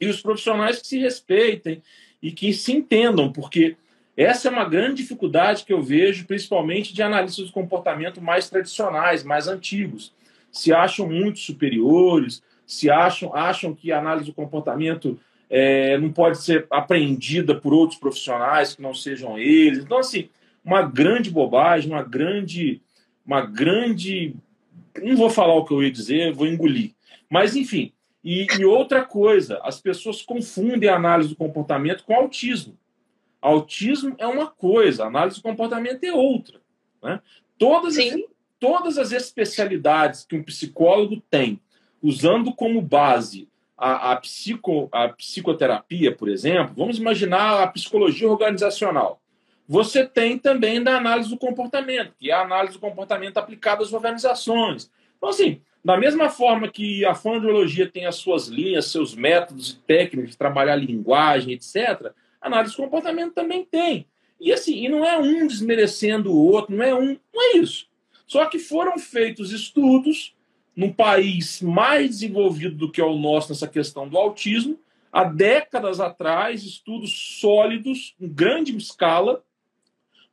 [0.00, 1.82] E os profissionais que se respeitem
[2.22, 3.76] e que se entendam, porque
[4.16, 9.22] essa é uma grande dificuldade que eu vejo, principalmente de analistas de comportamento mais tradicionais,
[9.22, 10.12] mais antigos.
[10.50, 15.18] Se acham muito superiores, se acham, acham que a análise do comportamento
[15.50, 19.84] é, não pode ser aprendida por outros profissionais que não sejam eles.
[19.84, 20.28] Então, assim,
[20.64, 22.80] uma grande bobagem, uma grande,
[23.24, 24.34] uma grande
[25.02, 26.92] não vou falar o que eu ia dizer, vou engolir.
[27.28, 27.92] Mas, enfim.
[28.26, 32.76] E, e outra coisa, as pessoas confundem a análise do comportamento com autismo.
[33.40, 36.60] Autismo é uma coisa, análise do comportamento é outra.
[37.00, 37.20] Né?
[37.56, 38.14] Todas, as,
[38.58, 41.60] todas as especialidades que um psicólogo tem,
[42.02, 43.48] usando como base
[43.78, 49.22] a, a, psico, a psicoterapia, por exemplo, vamos imaginar a psicologia organizacional
[49.68, 53.92] você tem também da análise do comportamento, que é a análise do comportamento aplicada às
[53.92, 54.90] organizações.
[55.16, 59.76] Então, assim, da mesma forma que a fonoaudiologia tem as suas linhas, seus métodos e
[59.86, 62.10] técnicas de trabalhar linguagem, etc.,
[62.40, 64.04] a análise do comportamento também tem.
[64.40, 67.86] E assim, e não é um desmerecendo o outro, não é um, não é isso.
[68.26, 70.34] Só que foram feitos estudos
[70.74, 74.80] num país mais desenvolvido do que é o nosso nessa questão do autismo,
[75.12, 79.40] há décadas atrás, estudos sólidos, em grande escala,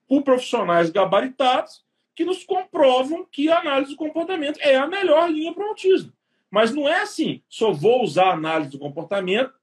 [0.07, 1.82] por profissionais gabaritados
[2.15, 6.14] que nos comprovam que a análise do comportamento é a melhor linha para o autismo.
[6.49, 9.53] Mas não é assim, só vou usar a análise do comportamento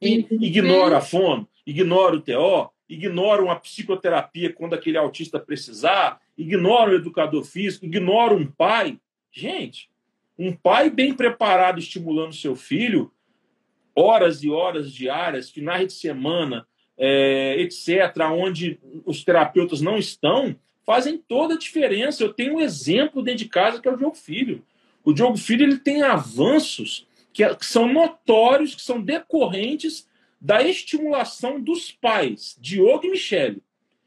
[0.00, 6.92] e ignoro a fono, ignoro o TO, ignoro uma psicoterapia quando aquele autista precisar, ignoro
[6.92, 8.98] o educador físico, ignoro um pai.
[9.30, 9.88] Gente,
[10.36, 13.12] um pai bem preparado estimulando seu filho,
[13.94, 16.66] horas e horas diárias, finais de semana,
[16.98, 22.22] é, etc., onde os terapeutas não estão, fazem toda a diferença.
[22.22, 24.64] Eu tenho um exemplo dentro de casa que é o Diogo Filho.
[25.04, 30.06] O Diogo Filho ele tem avanços que, que são notórios, que são decorrentes
[30.40, 33.62] da estimulação dos pais, Diogo e Michele,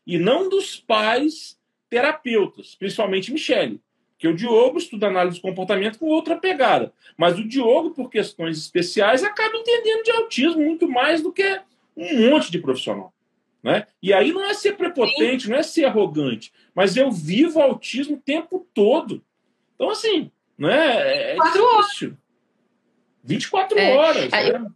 [0.06, 1.58] e não dos pais
[1.90, 3.80] terapeutas, principalmente Michele.
[4.12, 6.94] Porque o Diogo estuda análise de comportamento com outra pegada.
[7.18, 11.62] Mas o Diogo, por questões especiais, acaba entendendo de autismo muito mais do que
[11.96, 13.14] um monte de profissional.
[13.66, 13.88] Né?
[14.00, 15.50] E aí não é ser prepotente, Sim.
[15.50, 19.26] não é ser arrogante, mas eu vivo autismo o tempo todo.
[19.74, 21.32] Então, assim, né?
[21.32, 21.66] é, é difícil.
[21.66, 22.14] Horas.
[23.24, 24.32] 24 é, horas.
[24.32, 24.72] né?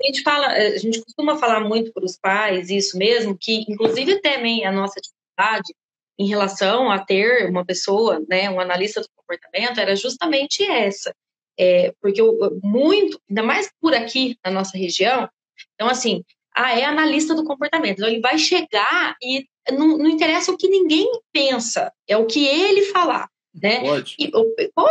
[0.00, 4.22] A gente, fala, a gente costuma falar muito para os pais, isso mesmo, que inclusive
[4.22, 5.74] temem a nossa atividade,
[6.18, 11.14] em relação a ter uma pessoa, né, um analista do comportamento, era justamente essa.
[11.58, 15.28] É, porque eu, muito, ainda mais por aqui na nossa região,
[15.74, 16.24] então assim,
[16.54, 17.98] ah, é analista do comportamento.
[17.98, 22.44] Então ele vai chegar e não, não interessa o que ninguém pensa, é o que
[22.46, 23.80] ele falar, né?
[23.80, 24.16] Pode.
[24.18, 24.86] E, qual,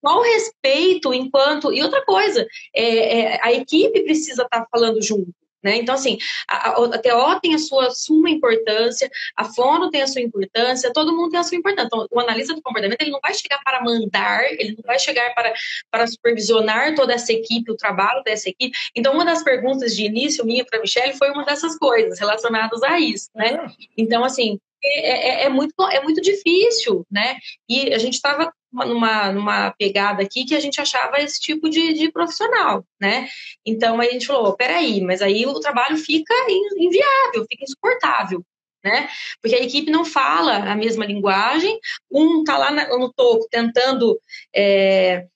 [0.00, 1.72] qual respeito enquanto.
[1.72, 5.32] E outra coisa, é, é, a equipe precisa estar tá falando junto.
[5.62, 5.76] Né?
[5.76, 6.18] Então, assim,
[6.48, 11.14] a, a, TO tem a sua suma importância, a Fono tem a sua importância, todo
[11.16, 11.86] mundo tem a sua importância.
[11.86, 15.34] Então, o analista do comportamento ele não vai chegar para mandar, ele não vai chegar
[15.34, 15.52] para,
[15.90, 18.76] para supervisionar toda essa equipe, o trabalho dessa equipe.
[18.94, 22.82] Então, uma das perguntas de início minha para a Michelle foi uma dessas coisas relacionadas
[22.82, 23.28] a isso.
[23.34, 23.54] Né?
[23.54, 23.66] É.
[23.96, 27.36] Então, assim, é, é, é, muito, é muito difícil, né?
[27.68, 31.94] E a gente estava numa, numa pegada aqui que a gente achava esse tipo de,
[31.94, 33.28] de profissional, né?
[33.64, 36.34] Então a gente falou, peraí, mas aí o trabalho fica
[36.76, 38.44] inviável, fica insuportável.
[38.84, 39.08] Né?
[39.42, 41.78] Porque a equipe não fala a mesma linguagem,
[42.10, 44.18] um está lá no topo tentando
[44.54, 45.26] é,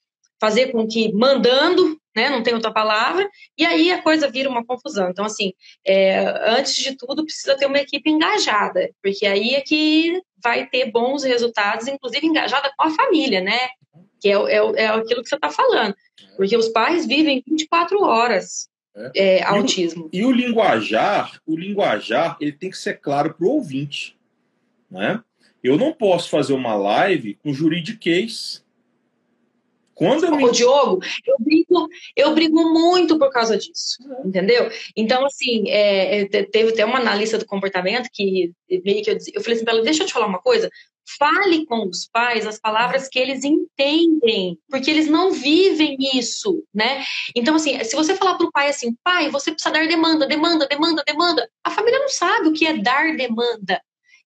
[0.41, 2.29] fazer com que, mandando, né?
[2.29, 5.11] Não tem outra palavra, e aí a coisa vira uma confusão.
[5.11, 5.53] Então, assim,
[5.87, 10.91] é, antes de tudo, precisa ter uma equipe engajada, porque aí é que vai ter
[10.91, 13.59] bons resultados, inclusive engajada com a família, né?
[14.21, 15.95] Que é, é, é aquilo que você está falando.
[16.37, 19.39] Porque os pais vivem 24 horas é.
[19.39, 20.09] É, autismo.
[20.13, 24.17] E o, e o, linguajar, o linguajar, ele tem que ser claro para o ouvinte,
[24.91, 25.23] né?
[25.63, 28.65] Eu não posso fazer uma live com juridiquês
[29.95, 30.45] quando eu me...
[30.45, 34.71] O Diogo, eu brigo, eu brigo muito por causa disso, entendeu?
[34.97, 38.53] Então, assim, é, é teve até uma analista do comportamento que
[38.85, 40.71] meio que eu, eu falei assim para ela, deixa eu te falar uma coisa,
[41.19, 47.05] fale com os pais as palavras que eles entendem, porque eles não vivem isso, né?
[47.35, 50.67] Então, assim, se você falar para o pai assim, pai, você precisa dar demanda, demanda,
[50.67, 53.81] demanda, demanda, a família não sabe o que é dar demanda.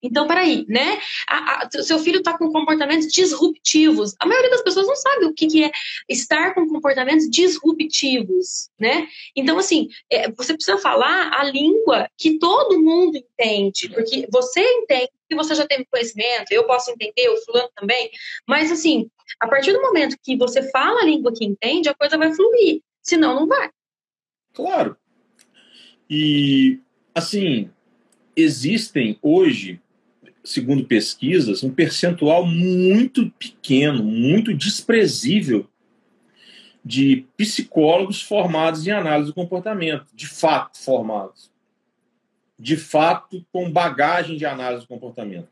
[0.07, 1.01] Então, peraí, né?
[1.29, 4.15] A, a, seu filho está com comportamentos disruptivos.
[4.21, 5.71] A maioria das pessoas não sabe o que, que é
[6.09, 9.09] estar com comportamentos disruptivos, né?
[9.35, 15.11] Então, assim, é, você precisa falar a língua que todo mundo entende, porque você entende
[15.29, 18.11] que você já tem conhecimento, eu posso entender, o fulano também,
[18.47, 19.11] mas, assim,
[19.41, 22.81] a partir do momento que você fala a língua que entende, a coisa vai fluir,
[23.03, 23.71] senão não vai.
[24.55, 24.97] Claro.
[26.09, 26.79] E,
[27.13, 27.71] assim,
[28.37, 29.81] existem hoje
[30.47, 35.69] segundo pesquisas, um percentual muito pequeno, muito desprezível
[36.85, 41.51] de psicólogos formados em análise do comportamento, de fato formados,
[42.59, 45.49] de fato com bagagem de análise do comportamento.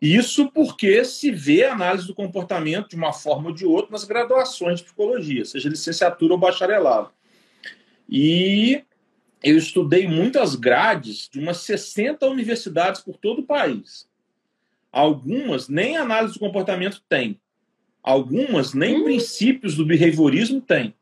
[0.00, 4.04] Isso porque se vê a análise do comportamento de uma forma ou de outra nas
[4.04, 7.10] graduações de psicologia, seja licenciatura ou bacharelado.
[8.08, 8.82] E
[9.42, 14.08] eu estudei muitas grades de umas 60 universidades por todo o país.
[14.90, 17.40] Algumas nem análise do comportamento têm.
[18.02, 19.04] Algumas nem hum.
[19.04, 20.94] princípios do behaviorismo têm.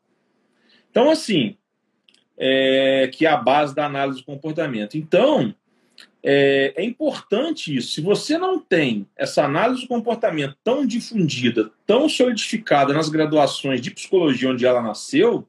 [0.90, 1.56] Então, assim,
[2.36, 4.98] é, que é a base da análise do comportamento.
[4.98, 5.54] Então,
[6.22, 7.92] é, é, importante isso.
[7.92, 13.90] Se você não tem essa análise do comportamento tão difundida, tão solidificada nas graduações de
[13.90, 15.48] psicologia onde ela nasceu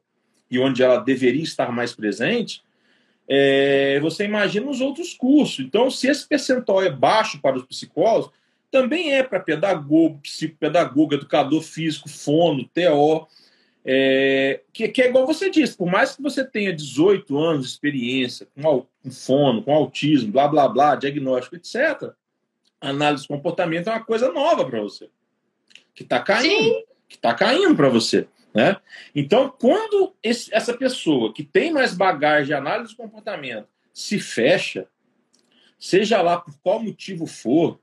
[0.50, 2.62] e onde ela deveria estar mais presente,
[3.28, 5.64] é, você imagina os outros cursos.
[5.64, 8.30] Então, se esse percentual é baixo para os psicólogos,
[8.70, 13.26] também é para pedagogo, psicopedagogo, educador físico, fono, TO,
[13.84, 17.72] é, que, que, é igual você disse, por mais que você tenha 18 anos de
[17.72, 22.12] experiência com, com fono, com autismo, blá, blá, blá, diagnóstico, etc.,
[22.80, 25.08] análise de comportamento é uma coisa nova para você,
[25.94, 26.84] que está caindo, Sim.
[27.08, 28.26] que está caindo para você.
[28.58, 28.76] Né?
[29.14, 34.88] Então, quando esse, essa pessoa que tem mais bagagem de análise de comportamento se fecha,
[35.78, 37.78] seja lá por qual motivo for,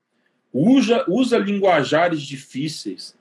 [0.52, 3.15] usa, usa linguajares difíceis,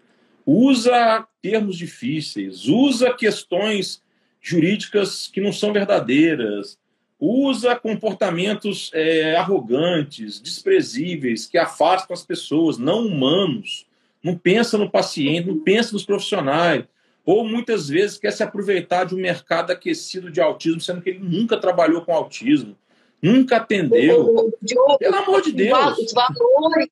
[0.44, 4.02] usa termos difíceis, usa questões
[4.40, 6.76] jurídicas que não são verdadeiras,
[7.20, 13.86] usa comportamentos é, arrogantes, desprezíveis, que afastam as pessoas, não humanos,
[14.20, 16.85] não pensa no paciente, não pensa nos profissionais,
[17.24, 21.20] ou muitas vezes quer se aproveitar de um mercado aquecido de autismo, sendo que ele
[21.20, 22.76] nunca trabalhou com autismo,
[23.22, 24.52] nunca atendeu.
[24.60, 25.98] Diogo, Pelo amor de Deus.
[25.98, 26.88] Os valores,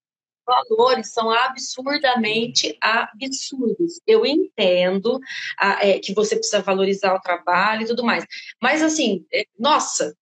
[0.47, 4.01] valores são absurdamente absurdos.
[4.07, 5.21] Eu entendo
[5.59, 8.25] a, é, que você precisa valorizar o trabalho e tudo mais,
[8.61, 10.17] mas assim, é, nossa,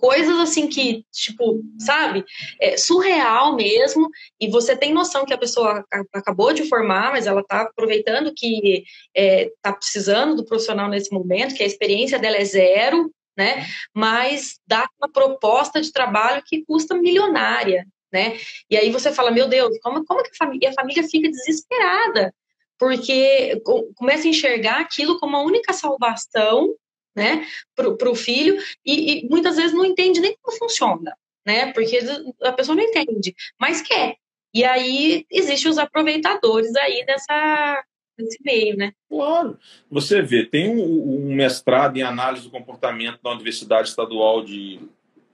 [0.00, 2.24] coisas assim que, tipo, sabe,
[2.60, 4.08] é surreal mesmo,
[4.40, 8.84] e você tem noção que a pessoa acabou de formar, mas ela está aproveitando que
[9.14, 14.60] é, tá precisando do profissional nesse momento, que a experiência dela é zero, né, mas
[14.66, 18.38] dá uma proposta de trabalho que custa milionária, né?
[18.70, 22.32] E aí você fala, meu Deus, como, como que a família, a família fica desesperada?
[22.78, 23.60] Porque
[23.96, 26.72] começa a enxergar aquilo como a única salvação,
[27.14, 31.16] né, para o filho, e, e muitas vezes não entende nem como funciona,
[31.46, 31.72] né?
[31.72, 31.98] Porque
[32.42, 34.16] a pessoa não entende, mas quer.
[34.52, 37.84] E aí existem os aproveitadores aí dessa,
[38.16, 38.92] desse meio, né?
[39.08, 39.58] Claro.
[39.90, 44.80] Você vê, tem um, um, mestrado em análise do comportamento na Universidade Estadual de.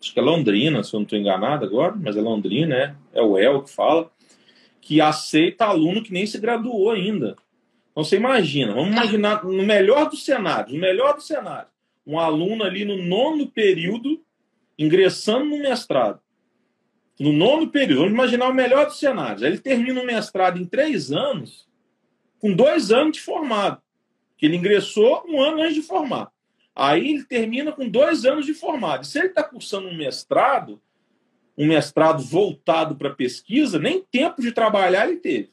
[0.01, 3.23] Acho que é Londrina, se eu não estou enganado agora, mas é Londrina, é, é
[3.23, 4.11] o El que fala,
[4.81, 7.37] que aceita aluno que nem se graduou ainda.
[7.91, 11.69] Então você imagina, vamos imaginar no melhor dos cenários, no melhor do cenário,
[12.07, 14.23] um aluno ali no nono período
[14.79, 16.21] ingressando no mestrado.
[17.19, 19.43] No nono período, vamos imaginar o melhor dos cenários.
[19.43, 21.69] Ele termina o mestrado em três anos,
[22.39, 23.83] com dois anos de formado.
[24.39, 26.33] Que ele ingressou um ano antes de formar.
[26.75, 29.03] Aí ele termina com dois anos de formado.
[29.03, 30.81] E se ele está cursando um mestrado,
[31.59, 35.53] um mestrado voltado para pesquisa, nem tempo de trabalhar ele teve.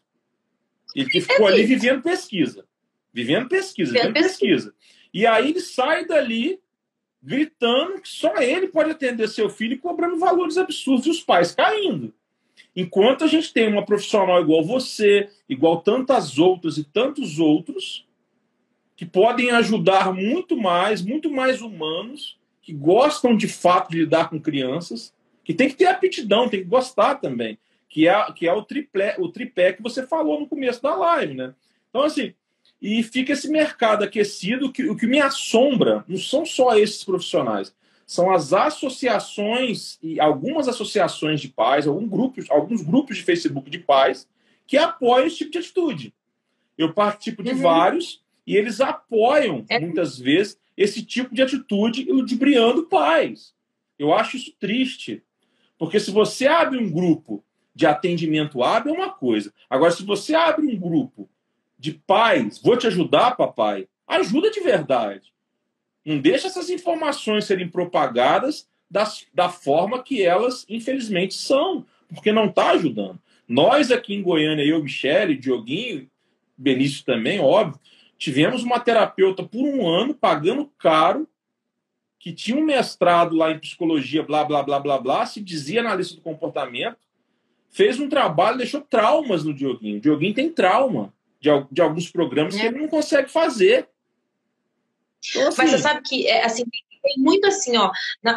[0.98, 2.66] Ele ficou ali vivendo pesquisa.
[3.14, 4.74] Vivendo pesquisa, vivendo pesquisa.
[5.14, 6.60] E aí ele sai dali
[7.22, 11.52] gritando que só ele pode atender seu filho e cobrando valores absurdos e os pais
[11.52, 12.14] caindo.
[12.76, 18.08] Enquanto a gente tem uma profissional igual você, igual tantas outras e tantos outros,
[18.96, 24.40] que podem ajudar muito mais, muito mais humanos, que gostam de fato de lidar com
[24.40, 25.14] crianças,
[25.44, 27.58] que tem que ter aptidão, tem que gostar também,
[27.90, 31.34] que é, que é o, triplé, o tripé que você falou no começo da live,
[31.34, 31.54] né?
[31.90, 32.34] Então, assim,
[32.82, 34.72] e fica esse mercado aquecido.
[34.72, 37.74] Que, o que me assombra não são só esses profissionais,
[38.06, 43.80] são as associações e algumas associações de pais, alguns grupos, alguns grupos de Facebook de
[43.80, 44.28] pais
[44.66, 46.14] que apoiam esse tipo de atitude.
[46.78, 47.62] Eu participo de uhum.
[47.62, 49.80] vários e eles apoiam é.
[49.80, 53.54] muitas vezes esse tipo de atitude ludibriando pais.
[53.98, 55.24] Eu acho isso triste,
[55.78, 57.44] porque se você abre um grupo
[57.78, 59.54] de atendimento hábil é uma coisa.
[59.70, 61.30] Agora, se você abre um grupo
[61.78, 65.32] de pais, vou te ajudar, papai, ajuda de verdade.
[66.04, 72.48] Não deixa essas informações serem propagadas das, da forma que elas, infelizmente, são, porque não
[72.48, 73.20] está ajudando.
[73.48, 76.10] Nós aqui em Goiânia, eu, Michele, Dioguinho,
[76.58, 77.80] Benício também, óbvio,
[78.18, 81.30] tivemos uma terapeuta por um ano, pagando caro,
[82.18, 86.16] que tinha um mestrado lá em psicologia, blá, blá, blá, blá, blá, se dizia analista
[86.16, 86.98] do comportamento,
[87.70, 89.98] fez um trabalho, deixou traumas no Dioguinho.
[89.98, 92.60] O Dioguinho tem trauma de, de alguns programas é.
[92.60, 93.88] que ele não consegue fazer.
[95.30, 95.58] Então, assim...
[95.58, 96.64] Mas você sabe que é, assim,
[97.08, 97.92] tem muito assim, ó,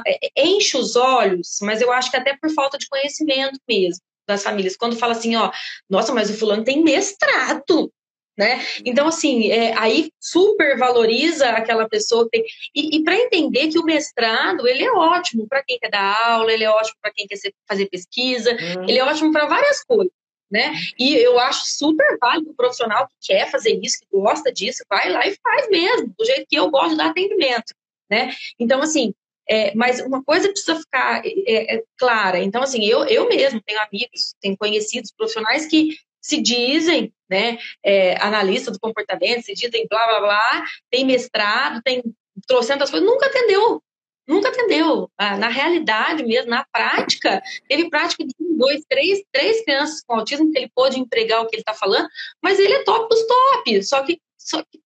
[0.07, 4.02] é, é, enche os olhos, mas eu acho que até por falta de conhecimento mesmo
[4.27, 4.77] das famílias.
[4.77, 5.51] Quando fala assim, ó,
[5.89, 7.93] nossa, mas o fulano tem mestrado,
[8.41, 8.65] né?
[8.87, 12.45] Então, assim, é, aí super valoriza aquela pessoa que tem...
[12.75, 16.51] E, e para entender que o mestrado, ele é ótimo para quem quer dar aula,
[16.51, 17.37] ele é ótimo para quem quer
[17.69, 18.85] fazer pesquisa, hum.
[18.89, 20.11] ele é ótimo para várias coisas
[20.51, 20.73] né?
[20.99, 25.09] E eu acho super válido o profissional que quer fazer isso, que gosta disso, vai
[25.09, 27.73] lá e faz mesmo, do jeito que eu gosto de dar atendimento,
[28.11, 28.35] né?
[28.59, 29.15] Então, assim,
[29.49, 32.41] é, mas uma coisa precisa ficar é, é, clara.
[32.41, 38.20] Então, assim, eu, eu mesmo tenho amigos, tenho conhecidos profissionais que se dizem, né, é,
[38.22, 42.02] analista do comportamento, se dizem blá, blá, blá, tem mestrado, tem
[42.47, 43.82] trocentas coisas, nunca atendeu
[44.30, 45.10] nunca atendeu.
[45.18, 50.14] Ah, na realidade mesmo, na prática, teve prática de um, dois, três, três crianças com
[50.14, 52.09] autismo que ele pôde empregar o que ele está falando,
[52.40, 53.82] mas ele é top dos top.
[53.82, 54.80] Só que, só que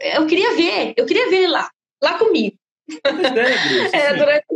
[0.00, 1.70] eu queria ver, eu queria ver ele lá,
[2.02, 2.56] lá comigo.
[3.92, 4.46] É, é, durante...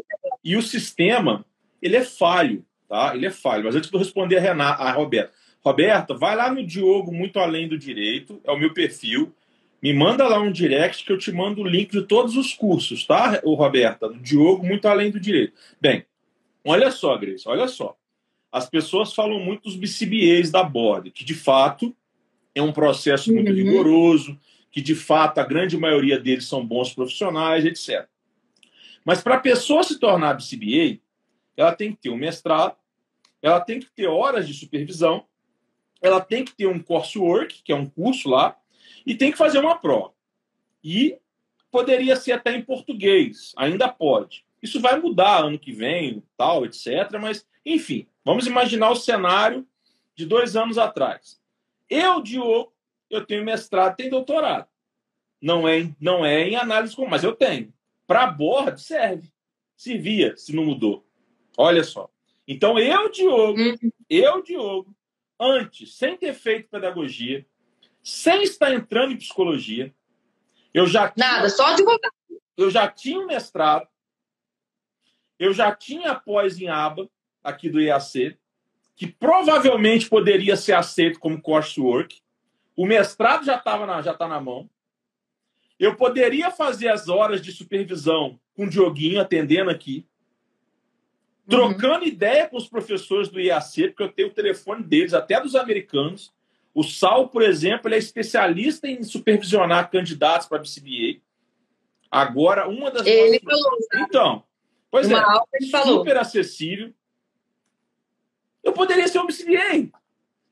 [0.42, 1.44] E o sistema,
[1.82, 3.14] ele é falho, tá?
[3.14, 3.64] Ele é falho.
[3.64, 5.32] Mas antes de eu responder a, Renata, a Roberta,
[5.62, 9.34] Roberta, vai lá no Diogo Muito Além do Direito, é o meu perfil.
[9.82, 13.06] Me manda lá um direct que eu te mando o link de todos os cursos,
[13.06, 14.08] tá, o Roberta?
[14.08, 15.54] Do Diogo, muito além do direito.
[15.80, 16.04] Bem,
[16.64, 17.96] olha só, Grace, olha só.
[18.52, 21.94] As pessoas falam muito dos BCBAs da Board, que de fato
[22.54, 23.56] é um processo muito uhum.
[23.56, 24.38] rigoroso,
[24.70, 28.06] que de fato a grande maioria deles são bons profissionais, etc.
[29.04, 31.00] Mas para a pessoa se tornar BCBA,
[31.56, 32.76] ela tem que ter um mestrado,
[33.42, 35.24] ela tem que ter horas de supervisão,
[36.00, 38.56] ela tem que ter um coursework, que é um curso lá,
[39.04, 40.12] e tem que fazer uma prova.
[40.82, 41.18] E
[41.70, 44.44] poderia ser até em português, ainda pode.
[44.62, 46.86] Isso vai mudar ano que vem, tal, etc.
[47.20, 49.66] Mas, enfim, vamos imaginar o cenário
[50.14, 51.40] de dois anos atrás.
[51.88, 52.72] Eu, Diogo,
[53.08, 54.68] eu tenho mestrado, tenho doutorado.
[55.40, 57.72] Não é, não é em análise comum, mas eu tenho.
[58.06, 59.30] Para board serve.
[59.76, 61.06] Se via, se não mudou.
[61.56, 62.10] Olha só.
[62.46, 63.76] Então, eu, Diogo, uhum.
[64.08, 64.94] eu, Diogo,
[65.40, 67.46] antes, sem ter feito pedagogia,
[68.02, 69.94] sem estar entrando em psicologia.
[70.72, 72.12] Eu já tinha, Nada, só advogado.
[72.56, 73.88] Eu já tinha um mestrado.
[75.38, 77.08] Eu já tinha pós em aba
[77.42, 78.38] aqui do IAC,
[78.94, 82.20] que provavelmente poderia ser aceito como coursework.
[82.76, 84.68] O mestrado já estava na, já tá na mão.
[85.78, 90.06] Eu poderia fazer as horas de supervisão com o Dioguinho atendendo aqui,
[91.50, 92.06] trocando uhum.
[92.06, 96.32] ideia com os professores do IAC, porque eu tenho o telefone deles, até dos americanos.
[96.72, 101.20] O Sal, por exemplo, ele é especialista em supervisionar candidatos para BCBA.
[102.08, 103.04] Agora, uma das.
[103.04, 103.60] Ele nossas...
[103.60, 103.78] falou.
[104.06, 104.44] Então,
[104.90, 106.18] pois uma é, super falou.
[106.18, 106.94] acessível.
[108.62, 109.90] Eu poderia ser um BCBA,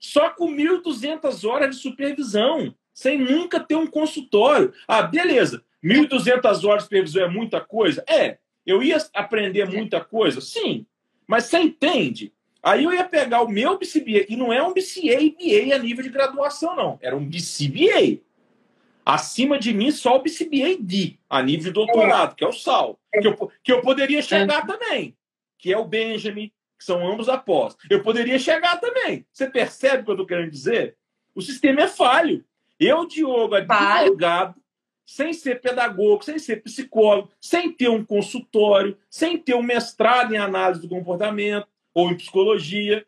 [0.01, 4.73] só com 1.200 horas de supervisão, sem nunca ter um consultório.
[4.89, 8.03] Ah, beleza, 1.200 horas de supervisão é muita coisa?
[8.09, 8.39] É.
[8.69, 10.43] Eu ia aprender muita coisa?
[10.43, 10.85] Sim.
[11.27, 12.35] Mas você entende?
[12.63, 15.17] Aí eu ia pegar o meu BCBA, e não é um BCA
[15.75, 16.99] a nível de graduação, não.
[17.01, 18.21] Era um BCBA.
[19.07, 23.01] Acima de mim, só o BCBA-D, a nível de doutorado, que é o SAL.
[23.11, 25.17] Que eu, que eu poderia chegar também,
[25.57, 27.75] que é o Benjamin, que são ambos após.
[27.89, 29.25] Eu poderia chegar também.
[29.33, 30.95] Você percebe o que eu estou querendo dizer?
[31.35, 32.45] O sistema é falho.
[32.79, 34.61] Eu, Diogo, advogado,
[35.09, 40.37] sem ser pedagogo, sem ser psicólogo, sem ter um consultório, sem ter um mestrado em
[40.37, 43.07] análise do comportamento ou em psicologia,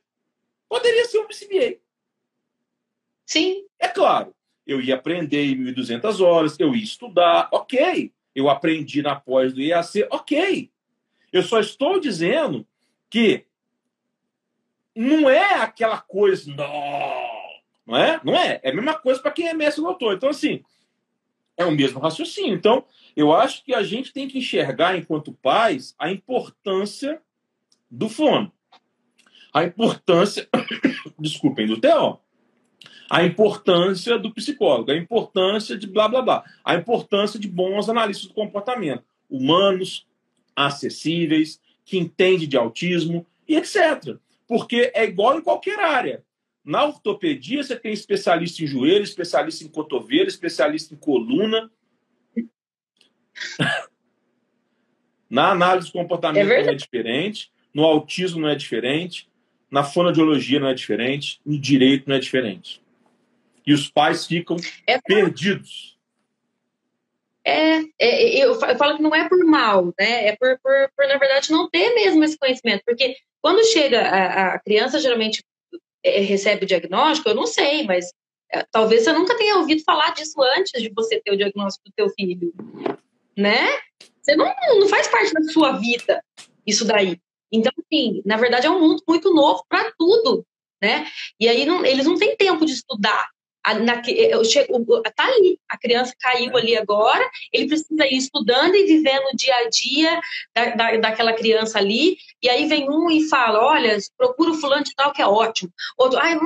[0.67, 1.77] poderia ser um BCBA.
[3.27, 3.67] Sim.
[3.79, 4.35] É claro,
[4.67, 8.11] eu ia aprender em 1.200 horas, eu ia estudar, ok.
[8.35, 10.71] Eu aprendi na pós do IAC, ok.
[11.31, 12.67] Eu só estou dizendo
[13.11, 13.45] que
[14.97, 17.31] não é aquela coisa, não,
[17.87, 18.21] não é?
[18.25, 18.59] Não é.
[18.63, 20.15] É a mesma coisa para quem é mestre doutor.
[20.15, 20.65] Então, assim,
[21.61, 22.55] é o mesmo raciocínio.
[22.55, 22.85] Então,
[23.17, 27.21] eu acho que a gente tem que enxergar, enquanto pais, a importância
[27.91, 28.53] do fono.
[29.53, 30.49] A importância,
[31.19, 32.19] desculpem, do TO
[33.11, 38.29] a importância do psicólogo, a importância de blá blá blá, a importância de bons analistas
[38.29, 40.07] do comportamento, humanos,
[40.55, 44.17] acessíveis, que entende de autismo e etc.
[44.47, 46.23] Porque é igual em qualquer área.
[46.65, 51.71] Na ortopedia, você tem especialista em joelho, especialista em cotovelo, especialista em coluna.
[55.29, 59.29] Na análise do comportamento é não é diferente, no autismo não é diferente,
[59.71, 62.83] na fonoaudiologia não é diferente, no direito não é diferente
[63.67, 64.57] e os pais ficam
[64.87, 65.97] é, perdidos.
[67.45, 70.27] É, é eu, eu, falo que não é por mal, né?
[70.27, 72.83] É por, por, por, na verdade, não ter mesmo esse conhecimento.
[72.85, 75.43] Porque quando chega a, a criança, geralmente
[76.05, 78.07] é, recebe o diagnóstico, eu não sei, mas
[78.53, 81.93] é, talvez você nunca tenha ouvido falar disso antes de você ter o diagnóstico do
[81.95, 82.53] teu filho,
[83.37, 83.69] né?
[84.21, 86.23] Você não, não faz parte da sua vida
[86.67, 87.19] isso daí.
[87.53, 90.45] Então, assim, na verdade é um mundo muito novo para tudo,
[90.81, 91.07] né?
[91.39, 93.29] E aí não, eles não têm tempo de estudar.
[95.15, 99.55] Tá ali, a criança caiu ali agora, ele precisa ir estudando e vivendo o dia
[99.55, 100.21] a dia
[100.55, 104.85] da, da, daquela criança ali, e aí vem um e fala, olha, procura o fulano
[104.85, 106.39] de tal que é ótimo, outro, ai,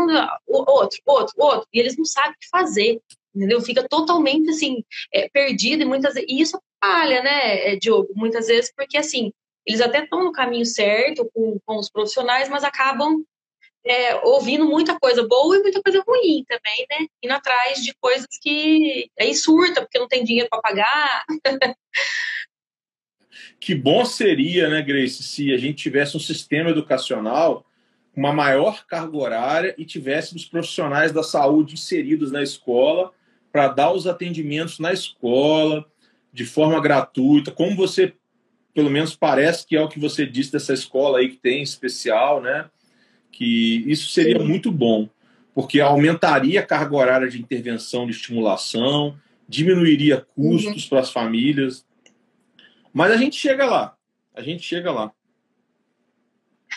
[0.46, 3.00] outro, outro, outro, e eles não sabem o que fazer,
[3.34, 3.60] entendeu?
[3.60, 8.72] Fica totalmente, assim, é, perdido, e muitas e isso falha, né, é, Diogo, muitas vezes,
[8.76, 9.32] porque, assim,
[9.66, 13.24] eles até estão no caminho certo com, com os profissionais, mas acabam
[13.84, 17.06] é, ouvindo muita coisa boa e muita coisa ruim também, né?
[17.22, 21.24] Indo atrás de coisas que aí surta, porque não tem dinheiro para pagar.
[23.60, 27.66] que bom seria, né, Grace, se a gente tivesse um sistema educacional
[28.14, 33.12] com uma maior carga horária e tivéssemos profissionais da saúde inseridos na escola
[33.52, 35.84] para dar os atendimentos na escola
[36.32, 38.14] de forma gratuita, como você
[38.72, 42.42] pelo menos parece que é o que você disse dessa escola aí que tem especial,
[42.42, 42.68] né?
[43.34, 45.08] Que isso seria muito bom,
[45.52, 50.88] porque aumentaria a carga horária de intervenção de estimulação, diminuiria custos uhum.
[50.88, 51.84] para as famílias.
[52.92, 53.96] Mas a gente chega lá,
[54.34, 55.12] a gente chega lá.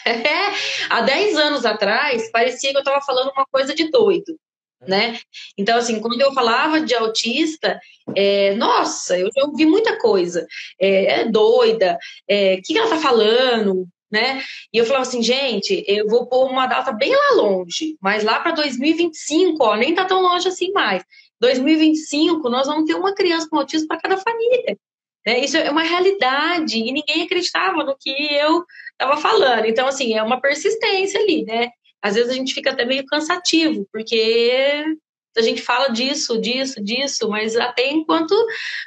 [0.03, 0.13] É,
[0.89, 4.35] há 10 anos atrás, parecia que eu estava falando uma coisa de doido,
[4.81, 5.19] né?
[5.55, 7.79] Então, assim, quando eu falava de autista,
[8.15, 10.47] é, nossa, eu já ouvi muita coisa.
[10.79, 11.97] É, é doida, o
[12.27, 13.87] é, que, que ela está falando?
[14.11, 14.41] Né?
[14.73, 18.39] E eu falava assim, gente, eu vou pôr uma data bem lá longe, mas lá
[18.39, 21.03] para 2025, ó, nem tá tão longe assim mais.
[21.39, 24.77] 2025, nós vamos ter uma criança com autismo para cada família.
[25.25, 25.39] Né?
[25.39, 28.63] Isso é uma realidade e ninguém acreditava no que eu
[28.93, 29.65] estava falando.
[29.65, 31.69] Então, assim, é uma persistência ali, né?
[32.01, 34.85] Às vezes a gente fica até meio cansativo, porque
[35.35, 38.33] a gente fala disso, disso, disso, mas até enquanto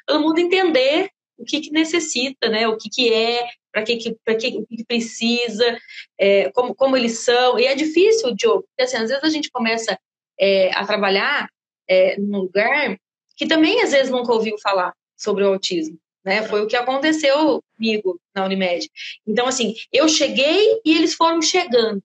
[0.06, 2.66] todo mundo entender o que, que necessita, né?
[2.68, 5.78] O que, que é, para que, que, que, que precisa,
[6.18, 7.58] é, como, como eles são.
[7.58, 9.98] E é difícil, Diogo, porque assim, às vezes a gente começa
[10.38, 11.48] é, a trabalhar
[11.88, 12.96] é, num lugar
[13.36, 15.98] que também às vezes nunca ouviu falar sobre o autismo.
[16.24, 16.42] Né?
[16.42, 18.88] Foi o que aconteceu comigo na Unimed.
[19.26, 22.02] Então, assim, eu cheguei e eles foram chegando.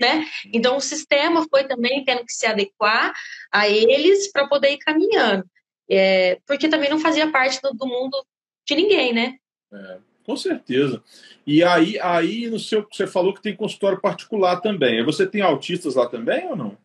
[0.00, 0.24] né?
[0.52, 3.12] Então o sistema foi também tendo que se adequar
[3.50, 5.44] a eles para poder ir caminhando,
[5.90, 8.24] é, porque também não fazia parte do, do mundo
[8.66, 9.36] de ninguém, né?
[9.72, 11.02] É, com certeza.
[11.46, 15.04] E aí, aí no seu, você falou que tem consultório particular também.
[15.04, 16.76] Você tem autistas lá também ou não?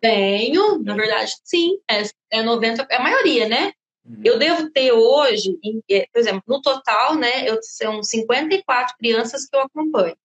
[0.00, 1.78] Tenho, na verdade, sim.
[1.90, 3.72] É, é 90, é a maioria, né?
[4.04, 4.20] Uhum.
[4.24, 5.58] Eu devo ter hoje,
[5.90, 10.16] é, por exemplo, no total, né, eu, são 54 crianças que eu acompanho.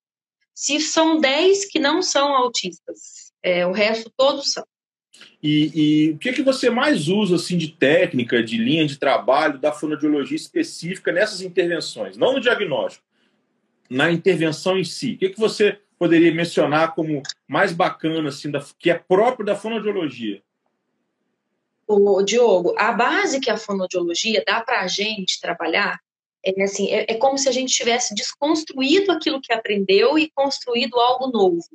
[0.54, 4.66] Se são 10 que não são autistas, é, o resto todos são.
[5.42, 8.98] E, e, o que, é que você mais usa assim de técnica, de linha de
[8.98, 12.18] trabalho da fonoaudiologia específica nessas intervenções?
[12.18, 13.06] Não no diagnóstico,
[13.90, 15.14] na intervenção em si.
[15.14, 19.46] O que, é que você poderia mencionar como mais bacana, assim, da, que é próprio
[19.46, 20.42] da fonoaudiologia?
[21.88, 26.00] O Diogo, a base que a fonoaudiologia dá para a gente trabalhar
[26.44, 31.00] é assim, é, é como se a gente tivesse desconstruído aquilo que aprendeu e construído
[31.00, 31.68] algo novo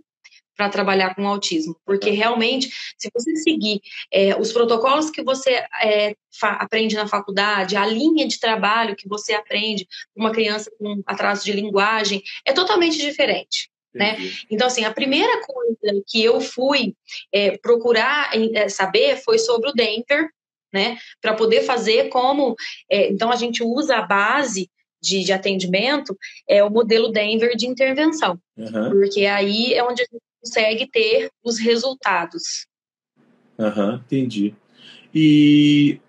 [0.61, 2.69] para trabalhar com autismo, porque realmente,
[2.99, 3.81] se você seguir
[4.13, 9.33] é, os protocolos que você é, aprende na faculdade, a linha de trabalho que você
[9.33, 13.71] aprende uma criança com atraso de linguagem, é totalmente diferente.
[13.95, 14.19] Né?
[14.51, 16.95] Então, assim, a primeira coisa que eu fui
[17.33, 20.29] é, procurar é, saber foi sobre o Denver,
[20.71, 20.99] né?
[21.23, 22.55] Para poder fazer como.
[22.89, 24.71] É, então, a gente usa a base
[25.03, 26.17] de, de, atendimento,
[26.47, 28.91] é o modelo Denver de intervenção, uhum.
[28.91, 32.67] porque aí é onde a gente consegue ter os resultados.
[33.59, 34.55] Aham, uhum, entendi.
[35.15, 36.01] E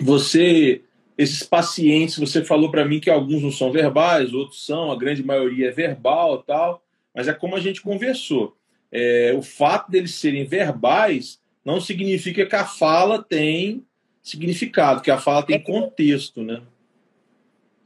[0.00, 0.82] você,
[1.16, 5.22] esses pacientes, você falou para mim que alguns não são verbais, outros são, a grande
[5.22, 6.82] maioria é verbal tal,
[7.14, 8.56] mas é como a gente conversou.
[8.90, 13.84] É, o fato deles serem verbais não significa que a fala tem
[14.22, 15.60] significado, que a fala tem é.
[15.60, 16.62] contexto, né?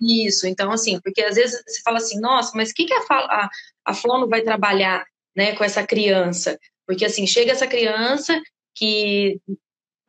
[0.00, 3.02] Isso, então assim, porque às vezes você fala assim, nossa, mas o que, que a,
[3.02, 3.50] fala, a,
[3.84, 5.04] a fono vai trabalhar?
[5.38, 6.58] Né, com essa criança.
[6.84, 8.42] Porque, assim, chega essa criança
[8.74, 9.40] que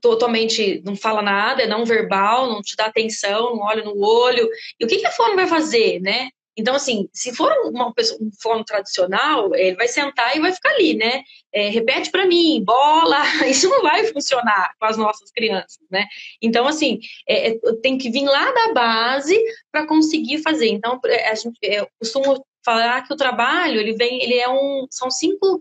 [0.01, 4.49] totalmente não fala nada, é não verbal, não te dá atenção, não olha no olho.
[4.79, 6.29] E o que, que a fono vai fazer, né?
[6.57, 10.71] Então, assim, se for uma pessoa, um fono tradicional, ele vai sentar e vai ficar
[10.71, 11.21] ali, né?
[11.53, 16.05] É, repete para mim, bola, isso não vai funcionar com as nossas crianças, né?
[16.41, 19.39] Então, assim, é, é, tem que vir lá da base
[19.71, 20.69] para conseguir fazer.
[20.69, 20.99] Então,
[21.29, 25.09] a gente, é, eu costumo falar que o trabalho ele vem, ele é um, são
[25.09, 25.59] cinco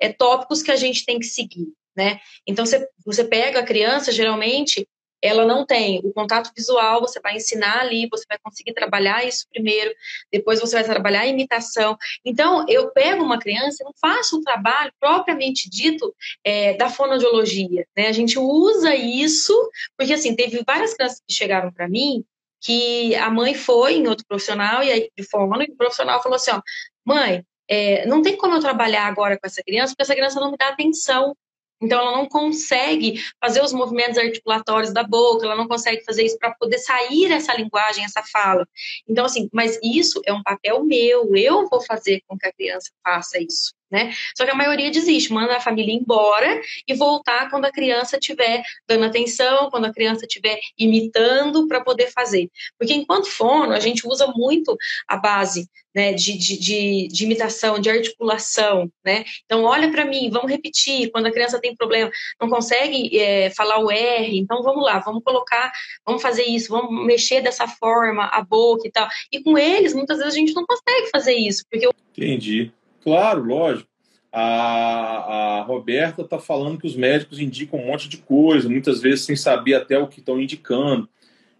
[0.00, 2.20] é, tópicos que a gente tem que seguir, né?
[2.46, 4.86] Então você, você pega a criança, geralmente
[5.22, 9.46] ela não tem o contato visual, você vai ensinar ali, você vai conseguir trabalhar isso
[9.50, 9.92] primeiro,
[10.32, 11.96] depois você vai trabalhar a imitação.
[12.24, 16.14] Então, eu pego uma criança não faço um trabalho propriamente dito
[16.44, 18.06] é, da fonoaudiologia, né?
[18.06, 19.52] A gente usa isso,
[19.96, 22.24] porque assim, teve várias crianças que chegaram para mim
[22.60, 26.36] que a mãe foi em outro profissional e aí de fono, e o profissional falou
[26.36, 26.60] assim, ó,
[27.04, 30.50] mãe, é, não tem como eu trabalhar agora com essa criança, porque essa criança não
[30.50, 31.34] me dá atenção.
[31.80, 36.36] Então, ela não consegue fazer os movimentos articulatórios da boca, ela não consegue fazer isso
[36.36, 38.66] para poder sair essa linguagem, essa fala.
[39.08, 42.90] Então, assim, mas isso é um papel meu, eu vou fazer com que a criança
[43.04, 44.12] faça isso né?
[44.36, 48.62] Só que a maioria desiste, manda a família embora e voltar quando a criança estiver
[48.86, 52.50] dando atenção, quando a criança estiver imitando para poder fazer.
[52.78, 57.80] Porque enquanto fono, a gente usa muito a base né, de, de, de, de imitação,
[57.80, 59.24] de articulação, né?
[59.44, 61.10] Então, olha para mim, vamos repetir.
[61.10, 62.10] Quando a criança tem problema,
[62.40, 65.72] não consegue é, falar o R, então vamos lá, vamos colocar,
[66.06, 69.08] vamos fazer isso, vamos mexer dessa forma a boca e tal.
[69.32, 71.88] E com eles, muitas vezes a gente não consegue fazer isso, porque...
[72.16, 72.72] Entendi.
[73.02, 73.88] Claro, lógico.
[74.30, 79.24] A, a Roberta está falando que os médicos indicam um monte de coisa, muitas vezes
[79.24, 81.08] sem saber até o que estão indicando.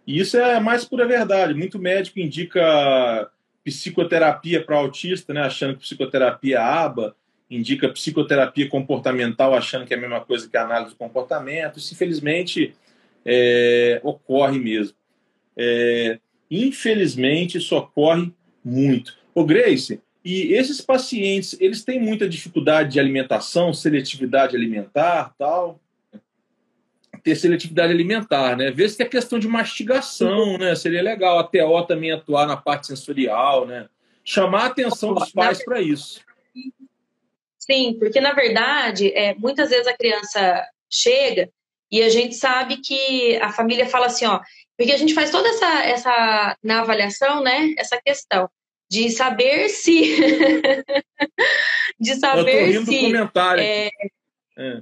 [0.05, 1.53] E isso é mais pura verdade.
[1.53, 3.29] Muito médico indica
[3.63, 7.15] psicoterapia para autista, né, achando que psicoterapia é aba,
[7.49, 11.77] indica psicoterapia comportamental, achando que é a mesma coisa que análise do comportamento.
[11.77, 12.73] Isso, infelizmente,
[13.25, 14.95] é, ocorre mesmo.
[15.57, 18.31] É, infelizmente, isso ocorre
[18.63, 19.17] muito.
[19.33, 25.79] Ô, Grace, e esses pacientes, eles têm muita dificuldade de alimentação, seletividade alimentar, tal.
[27.23, 28.69] Ter seletividade alimentar, né?
[28.71, 30.75] Ver se tem a questão de mastigação, né?
[30.75, 33.87] Seria legal a TO também atuar na parte sensorial, né?
[34.23, 36.21] Chamar a atenção dos pais para isso.
[37.57, 41.49] Sim, porque na verdade, é, muitas vezes a criança chega
[41.91, 44.39] e a gente sabe que a família fala assim, ó,
[44.77, 47.73] porque a gente faz toda essa, essa na avaliação, né?
[47.77, 48.49] Essa questão
[48.89, 50.17] de saber se.
[51.99, 53.01] de saber se.
[53.01, 53.61] comentário.
[53.61, 53.89] É,
[54.57, 54.81] é.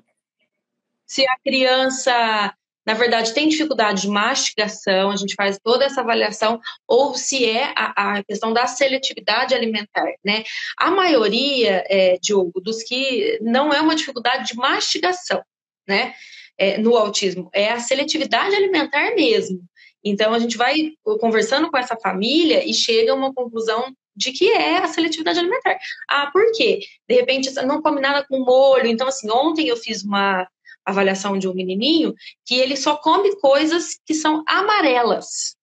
[1.05, 2.53] Se a criança
[2.87, 6.57] na verdade, tem dificuldade de mastigação, a gente faz toda essa avaliação,
[6.87, 10.45] ou se é a, a questão da seletividade alimentar, né?
[10.77, 15.43] A maioria, é, Diogo, dos que não é uma dificuldade de mastigação,
[15.85, 16.13] né?
[16.57, 19.59] É, no autismo, é a seletividade alimentar mesmo.
[20.03, 24.49] Então, a gente vai conversando com essa família e chega a uma conclusão de que
[24.49, 25.77] é a seletividade alimentar.
[26.09, 26.79] Ah, por quê?
[27.07, 28.87] De repente, não come nada com molho.
[28.87, 30.47] Então, assim, ontem eu fiz uma
[30.83, 32.15] avaliação de um menininho
[32.45, 35.55] que ele só come coisas que são amarelas.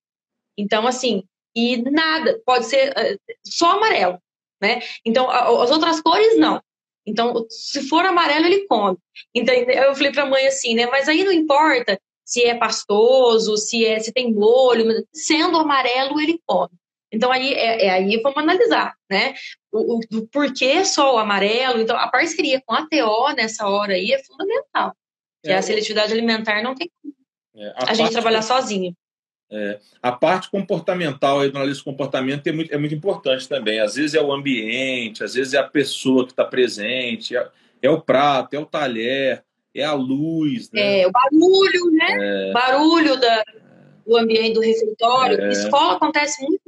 [0.57, 1.25] Então, assim,
[1.55, 4.21] e nada, pode ser uh, só amarelo,
[4.61, 4.83] né?
[5.05, 6.63] Então, as outras cores, não.
[7.07, 8.97] Então, se for amarelo, ele come.
[9.35, 10.87] Então, eu falei para a mãe assim, né?
[10.87, 16.41] Mas aí não importa se é pastoso, se é se tem molho, sendo amarelo, ele
[16.47, 16.73] come.
[17.13, 19.35] Então, aí, é, é aí vamos analisar, né?
[19.71, 21.81] O, o, o, porquê só o amarelo.
[21.81, 24.97] Então, a parceria com a TO nessa hora aí é fundamental.
[25.43, 27.15] Que é, a seletividade alimentar não tem como.
[27.57, 28.97] É, a, a gente trabalhar sozinho.
[29.51, 33.79] É, a parte comportamental aí do análise de comportamento é muito, é muito importante também.
[33.79, 37.49] Às vezes é o ambiente, às vezes é a pessoa que está presente, é,
[37.83, 39.45] é, o prato, é o talher,
[39.75, 40.71] é a luz.
[40.71, 41.01] Né?
[41.01, 42.49] É, o barulho, né?
[42.49, 42.53] É.
[42.53, 43.45] Barulho da,
[44.07, 45.41] do ambiente do refeitório.
[45.41, 45.51] É.
[45.51, 46.63] Escola acontece muito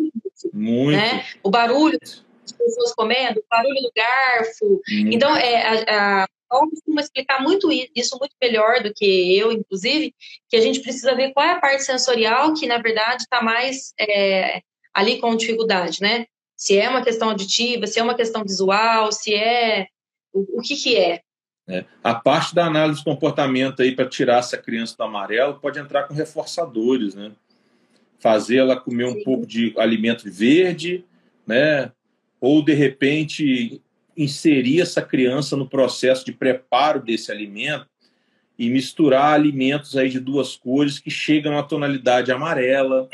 [0.53, 0.97] muito.
[0.97, 1.25] Né?
[1.43, 4.81] O barulho das pessoas comendo, o barulho do garfo.
[4.89, 5.15] Muito.
[5.15, 10.15] Então, é, a, a Paulo costuma explicar muito isso muito melhor do que eu, inclusive,
[10.49, 13.93] que a gente precisa ver qual é a parte sensorial que, na verdade, está mais
[13.99, 14.63] é,
[14.95, 16.27] ali com dificuldade, né?
[16.57, 19.87] Se é uma questão auditiva, se é uma questão visual, se é...
[20.33, 21.21] O, o que que é?
[21.69, 21.85] É?
[22.03, 26.05] A parte da análise de comportamento aí para tirar essa criança do amarelo pode entrar
[26.05, 27.33] com reforçadores, né?
[28.19, 29.21] fazer ela comer Sim.
[29.21, 31.05] um pouco de alimento verde,
[31.47, 31.93] né?
[32.41, 33.81] Ou de repente
[34.17, 37.87] inserir essa criança no processo de preparo desse alimento
[38.59, 43.09] e misturar alimentos aí de duas cores que chegam à tonalidade amarela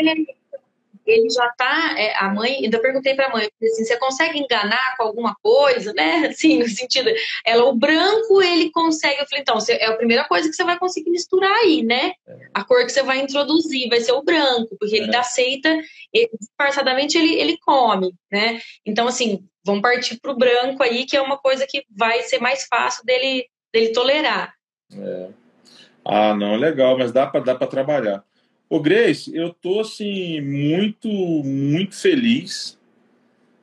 [1.07, 4.97] ele já tá, é, a mãe, ainda perguntei para a mãe, assim, você consegue enganar
[4.97, 6.27] com alguma coisa, né?
[6.33, 7.11] Assim, no sentido,
[7.45, 10.65] ela, o branco ele consegue, eu falei, então, você, é a primeira coisa que você
[10.65, 12.13] vai conseguir misturar aí, né?
[12.27, 12.37] É.
[12.55, 15.19] A cor que você vai introduzir vai ser o branco, porque ele é.
[15.19, 15.69] aceita,
[16.13, 18.61] ele, disfarçadamente ele, ele come, né?
[18.87, 22.41] Então, assim, vamos partir para o branco aí, que é uma coisa que vai ser
[22.41, 24.55] mais fácil dele, dele tolerar.
[24.95, 25.29] É.
[26.05, 28.25] Ah, não, legal, mas dá para dá trabalhar.
[28.73, 31.07] Ô Grace, eu tô assim muito,
[31.45, 32.79] muito feliz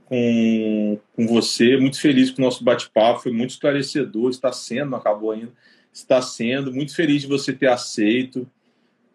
[0.06, 5.00] com, com você, muito feliz com o nosso bate-papo, foi muito esclarecedor, está sendo, não
[5.00, 5.52] acabou ainda,
[5.92, 8.48] está sendo, muito feliz de você ter aceito,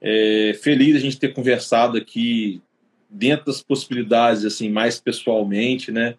[0.00, 2.60] é, feliz a gente ter conversado aqui
[3.08, 6.16] dentro das possibilidades, assim, mais pessoalmente, né?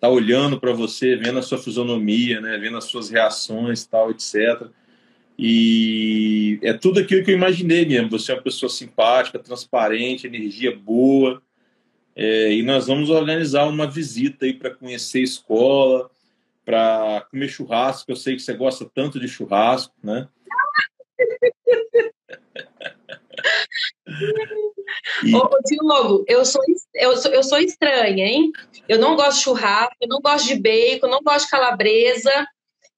[0.00, 2.56] Tá olhando para você, vendo a sua fisionomia, né?
[2.56, 4.70] Vendo as suas reações, tal, etc.
[5.38, 8.10] E é tudo aquilo que eu imaginei mesmo.
[8.10, 11.40] Você é uma pessoa simpática, transparente, energia boa.
[12.16, 16.10] É, e nós vamos organizar uma visita aí para conhecer a escola,
[16.64, 18.10] para comer churrasco.
[18.10, 20.28] Eu sei que você gosta tanto de churrasco, né?
[25.24, 25.34] E...
[25.34, 26.62] Ô, Diogo, eu sou,
[26.94, 28.50] eu, sou, eu sou estranha, hein?
[28.88, 32.46] Eu não gosto de churrasco, eu não gosto de bacon, não gosto de calabresa.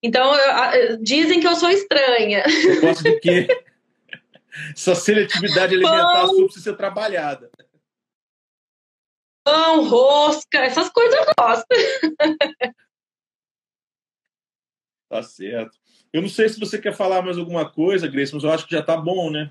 [0.03, 0.35] Então,
[0.75, 2.45] eu, dizem que eu sou estranha.
[2.65, 3.47] Eu gosto de quê?
[4.75, 6.45] Sua seletividade alimentar Pão.
[6.45, 7.51] precisa ser trabalhada.
[9.45, 11.67] Pão, rosca, essas coisas eu gosto.
[15.11, 15.77] Tá certo.
[16.13, 18.77] Eu não sei se você quer falar mais alguma coisa, Grace, mas eu acho que
[18.77, 19.51] já tá bom, né?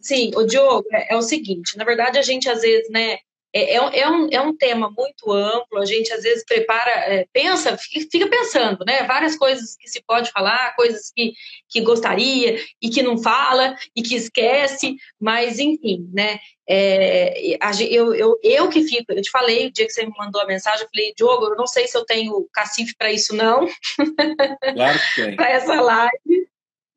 [0.00, 3.18] Sim, o Diogo, é, é o seguinte, na verdade a gente às vezes, né,
[3.54, 7.24] é, é, é, um, é um tema muito amplo, a gente às vezes prepara, é,
[7.32, 9.04] pensa, fica pensando, né?
[9.04, 11.32] Várias coisas que se pode falar, coisas que,
[11.68, 16.40] que gostaria e que não fala e que esquece, mas enfim, né?
[16.68, 17.56] É,
[17.90, 20.46] eu, eu, eu que fico, eu te falei o dia que você me mandou a
[20.46, 23.68] mensagem, eu falei, Diogo, eu não sei se eu tenho cacife para isso, não.
[24.74, 25.36] Claro que tem.
[25.36, 26.48] para essa live,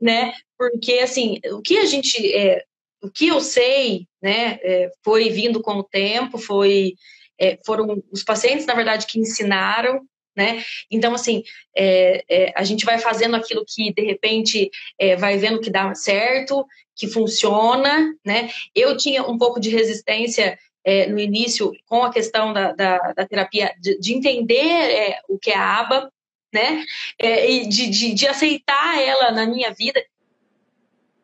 [0.01, 0.33] né?
[0.57, 2.33] Porque assim, o que a gente.
[2.33, 2.63] É,
[3.01, 6.93] o que eu sei, né, é, foi vindo com o tempo, foi,
[7.39, 10.01] é, foram os pacientes, na verdade, que ensinaram,
[10.35, 10.63] né?
[10.91, 11.43] Então, assim,
[11.75, 14.69] é, é, a gente vai fazendo aquilo que, de repente,
[14.99, 16.63] é, vai vendo que dá certo,
[16.95, 18.49] que funciona, né?
[18.75, 23.27] Eu tinha um pouco de resistência é, no início com a questão da, da, da
[23.27, 26.11] terapia, de, de entender o que é a aba,
[26.53, 26.85] né?
[27.19, 30.01] e de, de, de aceitar ela na minha vida.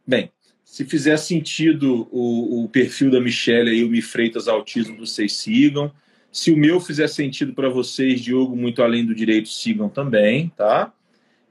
[0.06, 0.30] Bem,
[0.74, 5.92] se fizer sentido o, o perfil da Michelle aí, o Mi Freitas Autismo, vocês sigam.
[6.32, 10.92] Se o meu fizer sentido para vocês, Diogo, muito além do direito, sigam também, tá?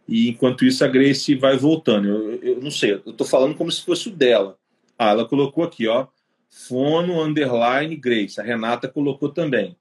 [0.08, 2.08] E enquanto isso, a Grace vai voltando.
[2.08, 4.58] Eu, eu não sei, eu estou falando como se fosse o dela.
[4.98, 6.08] Ah, ela colocou aqui, ó.
[6.50, 8.40] Fono underline Grace.
[8.40, 9.76] A Renata colocou também.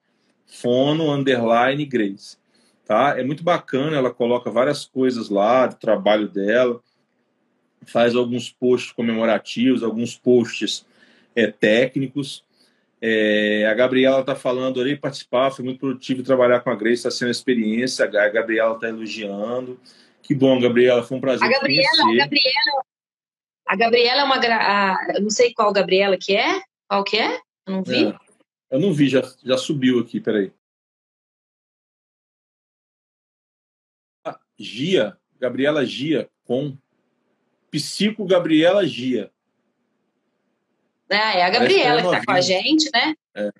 [0.46, 2.38] Fono underline Grace.
[2.86, 3.20] Tá?
[3.20, 6.80] É muito bacana, ela coloca várias coisas lá do trabalho dela,
[7.86, 10.86] faz alguns posts comemorativos, alguns posts
[11.36, 12.44] é, técnicos.
[13.02, 17.12] É, a Gabriela está falando, ali participar, foi muito produtivo trabalhar com a Grace, está
[17.12, 18.06] sendo uma experiência.
[18.06, 19.80] A Gabriela está elogiando.
[20.22, 21.48] Que bom, Gabriela, foi um prazer.
[21.48, 22.86] A Gabriela, a Gabriela,
[23.68, 24.36] a Gabriela é uma.
[24.38, 26.62] A, eu não sei qual Gabriela que é.
[26.88, 27.38] Qual que é?
[27.66, 28.06] Eu não vi.
[28.06, 28.16] É,
[28.70, 30.54] eu não vi, já, já subiu aqui, peraí.
[34.26, 36.78] Ah, Gia, Gabriela Gia, com
[37.72, 39.32] Psico Gabriela Gia.
[41.10, 43.16] Ah, é a Gabriela que está com a gente, né?
[43.36, 43.52] É.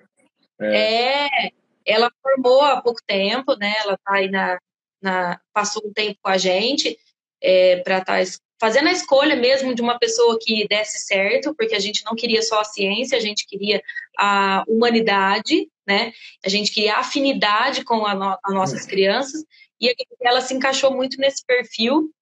[0.60, 1.46] é.
[1.46, 1.50] é.
[1.84, 3.74] Ela formou há pouco tempo, né?
[3.82, 4.58] Ela está aí na,
[5.00, 5.40] na.
[5.52, 6.96] passou um tempo com a gente
[7.42, 11.74] é, para estar tá fazendo a escolha mesmo de uma pessoa que desse certo, porque
[11.74, 13.82] a gente não queria só a ciência, a gente queria
[14.16, 16.12] a humanidade, né?
[16.44, 19.44] A gente queria afinidade com as no, nossas crianças
[19.80, 22.12] e ela se encaixou muito nesse perfil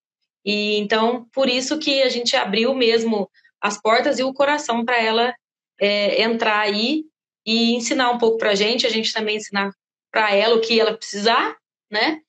[0.44, 3.30] e então por isso que a gente abriu mesmo
[3.60, 5.34] as portas e o coração para ela
[5.80, 7.04] é, entrar aí
[7.44, 9.72] e ensinar um pouco para a gente, a gente também ensinar
[10.10, 11.56] para ela o que ela precisar,
[11.90, 12.20] né?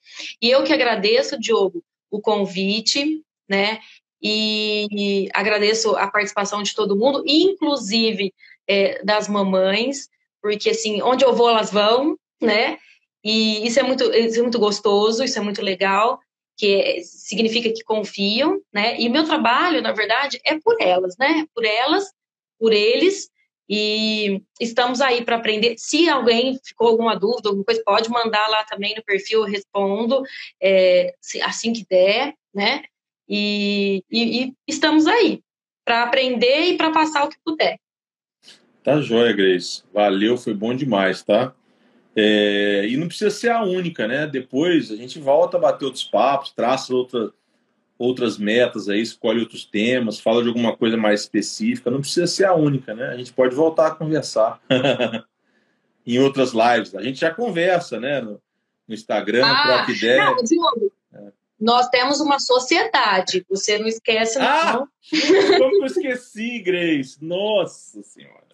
[0.41, 3.79] E eu que agradeço, Diogo, o convite, né?
[4.21, 8.33] E agradeço a participação de todo mundo, inclusive
[8.67, 10.09] é, das mamães,
[10.41, 12.77] porque assim, onde eu vou, elas vão, né?
[13.23, 16.19] E isso é muito, isso é muito gostoso, isso é muito legal
[16.57, 18.99] que significa que confiam, né?
[18.99, 21.45] E meu trabalho, na verdade, é por elas, né?
[21.53, 22.11] Por elas,
[22.59, 23.29] por eles,
[23.73, 25.75] e estamos aí para aprender.
[25.77, 30.21] Se alguém ficou alguma dúvida, alguma coisa, pode mandar lá também no perfil, eu respondo
[30.61, 32.83] é, assim que der, né?
[33.29, 35.41] E, e, e estamos aí
[35.85, 37.79] para aprender e para passar o que puder.
[38.83, 39.83] Tá joia, Grace.
[39.93, 41.55] Valeu, foi bom demais, tá?
[42.15, 44.27] É, e não precisa ser a única, né?
[44.27, 47.31] Depois a gente volta a bater outros papos, traça outra,
[47.97, 51.89] outras metas aí, escolhe outros temas, fala de alguma coisa mais específica.
[51.89, 53.07] Não precisa ser a única, né?
[53.07, 54.59] A gente pode voltar a conversar
[56.05, 56.93] em outras lives.
[56.95, 58.19] A gente já conversa, né?
[58.19, 58.41] No,
[58.87, 60.25] no Instagram, ah, troca ideia.
[60.25, 61.31] Não, Diogo, é.
[61.57, 63.45] nós temos uma sociedade.
[63.49, 64.45] Você não esquece, não.
[64.45, 64.87] Ah,
[65.57, 67.23] como eu esqueci, Grace?
[67.23, 68.50] Nossa Senhora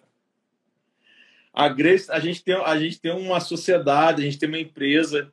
[1.58, 5.32] a Grace, a gente tem, a gente tem uma sociedade, a gente tem uma empresa,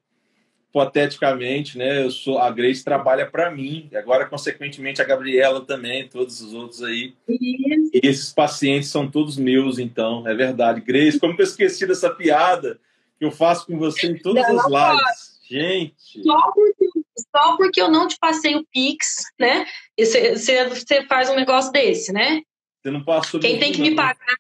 [0.68, 2.04] hipoteticamente, né?
[2.04, 6.82] Eu sou a Grace trabalha para mim, agora consequentemente a Gabriela também, todos os outros
[6.82, 7.14] aí.
[7.30, 7.92] Isso.
[7.94, 10.82] E esses pacientes são todos meus, então, é verdade.
[10.82, 12.80] Grace, como que eu esqueci dessa piada
[13.20, 15.40] que eu faço com você em todas não, as lives?
[15.48, 16.24] Gente.
[16.24, 19.66] Só porque, só porque eu não te passei o Pix, né?
[19.98, 22.42] Você, você faz um negócio desse, né?
[22.82, 23.40] Você não passou.
[23.40, 24.36] Quem tem que me pagar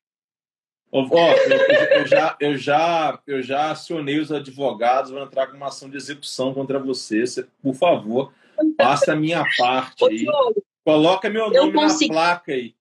[0.98, 5.68] Ó, eu, eu, já, eu, já, eu já acionei os advogados, vou entrar com uma
[5.68, 7.28] ação de execução contra você.
[7.28, 8.34] você por favor,
[8.78, 10.26] faça a minha parte aí.
[10.86, 12.14] Coloca meu nome consegui...
[12.14, 12.74] na placa aí.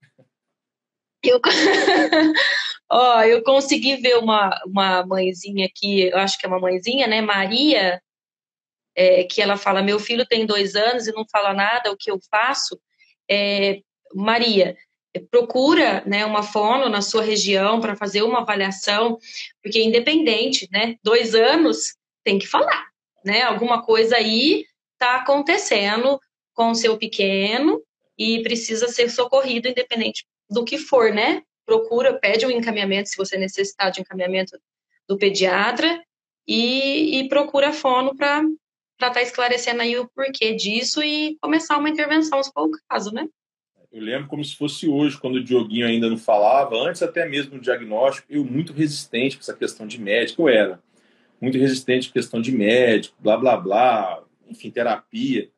[1.24, 1.40] Eu...
[2.88, 7.20] Ó, eu consegui ver uma, uma mãezinha aqui, eu acho que é uma mãezinha, né?
[7.20, 8.00] Maria,
[8.94, 12.10] é, que ela fala: Meu filho tem dois anos e não fala nada, o que
[12.10, 12.78] eu faço?
[13.28, 13.80] É,
[14.14, 14.76] Maria,
[15.20, 19.18] procura né, uma fono na sua região para fazer uma avaliação,
[19.62, 22.86] porque independente, né, dois anos tem que falar,
[23.24, 23.42] né?
[23.42, 26.18] Alguma coisa aí está acontecendo
[26.54, 27.82] com o seu pequeno
[28.18, 31.42] e precisa ser socorrido independente do que for, né?
[31.66, 34.58] Procura, pede um encaminhamento se você necessitar de encaminhamento
[35.08, 36.02] do pediatra
[36.46, 38.42] e, e procura a fono para
[38.94, 43.12] estar tá esclarecendo aí o porquê disso e começar uma intervenção, se for o caso,
[43.12, 43.26] né?
[43.94, 47.52] Eu lembro como se fosse hoje, quando o Dioguinho ainda não falava, antes até mesmo
[47.52, 50.80] do diagnóstico, eu muito resistente com essa questão de médico, eu era
[51.40, 55.48] muito resistente com questão de médico, blá blá blá, enfim, terapia.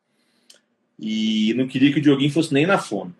[0.99, 3.11] E não queria que o Dioguinho fosse nem na fome.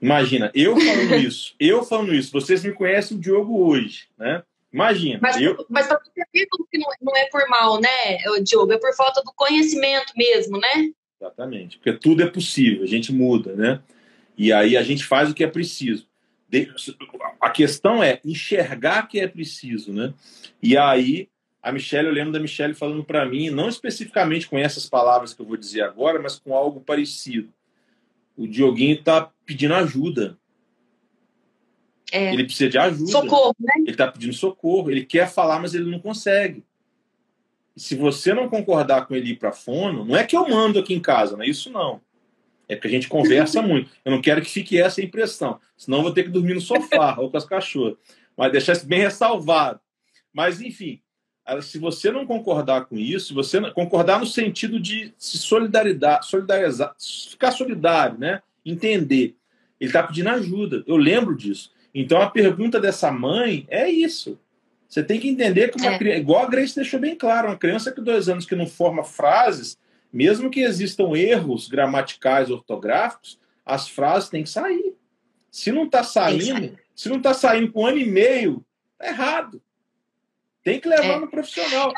[0.00, 4.44] Imagina, eu falando isso, eu falando isso, vocês me conhecem o Diogo hoje, né?
[4.72, 5.18] Imagina.
[5.20, 5.66] Mas, eu...
[5.68, 8.72] mas para você ver que não é por mal, né, Diogo?
[8.72, 10.92] É por falta do conhecimento mesmo, né?
[11.20, 13.82] Exatamente, porque tudo é possível, a gente muda, né?
[14.40, 16.08] E aí a gente faz o que é preciso.
[17.38, 20.14] A questão é enxergar que é preciso, né?
[20.62, 21.28] E aí
[21.62, 25.42] a Michelle, eu lembro da Michelle falando para mim, não especificamente com essas palavras que
[25.42, 27.52] eu vou dizer agora, mas com algo parecido.
[28.34, 30.38] O Dioguinho está pedindo ajuda.
[32.10, 32.32] É.
[32.32, 33.12] Ele precisa de ajuda.
[33.12, 33.74] Socorro, né?
[33.76, 34.90] Ele está pedindo socorro.
[34.90, 36.64] Ele quer falar, mas ele não consegue.
[37.76, 40.94] se você não concordar com ele ir para fono, não é que eu mando aqui
[40.94, 42.00] em casa, não é isso não.
[42.70, 43.90] É que a gente conversa muito.
[44.04, 47.16] Eu não quero que fique essa impressão, senão eu vou ter que dormir no sofá
[47.20, 47.96] ou com as cachorras.
[48.36, 49.80] Mas deixar isso bem ressalvado.
[50.32, 51.00] Mas, enfim,
[51.62, 56.94] se você não concordar com isso, se você concordar no sentido de se solidarizar, solidarizar
[57.28, 58.40] ficar solidário, né?
[58.64, 59.36] entender.
[59.80, 60.84] Ele está pedindo ajuda.
[60.86, 61.72] Eu lembro disso.
[61.94, 64.38] Então a pergunta dessa mãe é isso.
[64.88, 65.98] Você tem que entender que uma é.
[65.98, 69.04] criança, igual a Grace deixou bem claro, uma criança que dois anos que não forma
[69.04, 69.78] frases,
[70.12, 74.94] mesmo que existam erros gramaticais, ortográficos, as frases têm que sair.
[75.50, 78.64] Se não está saindo, se não está saindo com um ano e meio,
[78.98, 79.62] tá errado.
[80.62, 81.18] Tem que levar é.
[81.18, 81.92] no profissional.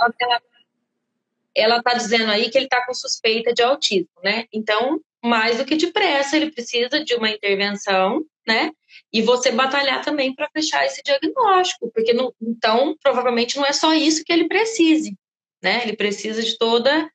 [1.55, 4.47] Ela está dizendo aí que ele está com suspeita de autismo, né?
[4.53, 8.71] Então, mais do que depressa, ele precisa de uma intervenção, né?
[9.13, 13.93] E você batalhar também para fechar esse diagnóstico, porque não, então provavelmente não é só
[13.95, 15.17] isso que ele precise,
[15.63, 15.83] né?
[15.83, 17.11] Ele precisa de toda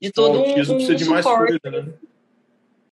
[0.00, 1.88] de todo o um, um precisa de mais coisa, né?